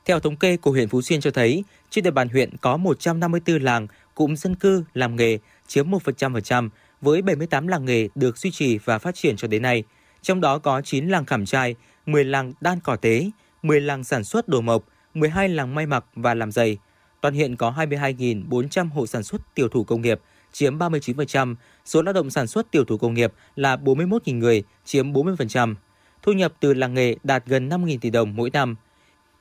Theo 0.04 0.20
thống 0.20 0.36
kê 0.36 0.56
của 0.56 0.70
huyện 0.70 0.88
Phú 0.88 1.02
Xuyên 1.02 1.20
cho 1.20 1.30
thấy, 1.30 1.64
trên 1.90 2.04
địa 2.04 2.10
bàn 2.10 2.28
huyện 2.28 2.56
có 2.56 2.76
154 2.76 3.62
làng 3.62 3.86
cụm 4.14 4.34
dân 4.34 4.54
cư 4.54 4.84
làm 4.94 5.16
nghề 5.16 5.38
chiếm 5.66 5.90
1%, 5.90 6.68
với 7.00 7.22
78 7.22 7.68
làng 7.68 7.84
nghề 7.84 8.08
được 8.14 8.38
duy 8.38 8.50
trì 8.50 8.78
và 8.78 8.98
phát 8.98 9.14
triển 9.14 9.36
cho 9.36 9.48
đến 9.48 9.62
nay. 9.62 9.84
Trong 10.26 10.40
đó 10.40 10.58
có 10.58 10.80
9 10.80 11.08
làng 11.08 11.24
khảm 11.24 11.46
trai, 11.46 11.74
10 12.06 12.24
làng 12.24 12.52
đan 12.60 12.80
cỏ 12.80 12.96
tế, 12.96 13.30
10 13.62 13.80
làng 13.80 14.04
sản 14.04 14.24
xuất 14.24 14.48
đồ 14.48 14.60
mộc, 14.60 14.84
12 15.14 15.48
làng 15.48 15.74
may 15.74 15.86
mặc 15.86 16.04
và 16.14 16.34
làm 16.34 16.52
giày. 16.52 16.78
Toàn 17.20 17.34
hiện 17.34 17.56
có 17.56 17.74
22.400 17.76 18.88
hộ 18.90 19.06
sản 19.06 19.22
xuất 19.22 19.40
tiểu 19.54 19.68
thủ 19.68 19.84
công 19.84 20.02
nghiệp, 20.02 20.20
chiếm 20.52 20.78
39%, 20.78 21.54
số 21.84 22.02
lao 22.02 22.12
động 22.12 22.30
sản 22.30 22.46
xuất 22.46 22.70
tiểu 22.70 22.84
thủ 22.84 22.98
công 22.98 23.14
nghiệp 23.14 23.32
là 23.56 23.76
41.000 23.76 24.38
người, 24.38 24.62
chiếm 24.84 25.12
40%. 25.12 25.74
Thu 26.22 26.32
nhập 26.32 26.52
từ 26.60 26.74
làng 26.74 26.94
nghề 26.94 27.16
đạt 27.22 27.46
gần 27.46 27.68
5.000 27.68 27.98
tỷ 28.00 28.10
đồng 28.10 28.36
mỗi 28.36 28.50
năm. 28.50 28.76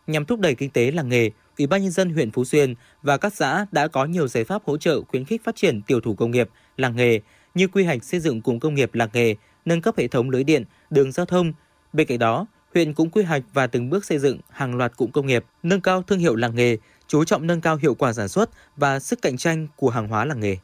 Nhằm 0.07 0.25
thúc 0.25 0.39
đẩy 0.39 0.55
kinh 0.55 0.69
tế 0.69 0.91
làng 0.91 1.09
nghề, 1.09 1.29
Ủy 1.57 1.67
ban 1.67 1.81
nhân 1.81 1.91
dân 1.91 2.09
huyện 2.09 2.31
Phú 2.31 2.45
Xuyên 2.45 2.75
và 3.01 3.17
các 3.17 3.33
xã 3.33 3.65
đã 3.71 3.87
có 3.87 4.05
nhiều 4.05 4.27
giải 4.27 4.43
pháp 4.43 4.61
hỗ 4.65 4.77
trợ 4.77 5.01
khuyến 5.01 5.25
khích 5.25 5.43
phát 5.43 5.55
triển 5.55 5.81
tiểu 5.81 5.99
thủ 6.01 6.15
công 6.15 6.31
nghiệp, 6.31 6.49
làng 6.77 6.95
nghề 6.95 7.19
như 7.53 7.67
quy 7.67 7.83
hoạch 7.83 8.03
xây 8.03 8.19
dựng 8.19 8.41
cụm 8.41 8.59
công 8.59 8.75
nghiệp 8.75 8.95
làng 8.95 9.09
nghề, 9.13 9.35
nâng 9.65 9.81
cấp 9.81 9.97
hệ 9.97 10.07
thống 10.07 10.29
lưới 10.29 10.43
điện, 10.43 10.63
đường 10.89 11.11
giao 11.11 11.25
thông. 11.25 11.53
Bên 11.93 12.07
cạnh 12.07 12.19
đó, 12.19 12.45
huyện 12.73 12.93
cũng 12.93 13.09
quy 13.09 13.23
hoạch 13.23 13.43
và 13.53 13.67
từng 13.67 13.89
bước 13.89 14.05
xây 14.05 14.19
dựng 14.19 14.39
hàng 14.49 14.75
loạt 14.75 14.97
cụm 14.97 15.11
công 15.11 15.27
nghiệp, 15.27 15.45
nâng 15.63 15.81
cao 15.81 16.03
thương 16.03 16.19
hiệu 16.19 16.35
làng 16.35 16.55
nghề, 16.55 16.77
chú 17.07 17.23
trọng 17.23 17.47
nâng 17.47 17.61
cao 17.61 17.75
hiệu 17.75 17.95
quả 17.95 18.13
sản 18.13 18.27
xuất 18.27 18.49
và 18.77 18.99
sức 18.99 19.21
cạnh 19.21 19.37
tranh 19.37 19.67
của 19.75 19.89
hàng 19.89 20.07
hóa 20.07 20.25
làng 20.25 20.39
nghề. 20.39 20.57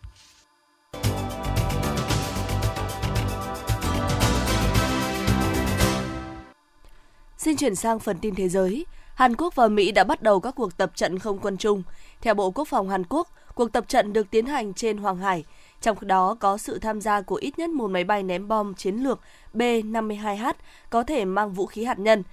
Xin 7.37 7.57
chuyển 7.57 7.75
sang 7.75 7.99
phần 7.99 8.17
tin 8.21 8.35
thế 8.35 8.49
giới. 8.49 8.85
Hàn 9.15 9.35
Quốc 9.35 9.55
và 9.55 9.67
Mỹ 9.67 9.91
đã 9.91 10.03
bắt 10.03 10.21
đầu 10.21 10.39
các 10.39 10.55
cuộc 10.55 10.77
tập 10.77 10.91
trận 10.95 11.19
không 11.19 11.39
quân 11.39 11.57
chung. 11.57 11.83
Theo 12.21 12.33
Bộ 12.33 12.51
Quốc 12.51 12.67
phòng 12.67 12.89
Hàn 12.89 13.03
Quốc, 13.09 13.27
cuộc 13.55 13.71
tập 13.73 13.85
trận 13.87 14.13
được 14.13 14.31
tiến 14.31 14.45
hành 14.45 14.73
trên 14.73 14.97
Hoàng 14.97 15.17
Hải, 15.17 15.43
trong 15.81 15.97
đó 16.01 16.35
có 16.39 16.57
sự 16.57 16.79
tham 16.79 17.01
gia 17.01 17.21
của 17.21 17.35
ít 17.35 17.59
nhất 17.59 17.69
một 17.69 17.87
máy 17.87 18.03
bay 18.03 18.23
ném 18.23 18.47
bom 18.47 18.73
chiến 18.73 18.95
lược 18.95 19.19
B-52H 19.53 20.53
có 20.89 21.03
thể 21.03 21.25
mang 21.25 21.53
vũ 21.53 21.65
khí 21.65 21.83
hạt 21.83 21.99
nhân. 21.99 22.23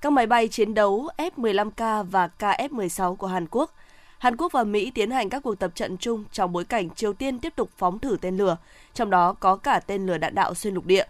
Các 0.00 0.12
máy 0.12 0.26
bay 0.26 0.48
chiến 0.48 0.74
đấu 0.74 1.08
F-15K 1.16 2.04
và 2.04 2.28
KF-16 2.38 3.16
của 3.16 3.26
Hàn 3.26 3.46
Quốc. 3.50 3.74
Hàn 4.18 4.36
Quốc 4.36 4.52
và 4.52 4.64
Mỹ 4.64 4.90
tiến 4.94 5.10
hành 5.10 5.28
các 5.28 5.42
cuộc 5.42 5.54
tập 5.54 5.70
trận 5.74 5.96
chung 5.96 6.24
trong 6.32 6.52
bối 6.52 6.64
cảnh 6.64 6.90
Triều 6.90 7.12
Tiên 7.12 7.38
tiếp 7.38 7.52
tục 7.56 7.70
phóng 7.76 7.98
thử 7.98 8.16
tên 8.20 8.36
lửa, 8.36 8.56
trong 8.94 9.10
đó 9.10 9.32
có 9.32 9.56
cả 9.56 9.80
tên 9.86 10.06
lửa 10.06 10.18
đạn 10.18 10.34
đạo 10.34 10.54
xuyên 10.54 10.74
lục 10.74 10.86
địa. 10.86 11.04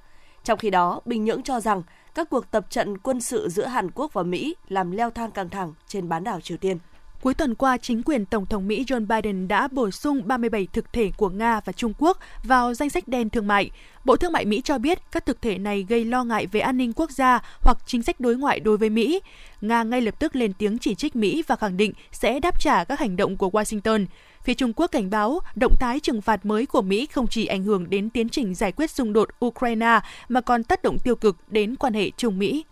Trong 0.44 0.59
khi 0.59 0.70
đó, 0.70 1.00
Bình 1.04 1.24
Nhưỡng 1.24 1.42
cho 1.42 1.61
rằng 1.61 1.83
các 2.14 2.30
cuộc 2.30 2.50
tập 2.50 2.66
trận 2.70 2.98
quân 2.98 3.20
sự 3.20 3.48
giữa 3.48 3.66
Hàn 3.66 3.90
Quốc 3.90 4.12
và 4.12 4.22
Mỹ 4.22 4.57
làm 4.68 4.90
leo 4.90 5.11
thang 5.11 5.30
căng 5.30 5.48
thẳng 5.48 5.72
trên 5.88 6.09
bán 6.09 6.24
đảo 6.24 6.40
Triều 6.40 6.57
Tiên. 6.57 6.78
Cuối 7.24 7.34
tuần 7.34 7.54
qua, 7.54 7.76
chính 7.76 8.02
quyền 8.02 8.24
Tổng 8.24 8.46
thống 8.46 8.68
Mỹ 8.68 8.84
Joe 8.88 9.06
Biden 9.06 9.48
đã 9.48 9.68
bổ 9.68 9.90
sung 9.90 10.22
37 10.24 10.68
thực 10.72 10.92
thể 10.92 11.10
của 11.16 11.28
Nga 11.28 11.60
và 11.64 11.72
Trung 11.72 11.92
Quốc 11.98 12.18
vào 12.42 12.74
danh 12.74 12.90
sách 12.90 13.08
đen 13.08 13.30
thương 13.30 13.46
mại. 13.46 13.70
Bộ 14.04 14.16
Thương 14.16 14.32
mại 14.32 14.44
Mỹ 14.44 14.60
cho 14.64 14.78
biết 14.78 14.98
các 15.12 15.26
thực 15.26 15.42
thể 15.42 15.58
này 15.58 15.87
gây 15.88 16.04
lo 16.04 16.24
ngại 16.24 16.46
về 16.46 16.60
an 16.60 16.76
ninh 16.76 16.92
quốc 16.92 17.10
gia 17.10 17.40
hoặc 17.60 17.78
chính 17.87 18.02
sách 18.02 18.20
đối 18.20 18.37
ngoại 18.37 18.60
đối 18.60 18.76
với 18.76 18.90
Mỹ. 18.90 19.20
Nga 19.60 19.82
ngay 19.82 20.00
lập 20.00 20.14
tức 20.18 20.37
lên 20.37 20.52
tiếng 20.52 20.78
chỉ 20.78 20.94
trích 20.94 21.16
Mỹ 21.16 21.42
và 21.46 21.56
khẳng 21.56 21.76
định 21.76 21.92
sẽ 22.12 22.40
đáp 22.40 22.60
trả 22.60 22.84
các 22.84 23.00
hành 23.00 23.16
động 23.16 23.37
của 23.37 23.48
Washington. 23.48 24.06
Phía 24.44 24.54
Trung 24.54 24.72
Quốc 24.76 24.87
cảnh 24.87 25.10
báo 25.10 25.40
động 25.54 25.74
thái 25.80 26.00
trừng 26.00 26.22
phạt 26.22 26.46
mới 26.46 26.66
của 26.66 26.82
Mỹ 26.82 27.06
không 27.06 27.26
chỉ 27.26 27.46
ảnh 27.46 27.62
hưởng 27.62 27.90
đến 27.90 28.10
tiến 28.10 28.28
trình 28.28 28.54
giải 28.54 28.72
quyết 28.72 28.90
xung 28.90 29.12
đột 29.12 29.28
Ukraine 29.44 30.00
mà 30.28 30.40
còn 30.40 30.64
tác 30.64 30.82
động 30.82 30.98
tiêu 30.98 31.16
cực 31.16 31.37
đến 31.48 31.76
quan 31.76 31.94
hệ 31.94 32.10
Trung 32.10 32.38
Mỹ. 32.38 32.64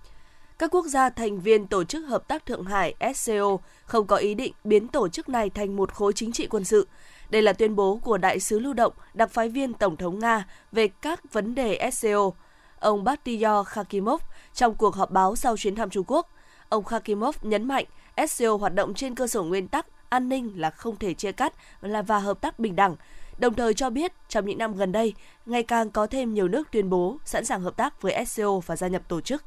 Các 0.62 0.74
quốc 0.74 0.86
gia 0.86 1.10
thành 1.10 1.40
viên 1.40 1.66
Tổ 1.66 1.84
chức 1.84 2.06
Hợp 2.06 2.28
tác 2.28 2.46
Thượng 2.46 2.64
Hải 2.64 2.94
SCO 3.14 3.56
không 3.84 4.06
có 4.06 4.16
ý 4.16 4.34
định 4.34 4.52
biến 4.64 4.88
tổ 4.88 5.08
chức 5.08 5.28
này 5.28 5.50
thành 5.50 5.76
một 5.76 5.92
khối 5.92 6.12
chính 6.12 6.32
trị 6.32 6.46
quân 6.46 6.64
sự. 6.64 6.88
Đây 7.30 7.42
là 7.42 7.52
tuyên 7.52 7.76
bố 7.76 7.98
của 8.02 8.18
đại 8.18 8.40
sứ 8.40 8.58
lưu 8.58 8.72
động, 8.72 8.92
đặc 9.14 9.30
phái 9.30 9.48
viên 9.48 9.74
Tổng 9.74 9.96
thống 9.96 10.18
Nga 10.18 10.46
về 10.72 10.88
các 10.88 11.32
vấn 11.32 11.54
đề 11.54 11.90
SCO. 11.92 12.30
Ông 12.80 13.04
Bakhtiyar 13.04 13.66
Khakimov 13.66 14.22
trong 14.54 14.74
cuộc 14.74 14.94
họp 14.94 15.10
báo 15.10 15.36
sau 15.36 15.56
chuyến 15.56 15.74
thăm 15.74 15.90
Trung 15.90 16.04
Quốc. 16.06 16.30
Ông 16.68 16.84
Khakimov 16.84 17.36
nhấn 17.42 17.68
mạnh 17.68 17.84
SCO 18.28 18.56
hoạt 18.56 18.74
động 18.74 18.94
trên 18.94 19.14
cơ 19.14 19.26
sở 19.26 19.42
nguyên 19.42 19.68
tắc 19.68 19.86
an 20.08 20.28
ninh 20.28 20.60
là 20.60 20.70
không 20.70 20.96
thể 20.96 21.14
chia 21.14 21.32
cắt 21.32 21.52
là 21.80 22.02
và 22.02 22.18
hợp 22.18 22.40
tác 22.40 22.58
bình 22.58 22.76
đẳng. 22.76 22.96
đồng 23.38 23.54
thời 23.54 23.74
cho 23.74 23.90
biết 23.90 24.12
trong 24.28 24.46
những 24.46 24.58
năm 24.58 24.76
gần 24.76 24.92
đây, 24.92 25.14
ngày 25.46 25.62
càng 25.62 25.90
có 25.90 26.06
thêm 26.06 26.34
nhiều 26.34 26.48
nước 26.48 26.68
tuyên 26.72 26.90
bố 26.90 27.16
sẵn 27.24 27.44
sàng 27.44 27.60
hợp 27.60 27.76
tác 27.76 28.02
với 28.02 28.26
SCO 28.26 28.58
và 28.66 28.76
gia 28.76 28.88
nhập 28.88 29.02
tổ 29.08 29.20
chức. 29.20 29.44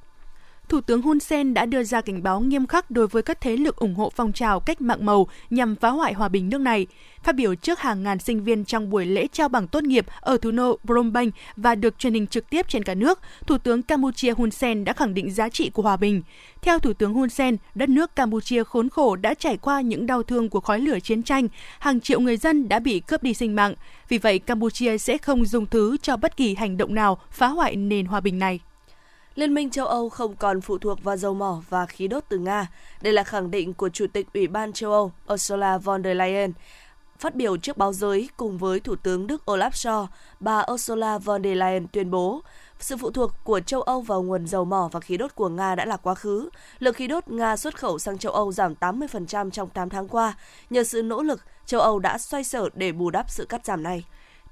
Thủ 0.69 0.82
tướng 0.82 1.01
Hun 1.01 1.19
Sen 1.19 1.54
đã 1.54 1.65
đưa 1.65 1.84
ra 1.84 2.01
cảnh 2.01 2.23
báo 2.23 2.39
nghiêm 2.39 2.67
khắc 2.67 2.91
đối 2.91 3.08
với 3.08 3.23
các 3.23 3.41
thế 3.41 3.58
lực 3.58 3.75
ủng 3.75 3.95
hộ 3.95 4.12
phong 4.15 4.34
trào 4.34 4.60
cách 4.60 4.82
mạng 4.82 5.06
màu 5.06 5.28
nhằm 5.49 5.75
phá 5.75 5.89
hoại 5.89 6.13
hòa 6.13 6.30
bình 6.30 6.49
nước 6.49 6.62
này. 6.62 6.88
Phát 7.23 7.36
biểu 7.36 7.56
trước 7.56 7.80
hàng 7.80 8.04
ngàn 8.04 8.19
sinh 8.19 8.43
viên 8.43 8.65
trong 8.65 8.89
buổi 8.89 9.06
lễ 9.06 9.28
trao 9.32 9.49
bằng 9.49 9.67
tốt 9.67 9.84
nghiệp 9.84 10.06
ở 10.19 10.38
thủ 10.38 10.51
đô 10.51 10.80
Phnom 10.88 11.13
Penh 11.13 11.32
và 11.56 11.75
được 11.75 11.99
truyền 11.99 12.13
hình 12.13 12.28
trực 12.28 12.49
tiếp 12.49 12.65
trên 12.69 12.84
cả 12.84 12.93
nước, 12.93 13.19
Thủ 13.47 13.58
tướng 13.58 13.82
Campuchia 13.82 14.32
Hun 14.32 14.51
Sen 14.51 14.86
đã 14.86 14.93
khẳng 14.93 15.13
định 15.13 15.32
giá 15.32 15.49
trị 15.49 15.69
của 15.69 15.82
hòa 15.82 15.97
bình. 15.97 16.21
Theo 16.62 16.80
Thủ 16.80 16.93
tướng 16.93 17.13
Hun 17.13 17.30
Sen, 17.30 17.58
đất 17.75 17.89
nước 17.89 18.15
Campuchia 18.15 18.63
khốn 18.63 18.89
khổ 18.89 19.15
đã 19.15 19.34
trải 19.34 19.58
qua 19.58 19.82
những 19.82 20.06
đau 20.06 20.23
thương 20.23 20.49
của 20.49 20.60
khói 20.60 20.80
lửa 20.80 20.99
chiến 20.99 21.23
tranh, 21.23 21.47
hàng 21.80 21.99
triệu 21.99 22.19
người 22.19 22.38
dân 22.38 22.69
đã 22.69 22.80
bị 22.80 22.99
cướp 22.99 23.23
đi 23.23 23.34
sinh 23.34 23.56
mạng. 23.56 23.73
Vì 24.10 24.17
vậy, 24.17 24.39
Campuchia 24.39 24.97
sẽ 24.97 25.17
không 25.17 25.45
dùng 25.45 25.65
thứ 25.65 25.97
cho 26.01 26.17
bất 26.17 26.38
kỳ 26.38 26.56
hành 26.56 26.78
động 26.78 26.95
nào 26.95 27.17
phá 27.32 27.47
hoại 27.47 27.75
nền 27.75 28.06
hòa 28.06 28.19
bình 28.19 28.39
này. 28.39 28.60
Liên 29.36 29.54
minh 29.54 29.69
châu 29.69 29.88
Âu 29.88 30.10
không 30.10 30.36
còn 30.36 30.62
phụ 30.62 30.78
thuộc 30.78 31.04
vào 31.04 31.17
dầu 31.17 31.34
mỏ 31.34 31.62
và 31.69 31.86
khí 31.86 32.08
đốt 32.08 32.24
từ 32.30 32.38
Nga. 32.38 32.67
Đây 33.02 33.13
là 33.13 33.24
khẳng 33.24 33.52
định 33.52 33.74
của 33.74 33.89
Chủ 33.89 34.06
tịch 34.13 34.28
Ủy 34.34 34.48
ban 34.48 34.74
châu 34.74 34.91
Âu 34.91 35.12
Ursula 35.34 35.78
von 35.78 36.04
der 36.04 36.17
Leyen. 36.17 36.52
Phát 37.19 37.36
biểu 37.36 37.58
trước 37.58 37.78
báo 37.78 37.93
giới 37.93 38.30
cùng 38.38 38.58
với 38.58 38.80
Thủ 38.80 38.95
tướng 38.95 39.28
Đức 39.28 39.41
Olaf 39.45 39.69
Scholz, 39.69 40.08
bà 40.39 40.63
Ursula 40.74 41.17
von 41.17 41.43
der 41.43 41.58
Leyen 41.58 41.88
tuyên 41.88 42.12
bố 42.12 42.41
sự 42.80 42.98
phụ 42.98 43.12
thuộc 43.12 43.32
của 43.43 43.60
châu 43.60 43.82
Âu 43.82 44.02
vào 44.02 44.24
nguồn 44.24 44.48
dầu 44.48 44.65
mỏ 44.65 44.89
và 44.91 45.00
khí 45.00 45.17
đốt 45.17 45.36
của 45.36 45.50
Nga 45.50 45.76
đã 45.76 45.86
là 45.86 45.98
quá 45.98 46.15
khứ. 46.15 46.50
Lượng 46.80 46.93
khí 46.93 47.08
đốt 47.08 47.28
Nga 47.28 47.58
xuất 47.58 47.80
khẩu 47.80 48.00
sang 48.00 48.17
châu 48.17 48.32
Âu 48.32 48.52
giảm 48.52 48.74
80% 48.80 49.50
trong 49.50 49.69
8 49.69 49.89
tháng 49.89 50.08
qua. 50.08 50.34
Nhờ 50.69 50.84
sự 50.84 51.02
nỗ 51.02 51.24
lực, 51.24 51.41
châu 51.65 51.82
Âu 51.82 52.00
đã 52.00 52.17
xoay 52.17 52.43
sở 52.43 52.69
để 52.74 52.91
bù 52.91 53.10
đắp 53.10 53.30
sự 53.30 53.45
cắt 53.45 53.65
giảm 53.65 53.84
này. 53.84 54.06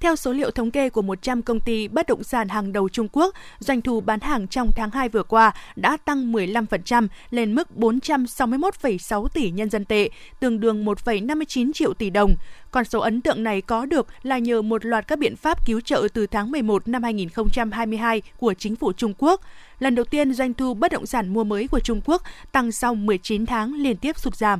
Theo 0.03 0.15
số 0.15 0.33
liệu 0.33 0.51
thống 0.51 0.71
kê 0.71 0.89
của 0.89 1.01
100 1.01 1.41
công 1.41 1.59
ty 1.59 1.87
bất 1.87 2.07
động 2.07 2.23
sản 2.23 2.49
hàng 2.49 2.73
đầu 2.73 2.89
Trung 2.89 3.07
Quốc, 3.11 3.35
doanh 3.59 3.81
thu 3.81 4.01
bán 4.01 4.19
hàng 4.19 4.47
trong 4.47 4.71
tháng 4.75 4.89
2 4.89 5.09
vừa 5.09 5.23
qua 5.23 5.51
đã 5.75 5.97
tăng 5.97 6.33
15% 6.33 7.07
lên 7.29 7.55
mức 7.55 7.67
461,6 7.77 9.27
tỷ 9.27 9.51
nhân 9.51 9.69
dân 9.69 9.85
tệ, 9.85 10.09
tương 10.39 10.59
đương 10.59 10.85
1,59 10.85 11.73
triệu 11.73 11.93
tỷ 11.93 12.09
đồng. 12.09 12.35
Con 12.71 12.85
số 12.85 12.99
ấn 12.99 13.21
tượng 13.21 13.43
này 13.43 13.61
có 13.61 13.85
được 13.85 14.07
là 14.23 14.37
nhờ 14.37 14.61
một 14.61 14.85
loạt 14.85 15.07
các 15.07 15.19
biện 15.19 15.35
pháp 15.35 15.65
cứu 15.65 15.81
trợ 15.81 16.07
từ 16.13 16.27
tháng 16.27 16.51
11 16.51 16.87
năm 16.87 17.03
2022 17.03 18.21
của 18.37 18.53
chính 18.53 18.75
phủ 18.75 18.93
Trung 18.93 19.13
Quốc. 19.17 19.41
Lần 19.79 19.95
đầu 19.95 20.05
tiên 20.05 20.33
doanh 20.33 20.53
thu 20.53 20.73
bất 20.73 20.91
động 20.91 21.05
sản 21.05 21.33
mua 21.33 21.43
mới 21.43 21.67
của 21.67 21.79
Trung 21.79 22.01
Quốc 22.05 22.21
tăng 22.51 22.71
sau 22.71 22.95
19 22.95 23.45
tháng 23.45 23.73
liên 23.73 23.97
tiếp 23.97 24.17
sụt 24.17 24.35
giảm. 24.35 24.59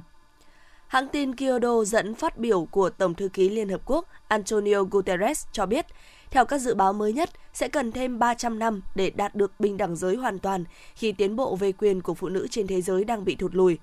Hãng 0.94 1.08
tin 1.08 1.36
Kyodo 1.36 1.84
dẫn 1.84 2.16
phát 2.16 2.38
biểu 2.38 2.68
của 2.72 2.90
Tổng 2.90 3.14
thư 3.14 3.30
ký 3.30 3.50
Liên 3.50 3.70
Hợp 3.70 3.82
Quốc 3.86 4.08
Antonio 4.28 4.84
Guterres 4.84 5.46
cho 5.52 5.66
biết, 5.66 5.86
theo 6.32 6.46
các 6.46 6.58
dự 6.58 6.76
báo 6.76 6.94
mới 6.94 7.14
nhất, 7.14 7.30
sẽ 7.54 7.68
cần 7.68 7.92
thêm 7.92 8.20
300 8.20 8.60
năm 8.60 8.82
để 8.96 9.10
đạt 9.10 9.36
được 9.36 9.60
bình 9.60 9.78
đẳng 9.78 9.96
giới 9.96 10.16
hoàn 10.16 10.40
toàn 10.40 10.64
khi 10.96 11.12
tiến 11.12 11.36
bộ 11.36 11.56
về 11.56 11.72
quyền 11.72 12.02
của 12.02 12.14
phụ 12.14 12.30
nữ 12.30 12.48
trên 12.52 12.68
thế 12.68 12.82
giới 12.82 13.04
đang 13.04 13.26
bị 13.26 13.36
thụt 13.36 13.56
lùi. 13.56 13.78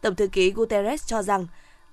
Tổng 0.00 0.14
thư 0.14 0.26
ký 0.26 0.50
Guterres 0.50 1.06
cho 1.06 1.22
rằng, 1.22 1.46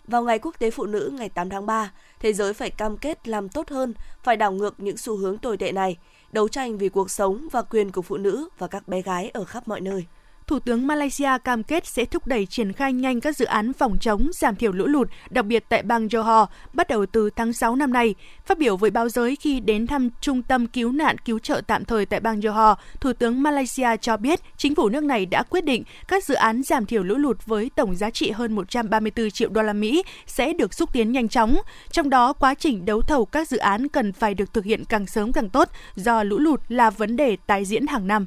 vào 0.08 0.24
ngày 0.24 0.40
Quốc 0.40 0.60
tế 0.60 0.72
Phụ 0.72 0.86
nữ 0.86 1.12
ngày 1.14 1.30
8 1.30 1.50
tháng 1.50 1.66
3, 1.66 1.92
thế 2.20 2.34
giới 2.34 2.54
phải 2.54 2.70
cam 2.70 2.98
kết 2.98 3.28
làm 3.28 3.50
tốt 3.50 3.70
hơn, 3.70 3.94
phải 4.24 4.38
đảo 4.38 4.52
ngược 4.52 4.80
những 4.80 4.98
xu 4.98 5.18
hướng 5.18 5.38
tồi 5.38 5.58
tệ 5.58 5.72
này, 5.72 5.98
đấu 6.32 6.48
tranh 6.48 6.78
vì 6.78 6.90
cuộc 6.90 7.12
sống 7.12 7.48
và 7.52 7.62
quyền 7.62 7.92
của 7.92 8.02
phụ 8.02 8.18
nữ 8.18 8.50
và 8.58 8.68
các 8.68 8.88
bé 8.88 9.02
gái 9.02 9.30
ở 9.30 9.44
khắp 9.44 9.68
mọi 9.68 9.82
nơi. 9.82 10.06
Thủ 10.52 10.60
tướng 10.60 10.88
Malaysia 10.88 11.30
cam 11.44 11.64
kết 11.64 11.88
sẽ 11.88 12.06
thúc 12.06 12.28
đẩy 12.28 12.46
triển 12.46 12.74
khai 12.74 12.94
nhanh 12.94 13.22
các 13.22 13.38
dự 13.38 13.46
án 13.46 13.74
phòng 13.74 13.98
chống 14.02 14.30
giảm 14.34 14.56
thiểu 14.56 14.72
lũ 14.72 14.86
lụt, 14.86 15.10
đặc 15.30 15.46
biệt 15.46 15.64
tại 15.70 15.84
bang 15.84 16.08
Johor, 16.08 16.46
bắt 16.74 16.88
đầu 16.88 17.06
từ 17.06 17.30
tháng 17.30 17.54
6 17.54 17.76
năm 17.76 17.94
nay. 17.94 18.16
Phát 18.46 18.58
biểu 18.58 18.78
với 18.78 18.92
báo 18.92 19.10
giới 19.10 19.36
khi 19.36 19.60
đến 19.60 19.88
thăm 19.88 20.10
trung 20.22 20.42
tâm 20.42 20.68
cứu 20.68 20.92
nạn 20.92 21.18
cứu 21.18 21.40
trợ 21.40 21.62
tạm 21.68 21.86
thời 21.86 22.06
tại 22.06 22.20
bang 22.20 22.40
Johor, 22.40 22.76
Thủ 23.00 23.14
tướng 23.14 23.44
Malaysia 23.44 23.98
cho 24.02 24.18
biết 24.18 24.40
chính 24.58 24.76
phủ 24.76 24.90
nước 24.90 25.04
này 25.04 25.26
đã 25.26 25.44
quyết 25.44 25.66
định 25.66 25.84
các 26.08 26.24
dự 26.24 26.36
án 26.36 26.64
giảm 26.64 26.86
thiểu 26.86 27.04
lũ 27.04 27.16
lụt 27.16 27.46
với 27.46 27.72
tổng 27.76 27.96
giá 27.96 28.10
trị 28.10 28.32
hơn 28.32 28.56
134 28.56 29.32
triệu 29.32 29.50
đô 29.50 29.62
la 29.62 29.74
Mỹ 29.74 30.04
sẽ 30.26 30.54
được 30.54 30.74
xúc 30.74 30.94
tiến 30.94 31.12
nhanh 31.12 31.28
chóng. 31.28 31.58
Trong 31.92 32.10
đó, 32.10 32.34
quá 32.34 32.54
trình 32.54 32.86
đấu 32.86 33.02
thầu 33.02 33.26
các 33.26 33.48
dự 33.48 33.58
án 33.58 33.88
cần 33.88 34.14
phải 34.14 34.34
được 34.34 34.54
thực 34.54 34.66
hiện 34.66 34.84
càng 34.86 35.08
sớm 35.08 35.34
càng 35.34 35.50
tốt 35.50 35.70
do 35.96 36.24
lũ 36.24 36.38
lụt 36.38 36.62
là 36.70 36.90
vấn 36.90 37.16
đề 37.16 37.38
tái 37.48 37.66
diễn 37.66 37.88
hàng 37.88 38.08
năm. 38.08 38.26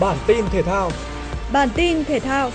Bản 0.00 0.16
tin 0.26 0.44
thể 0.50 0.62
thao. 0.62 0.90
Bản 1.52 1.68
tin 1.74 2.04
thể 2.04 2.20
thao. 2.20 2.50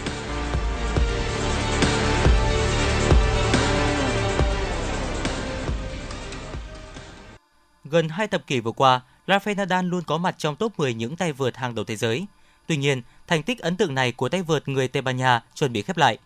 Gần 7.84 8.10
hai 8.10 8.28
thập 8.28 8.48
kỷ 8.48 8.60
vừa 8.60 8.72
qua, 8.72 9.02
Rafael 9.28 9.56
Nadal 9.56 9.86
luôn 9.86 10.04
có 10.04 10.18
mặt 10.18 10.36
trong 10.38 10.56
top 10.56 10.80
10 10.80 10.94
những 10.94 11.16
tay 11.16 11.34
vợt 11.34 11.58
hàng 11.58 11.76
đầu 11.76 11.86
thế 11.86 11.96
giới. 11.96 12.26
Tuy 12.68 12.78
nhiên, 12.78 13.02
thành 13.28 13.44
tích 13.44 13.60
ấn 13.60 13.78
tượng 13.78 13.96
này 13.96 14.12
của 14.12 14.30
tay 14.30 14.42
vợt 14.42 14.68
người 14.68 14.88
Tây 14.88 15.02
Ban 15.02 15.18
Nha 15.18 15.42
chuẩn 15.54 15.74
bị 15.74 15.82
khép 15.82 15.98
lại. 15.98 16.18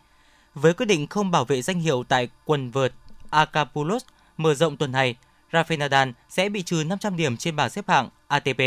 Với 0.56 0.74
quyết 0.74 0.86
định 0.86 1.08
không 1.08 1.32
bảo 1.32 1.46
vệ 1.46 1.62
danh 1.62 1.80
hiệu 1.80 2.04
tại 2.08 2.28
quần 2.46 2.72
vợt 2.72 2.94
Acapulco 3.30 4.00
mở 4.38 4.54
rộng 4.54 4.78
tuần 4.78 4.92
này, 4.92 5.16
Rafael 5.52 5.78
Nadal 5.78 6.10
sẽ 6.30 6.50
bị 6.50 6.62
trừ 6.62 6.84
500 6.88 7.18
điểm 7.18 7.38
trên 7.38 7.56
bảng 7.56 7.70
xếp 7.70 7.86
hạng 7.88 8.10
ATP. 8.28 8.60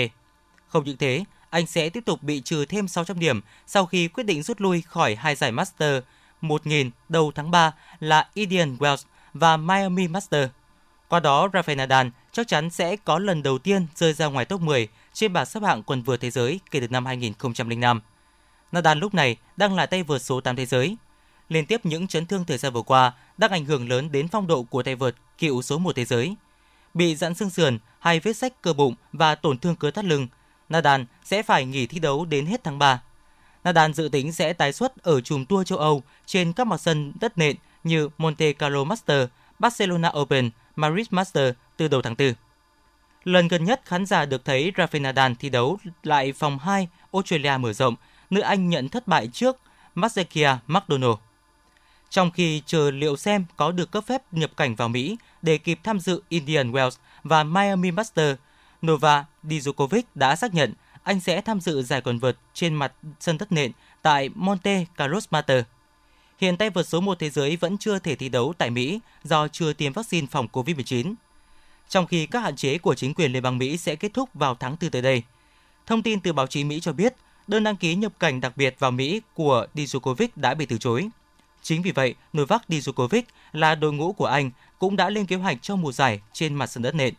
Không 0.68 0.84
những 0.84 0.96
thế, 0.96 1.24
anh 1.56 1.66
sẽ 1.66 1.88
tiếp 1.88 2.04
tục 2.04 2.22
bị 2.22 2.40
trừ 2.40 2.64
thêm 2.64 2.88
600 2.88 3.18
điểm 3.18 3.40
sau 3.66 3.86
khi 3.86 4.08
quyết 4.08 4.24
định 4.24 4.42
rút 4.42 4.60
lui 4.60 4.82
khỏi 4.82 5.14
hai 5.14 5.34
giải 5.34 5.52
Master 5.52 6.02
1000 6.40 6.90
đầu 7.08 7.32
tháng 7.34 7.50
3 7.50 7.72
là 8.00 8.28
Indian 8.34 8.76
Wells 8.76 9.04
và 9.34 9.56
Miami 9.56 10.08
Master. 10.08 10.48
Qua 11.08 11.20
đó, 11.20 11.48
Rafael 11.52 11.76
Nadal 11.76 12.06
chắc 12.32 12.48
chắn 12.48 12.70
sẽ 12.70 12.96
có 12.96 13.18
lần 13.18 13.42
đầu 13.42 13.58
tiên 13.58 13.86
rơi 13.94 14.12
ra 14.12 14.26
ngoài 14.26 14.44
top 14.44 14.60
10 14.60 14.88
trên 15.12 15.32
bảng 15.32 15.46
xếp 15.46 15.62
hạng 15.62 15.82
quần 15.82 16.02
vợt 16.02 16.20
thế 16.20 16.30
giới 16.30 16.60
kể 16.70 16.80
từ 16.80 16.88
năm 16.88 17.06
2005. 17.06 18.00
Nadal 18.72 18.98
lúc 18.98 19.14
này 19.14 19.36
đang 19.56 19.74
là 19.74 19.86
tay 19.86 20.02
vợt 20.02 20.22
số 20.22 20.40
8 20.40 20.56
thế 20.56 20.66
giới. 20.66 20.96
Liên 21.48 21.66
tiếp 21.66 21.86
những 21.86 22.06
chấn 22.06 22.26
thương 22.26 22.44
thời 22.44 22.58
gian 22.58 22.72
vừa 22.72 22.82
qua 22.82 23.12
đang 23.38 23.50
ảnh 23.50 23.64
hưởng 23.64 23.88
lớn 23.88 24.12
đến 24.12 24.28
phong 24.28 24.46
độ 24.46 24.62
của 24.62 24.82
tay 24.82 24.94
vợt 24.94 25.14
cựu 25.38 25.62
số 25.62 25.78
1 25.78 25.96
thế 25.96 26.04
giới. 26.04 26.36
Bị 26.94 27.16
giãn 27.16 27.34
xương 27.34 27.50
sườn, 27.50 27.78
hai 27.98 28.20
vết 28.20 28.32
sách 28.32 28.62
cơ 28.62 28.72
bụng 28.72 28.94
và 29.12 29.34
tổn 29.34 29.58
thương 29.58 29.76
cơ 29.76 29.90
thắt 29.90 30.04
lưng 30.04 30.28
Nadal 30.68 31.02
sẽ 31.24 31.42
phải 31.42 31.64
nghỉ 31.64 31.86
thi 31.86 31.98
đấu 31.98 32.24
đến 32.24 32.46
hết 32.46 32.64
tháng 32.64 32.78
3. 32.78 33.02
Nadal 33.64 33.92
dự 33.92 34.08
tính 34.12 34.32
sẽ 34.32 34.52
tái 34.52 34.72
xuất 34.72 35.02
ở 35.02 35.20
chùm 35.20 35.44
tour 35.44 35.66
châu 35.66 35.78
Âu 35.78 36.02
trên 36.26 36.52
các 36.52 36.66
mặt 36.66 36.80
sân 36.80 37.12
đất 37.20 37.38
nện 37.38 37.56
như 37.84 38.08
Monte 38.18 38.52
Carlo 38.52 38.84
Master, 38.84 39.28
Barcelona 39.58 40.12
Open, 40.18 40.50
Madrid 40.76 41.06
Master 41.10 41.54
từ 41.76 41.88
đầu 41.88 42.02
tháng 42.02 42.14
4. 42.18 42.32
Lần 43.24 43.48
gần 43.48 43.64
nhất 43.64 43.80
khán 43.84 44.06
giả 44.06 44.24
được 44.24 44.44
thấy 44.44 44.72
Rafael 44.76 45.02
Nadal 45.02 45.32
thi 45.38 45.48
đấu 45.50 45.78
lại 46.02 46.32
vòng 46.32 46.58
2 46.58 46.88
Australia 47.12 47.56
mở 47.58 47.72
rộng, 47.72 47.94
nữ 48.30 48.40
Anh 48.40 48.68
nhận 48.68 48.88
thất 48.88 49.08
bại 49.08 49.28
trước 49.32 49.56
Mazzekia 49.94 50.56
McDonald. 50.66 51.14
Trong 52.10 52.30
khi 52.30 52.62
chờ 52.66 52.90
liệu 52.90 53.16
xem 53.16 53.44
có 53.56 53.72
được 53.72 53.90
cấp 53.90 54.04
phép 54.06 54.22
nhập 54.32 54.50
cảnh 54.56 54.74
vào 54.74 54.88
Mỹ 54.88 55.16
để 55.42 55.58
kịp 55.58 55.78
tham 55.82 56.00
dự 56.00 56.22
Indian 56.28 56.72
Wells 56.72 56.90
và 57.22 57.44
Miami 57.44 57.90
Master 57.90 58.36
Nova 58.86 59.24
Djokovic 59.44 60.02
đã 60.14 60.36
xác 60.36 60.54
nhận 60.54 60.72
anh 61.02 61.20
sẽ 61.20 61.40
tham 61.40 61.60
dự 61.60 61.82
giải 61.82 62.00
quần 62.00 62.18
vợt 62.18 62.36
trên 62.54 62.74
mặt 62.74 62.92
sân 63.20 63.38
đất 63.38 63.52
nện 63.52 63.72
tại 64.02 64.28
Monte 64.34 64.84
Carlo 64.96 65.18
Master. 65.30 65.64
Hiện 66.38 66.56
tay 66.56 66.70
vợt 66.70 66.88
số 66.88 67.00
1 67.00 67.18
thế 67.18 67.30
giới 67.30 67.56
vẫn 67.56 67.78
chưa 67.78 67.98
thể 67.98 68.14
thi 68.16 68.28
đấu 68.28 68.52
tại 68.58 68.70
Mỹ 68.70 69.00
do 69.24 69.48
chưa 69.48 69.72
tiêm 69.72 69.92
vaccine 69.92 70.26
phòng 70.30 70.48
COVID-19. 70.52 71.14
Trong 71.88 72.06
khi 72.06 72.26
các 72.26 72.40
hạn 72.40 72.56
chế 72.56 72.78
của 72.78 72.94
chính 72.94 73.14
quyền 73.14 73.32
Liên 73.32 73.42
bang 73.42 73.58
Mỹ 73.58 73.76
sẽ 73.76 73.96
kết 73.96 74.14
thúc 74.14 74.30
vào 74.34 74.54
tháng 74.54 74.76
4 74.80 74.90
tới 74.90 75.02
đây. 75.02 75.22
Thông 75.86 76.02
tin 76.02 76.20
từ 76.20 76.32
báo 76.32 76.46
chí 76.46 76.64
Mỹ 76.64 76.80
cho 76.80 76.92
biết, 76.92 77.14
đơn 77.46 77.64
đăng 77.64 77.76
ký 77.76 77.94
nhập 77.94 78.12
cảnh 78.20 78.40
đặc 78.40 78.56
biệt 78.56 78.76
vào 78.78 78.90
Mỹ 78.90 79.20
của 79.34 79.66
Djokovic 79.74 80.28
đã 80.36 80.54
bị 80.54 80.66
từ 80.66 80.78
chối. 80.78 81.08
Chính 81.62 81.82
vì 81.82 81.90
vậy, 81.90 82.14
Novak 82.38 82.62
Djokovic 82.68 83.22
là 83.52 83.74
đội 83.74 83.92
ngũ 83.92 84.12
của 84.12 84.26
anh 84.26 84.50
cũng 84.78 84.96
đã 84.96 85.10
lên 85.10 85.26
kế 85.26 85.36
hoạch 85.36 85.58
cho 85.62 85.76
mùa 85.76 85.92
giải 85.92 86.20
trên 86.32 86.54
mặt 86.54 86.66
sân 86.66 86.82
đất 86.82 86.94
nện. 86.94 87.14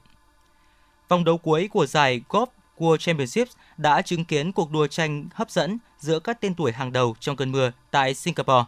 Vòng 1.09 1.23
đấu 1.23 1.37
cuối 1.37 1.69
của 1.71 1.85
giải 1.85 2.21
Golf 2.29 2.47
World 2.77 2.97
championships 2.97 3.51
đã 3.77 4.01
chứng 4.01 4.25
kiến 4.25 4.51
cuộc 4.51 4.71
đua 4.71 4.87
tranh 4.87 5.25
hấp 5.33 5.51
dẫn 5.51 5.77
giữa 5.99 6.19
các 6.19 6.41
tên 6.41 6.55
tuổi 6.55 6.71
hàng 6.71 6.91
đầu 6.91 7.15
trong 7.19 7.35
cơn 7.35 7.51
mưa 7.51 7.71
tại 7.91 8.13
Singapore. 8.13 8.65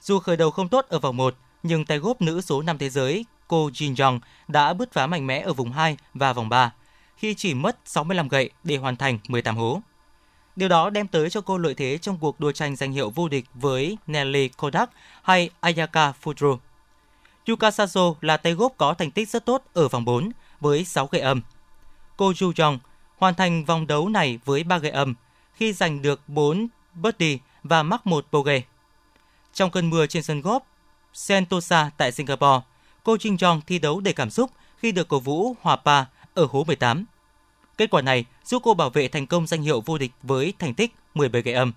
Dù 0.00 0.18
khởi 0.18 0.36
đầu 0.36 0.50
không 0.50 0.68
tốt 0.68 0.86
ở 0.88 0.98
vòng 0.98 1.16
1, 1.16 1.34
nhưng 1.62 1.84
tay 1.84 2.00
golf 2.00 2.14
nữ 2.20 2.40
số 2.40 2.62
5 2.62 2.78
thế 2.78 2.90
giới 2.90 3.24
Ko 3.46 3.56
Jin 3.56 4.04
Young 4.04 4.20
đã 4.48 4.74
bứt 4.74 4.92
phá 4.92 5.06
mạnh 5.06 5.26
mẽ 5.26 5.40
ở 5.40 5.52
vùng 5.52 5.72
2 5.72 5.96
và 6.14 6.32
vòng 6.32 6.48
3 6.48 6.72
khi 7.16 7.34
chỉ 7.34 7.54
mất 7.54 7.76
65 7.84 8.28
gậy 8.28 8.50
để 8.64 8.76
hoàn 8.76 8.96
thành 8.96 9.18
18 9.28 9.56
hố. 9.56 9.80
Điều 10.56 10.68
đó 10.68 10.90
đem 10.90 11.08
tới 11.08 11.30
cho 11.30 11.40
cô 11.40 11.58
lợi 11.58 11.74
thế 11.74 11.98
trong 11.98 12.18
cuộc 12.18 12.40
đua 12.40 12.52
tranh 12.52 12.76
danh 12.76 12.92
hiệu 12.92 13.10
vô 13.10 13.28
địch 13.28 13.44
với 13.54 13.98
Nelly 14.06 14.48
Kodak 14.48 14.90
hay 15.22 15.50
Ayaka 15.60 16.12
Fudro. 16.22 16.58
Yuka 17.48 17.70
Sato 17.70 18.14
là 18.20 18.36
tay 18.36 18.54
golf 18.54 18.70
có 18.76 18.94
thành 18.94 19.10
tích 19.10 19.28
rất 19.28 19.44
tốt 19.44 19.64
ở 19.72 19.88
vòng 19.88 20.04
4 20.04 20.30
với 20.60 20.84
6 20.84 21.06
gậy 21.06 21.20
âm. 21.20 21.42
Ko 22.18 22.26
Ju 22.26 22.52
Jong 22.52 22.78
hoàn 23.16 23.34
thành 23.34 23.64
vòng 23.64 23.86
đấu 23.86 24.08
này 24.08 24.38
với 24.44 24.64
3 24.64 24.78
gậy 24.78 24.90
âm 24.90 25.14
khi 25.54 25.72
giành 25.72 26.02
được 26.02 26.20
4 26.28 26.68
birdie 26.94 27.38
và 27.62 27.82
mắc 27.82 28.06
một 28.06 28.26
bogey. 28.32 28.62
Trong 29.54 29.70
cơn 29.70 29.90
mưa 29.90 30.06
trên 30.06 30.22
sân 30.22 30.40
golf 30.40 30.60
Sentosa 31.12 31.90
tại 31.96 32.12
Singapore, 32.12 32.60
cô 33.04 33.16
Jin 33.16 33.36
Jong 33.36 33.60
thi 33.66 33.78
đấu 33.78 34.00
đầy 34.00 34.14
cảm 34.14 34.30
xúc 34.30 34.50
khi 34.78 34.92
được 34.92 35.08
cổ 35.08 35.20
vũ 35.20 35.56
hòa 35.62 35.76
pa 35.76 36.04
ở 36.34 36.46
hố 36.50 36.64
18. 36.64 37.04
Kết 37.76 37.90
quả 37.90 38.02
này 38.02 38.24
giúp 38.44 38.62
cô 38.64 38.74
bảo 38.74 38.90
vệ 38.90 39.08
thành 39.08 39.26
công 39.26 39.46
danh 39.46 39.62
hiệu 39.62 39.80
vô 39.86 39.98
địch 39.98 40.12
với 40.22 40.52
thành 40.58 40.74
tích 40.74 40.94
17 41.14 41.42
gậy 41.42 41.54
âm. 41.54 41.72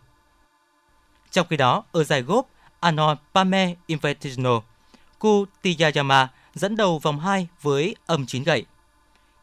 Trong 1.32 1.47
khi 1.49 1.58
đó, 1.58 1.84
ở 1.91 2.04
giải 2.04 2.23
golf 2.23 2.43
Arnold 2.80 3.17
Palmer 3.34 3.69
Invitational, 3.88 4.58
Ku 5.19 5.45
Tiyayama 5.62 6.27
dẫn 6.54 6.75
đầu 6.75 6.99
vòng 6.99 7.19
2 7.19 7.47
với 7.62 7.95
âm 8.06 8.25
9 8.25 8.43
gậy. 8.43 8.65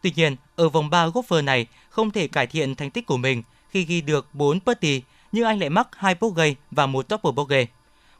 Tuy 0.02 0.12
nhiên, 0.16 0.36
ở 0.56 0.68
vòng 0.68 0.90
3 0.90 1.06
golfer 1.06 1.44
này 1.44 1.66
không 1.90 2.10
thể 2.10 2.28
cải 2.28 2.46
thiện 2.46 2.74
thành 2.74 2.90
tích 2.90 3.06
của 3.06 3.16
mình 3.16 3.42
khi 3.70 3.84
ghi 3.84 4.00
được 4.00 4.34
4 4.34 4.58
birdie, 4.66 5.00
nhưng 5.32 5.44
anh 5.44 5.58
lại 5.58 5.70
mắc 5.70 5.88
2 5.92 6.14
bogey 6.20 6.54
và 6.70 6.86
một 6.86 7.06
double 7.10 7.32
bogey. 7.32 7.66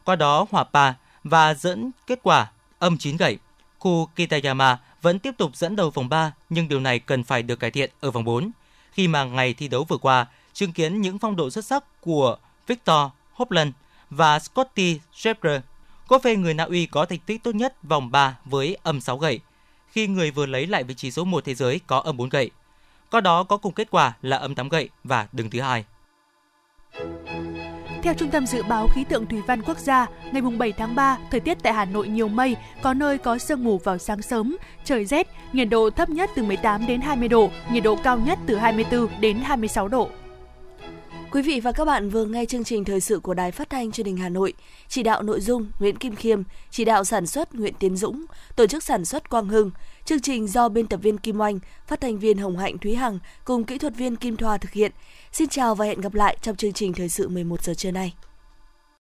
Qua 0.05 0.17
đó 0.17 0.47
hòa 0.51 0.65
pa 0.65 0.95
và 1.25 1.55
dẫn 1.55 1.91
kết 2.07 2.19
quả 2.23 2.51
âm 2.79 2.99
9 2.99 3.17
gậy. 3.17 3.39
Ku 3.79 4.07
Kitayama 4.07 4.79
vẫn 5.03 5.19
tiếp 5.19 5.35
tục 5.39 5.57
dẫn 5.57 5.77
đầu 5.77 5.91
vòng 5.91 6.09
3, 6.09 6.33
nhưng 6.51 6.69
điều 6.69 6.81
này 6.81 6.99
cần 6.99 7.25
phải 7.25 7.43
được 7.43 7.61
cải 7.61 7.71
thiện 7.71 7.91
ở 8.01 8.11
vòng 8.11 8.25
4. 8.25 8.51
Khi 8.93 9.09
mà 9.09 9.25
ngày 9.25 9.55
thi 9.55 9.69
đấu 9.69 9.85
vừa 9.85 9.97
qua, 9.97 10.27
chứng 10.53 10.73
kiến 10.73 11.01
những 11.01 11.19
phong 11.19 11.37
độ 11.37 11.51
xuất 11.51 11.65
sắc 11.65 12.01
của 12.01 12.37
Victor 12.67 13.11
Hovland 13.33 13.73
và 14.11 14.39
Scotty 14.39 15.01
Scheffler, 15.15 15.61
có 16.09 16.19
phê 16.19 16.37
người 16.37 16.55
Na 16.55 16.65
Uy 16.65 16.87
có 16.87 17.05
thành 17.05 17.19
tích 17.19 17.43
tốt 17.43 17.55
nhất 17.55 17.83
vòng 17.83 18.11
3 18.11 18.37
với 18.45 18.77
âm 18.83 19.01
6 19.01 19.19
gậy, 19.19 19.41
khi 19.93 20.07
người 20.07 20.31
vừa 20.31 20.47
lấy 20.47 20.67
lại 20.67 20.85
vị 20.85 20.95
trí 20.95 21.11
số 21.11 21.25
1 21.25 21.45
thế 21.45 21.55
giới 21.55 21.81
có 21.87 21.99
âm 21.99 22.17
4 22.17 22.29
gậy. 22.29 22.51
Có 23.11 23.21
đó 23.21 23.43
có 23.43 23.57
cùng 23.57 23.73
kết 23.73 23.91
quả 23.91 24.13
là 24.23 24.37
âm 24.37 24.55
8 24.55 24.69
gậy 24.69 24.89
và 25.05 25.29
đứng 25.33 25.51
thứ 25.51 25.61
hai. 25.61 25.85
Theo 28.03 28.15
Trung 28.15 28.31
tâm 28.31 28.47
Dự 28.47 28.63
báo 28.63 28.89
Khí 28.95 29.05
tượng 29.05 29.27
Thủy 29.27 29.43
văn 29.47 29.63
Quốc 29.63 29.79
gia, 29.79 30.07
ngày 30.33 30.43
7 30.43 30.73
tháng 30.73 30.95
3, 30.95 31.19
thời 31.31 31.41
tiết 31.41 31.59
tại 31.63 31.73
Hà 31.73 31.85
Nội 31.85 32.09
nhiều 32.09 32.29
mây, 32.29 32.57
có 32.83 32.95
nơi 32.95 33.19
có 33.19 33.39
sương 33.39 33.65
mù 33.65 33.79
vào 33.79 33.99
sáng 33.99 34.23
sớm, 34.23 34.57
trời 34.85 35.05
rét, 35.05 35.27
nhiệt 35.53 35.69
độ 35.69 35.91
thấp 35.91 36.11
nhất 36.11 36.31
từ 36.35 36.43
18 36.43 36.87
đến 36.87 37.01
20 37.01 37.29
độ, 37.29 37.51
nhiệt 37.73 37.83
độ 37.83 37.97
cao 38.05 38.19
nhất 38.19 38.39
từ 38.47 38.57
24 38.57 39.21
đến 39.21 39.37
26 39.37 39.89
độ. 39.89 40.11
Quý 41.33 41.43
vị 41.43 41.61
và 41.61 41.73
các 41.73 41.85
bạn 41.85 42.11
vừa 42.11 42.25
nghe 42.25 42.45
chương 42.45 42.65
trình 42.65 42.85
thời 42.85 43.01
sự 43.01 43.19
của 43.19 43.35
Đài 43.35 43.53
Phát 43.53 43.71
thanh 43.71 43.93
Truyền 43.93 44.07
hình 44.07 44.17
Hà 44.17 44.29
Nội. 44.29 44.53
Chỉ 44.89 45.03
đạo 45.03 45.23
nội 45.23 45.41
dung 45.41 45.67
Nguyễn 45.79 45.97
Kim 45.97 46.15
Khiêm, 46.15 46.43
chỉ 46.71 46.85
đạo 46.85 47.05
sản 47.05 47.27
xuất 47.27 47.55
Nguyễn 47.55 47.75
Tiến 47.79 47.97
Dũng, 47.97 48.25
tổ 48.57 48.67
chức 48.67 48.83
sản 48.83 49.05
xuất 49.05 49.31
Quang 49.31 49.49
Hưng. 49.49 49.71
Chương 50.05 50.21
trình 50.21 50.49
do 50.49 50.69
biên 50.69 50.87
tập 50.87 51.01
viên 51.03 51.19
Kim 51.19 51.41
Oanh, 51.41 51.59
phát 51.87 52.01
thanh 52.01 52.19
viên 52.19 52.39
Hồng 52.39 52.59
Hạnh 52.59 52.79
Thúy 52.79 52.95
Hằng 52.95 53.19
cùng 53.45 53.65
kỹ 53.65 53.79
thuật 53.79 53.97
viên 53.97 54.17
Kim 54.17 54.37
Thoa 54.37 54.59
thực 54.59 54.73
hiện. 54.73 54.93
Xin 55.33 55.49
chào 55.49 55.75
và 55.75 55.85
hẹn 55.85 56.01
gặp 56.01 56.15
lại 56.15 56.37
trong 56.43 56.57
chương 56.57 56.73
trình 56.73 56.93
thời 56.93 57.09
sự 57.09 57.29
11 57.29 57.65
giờ 57.65 57.75
trưa 57.75 57.91
nay. 57.91 58.15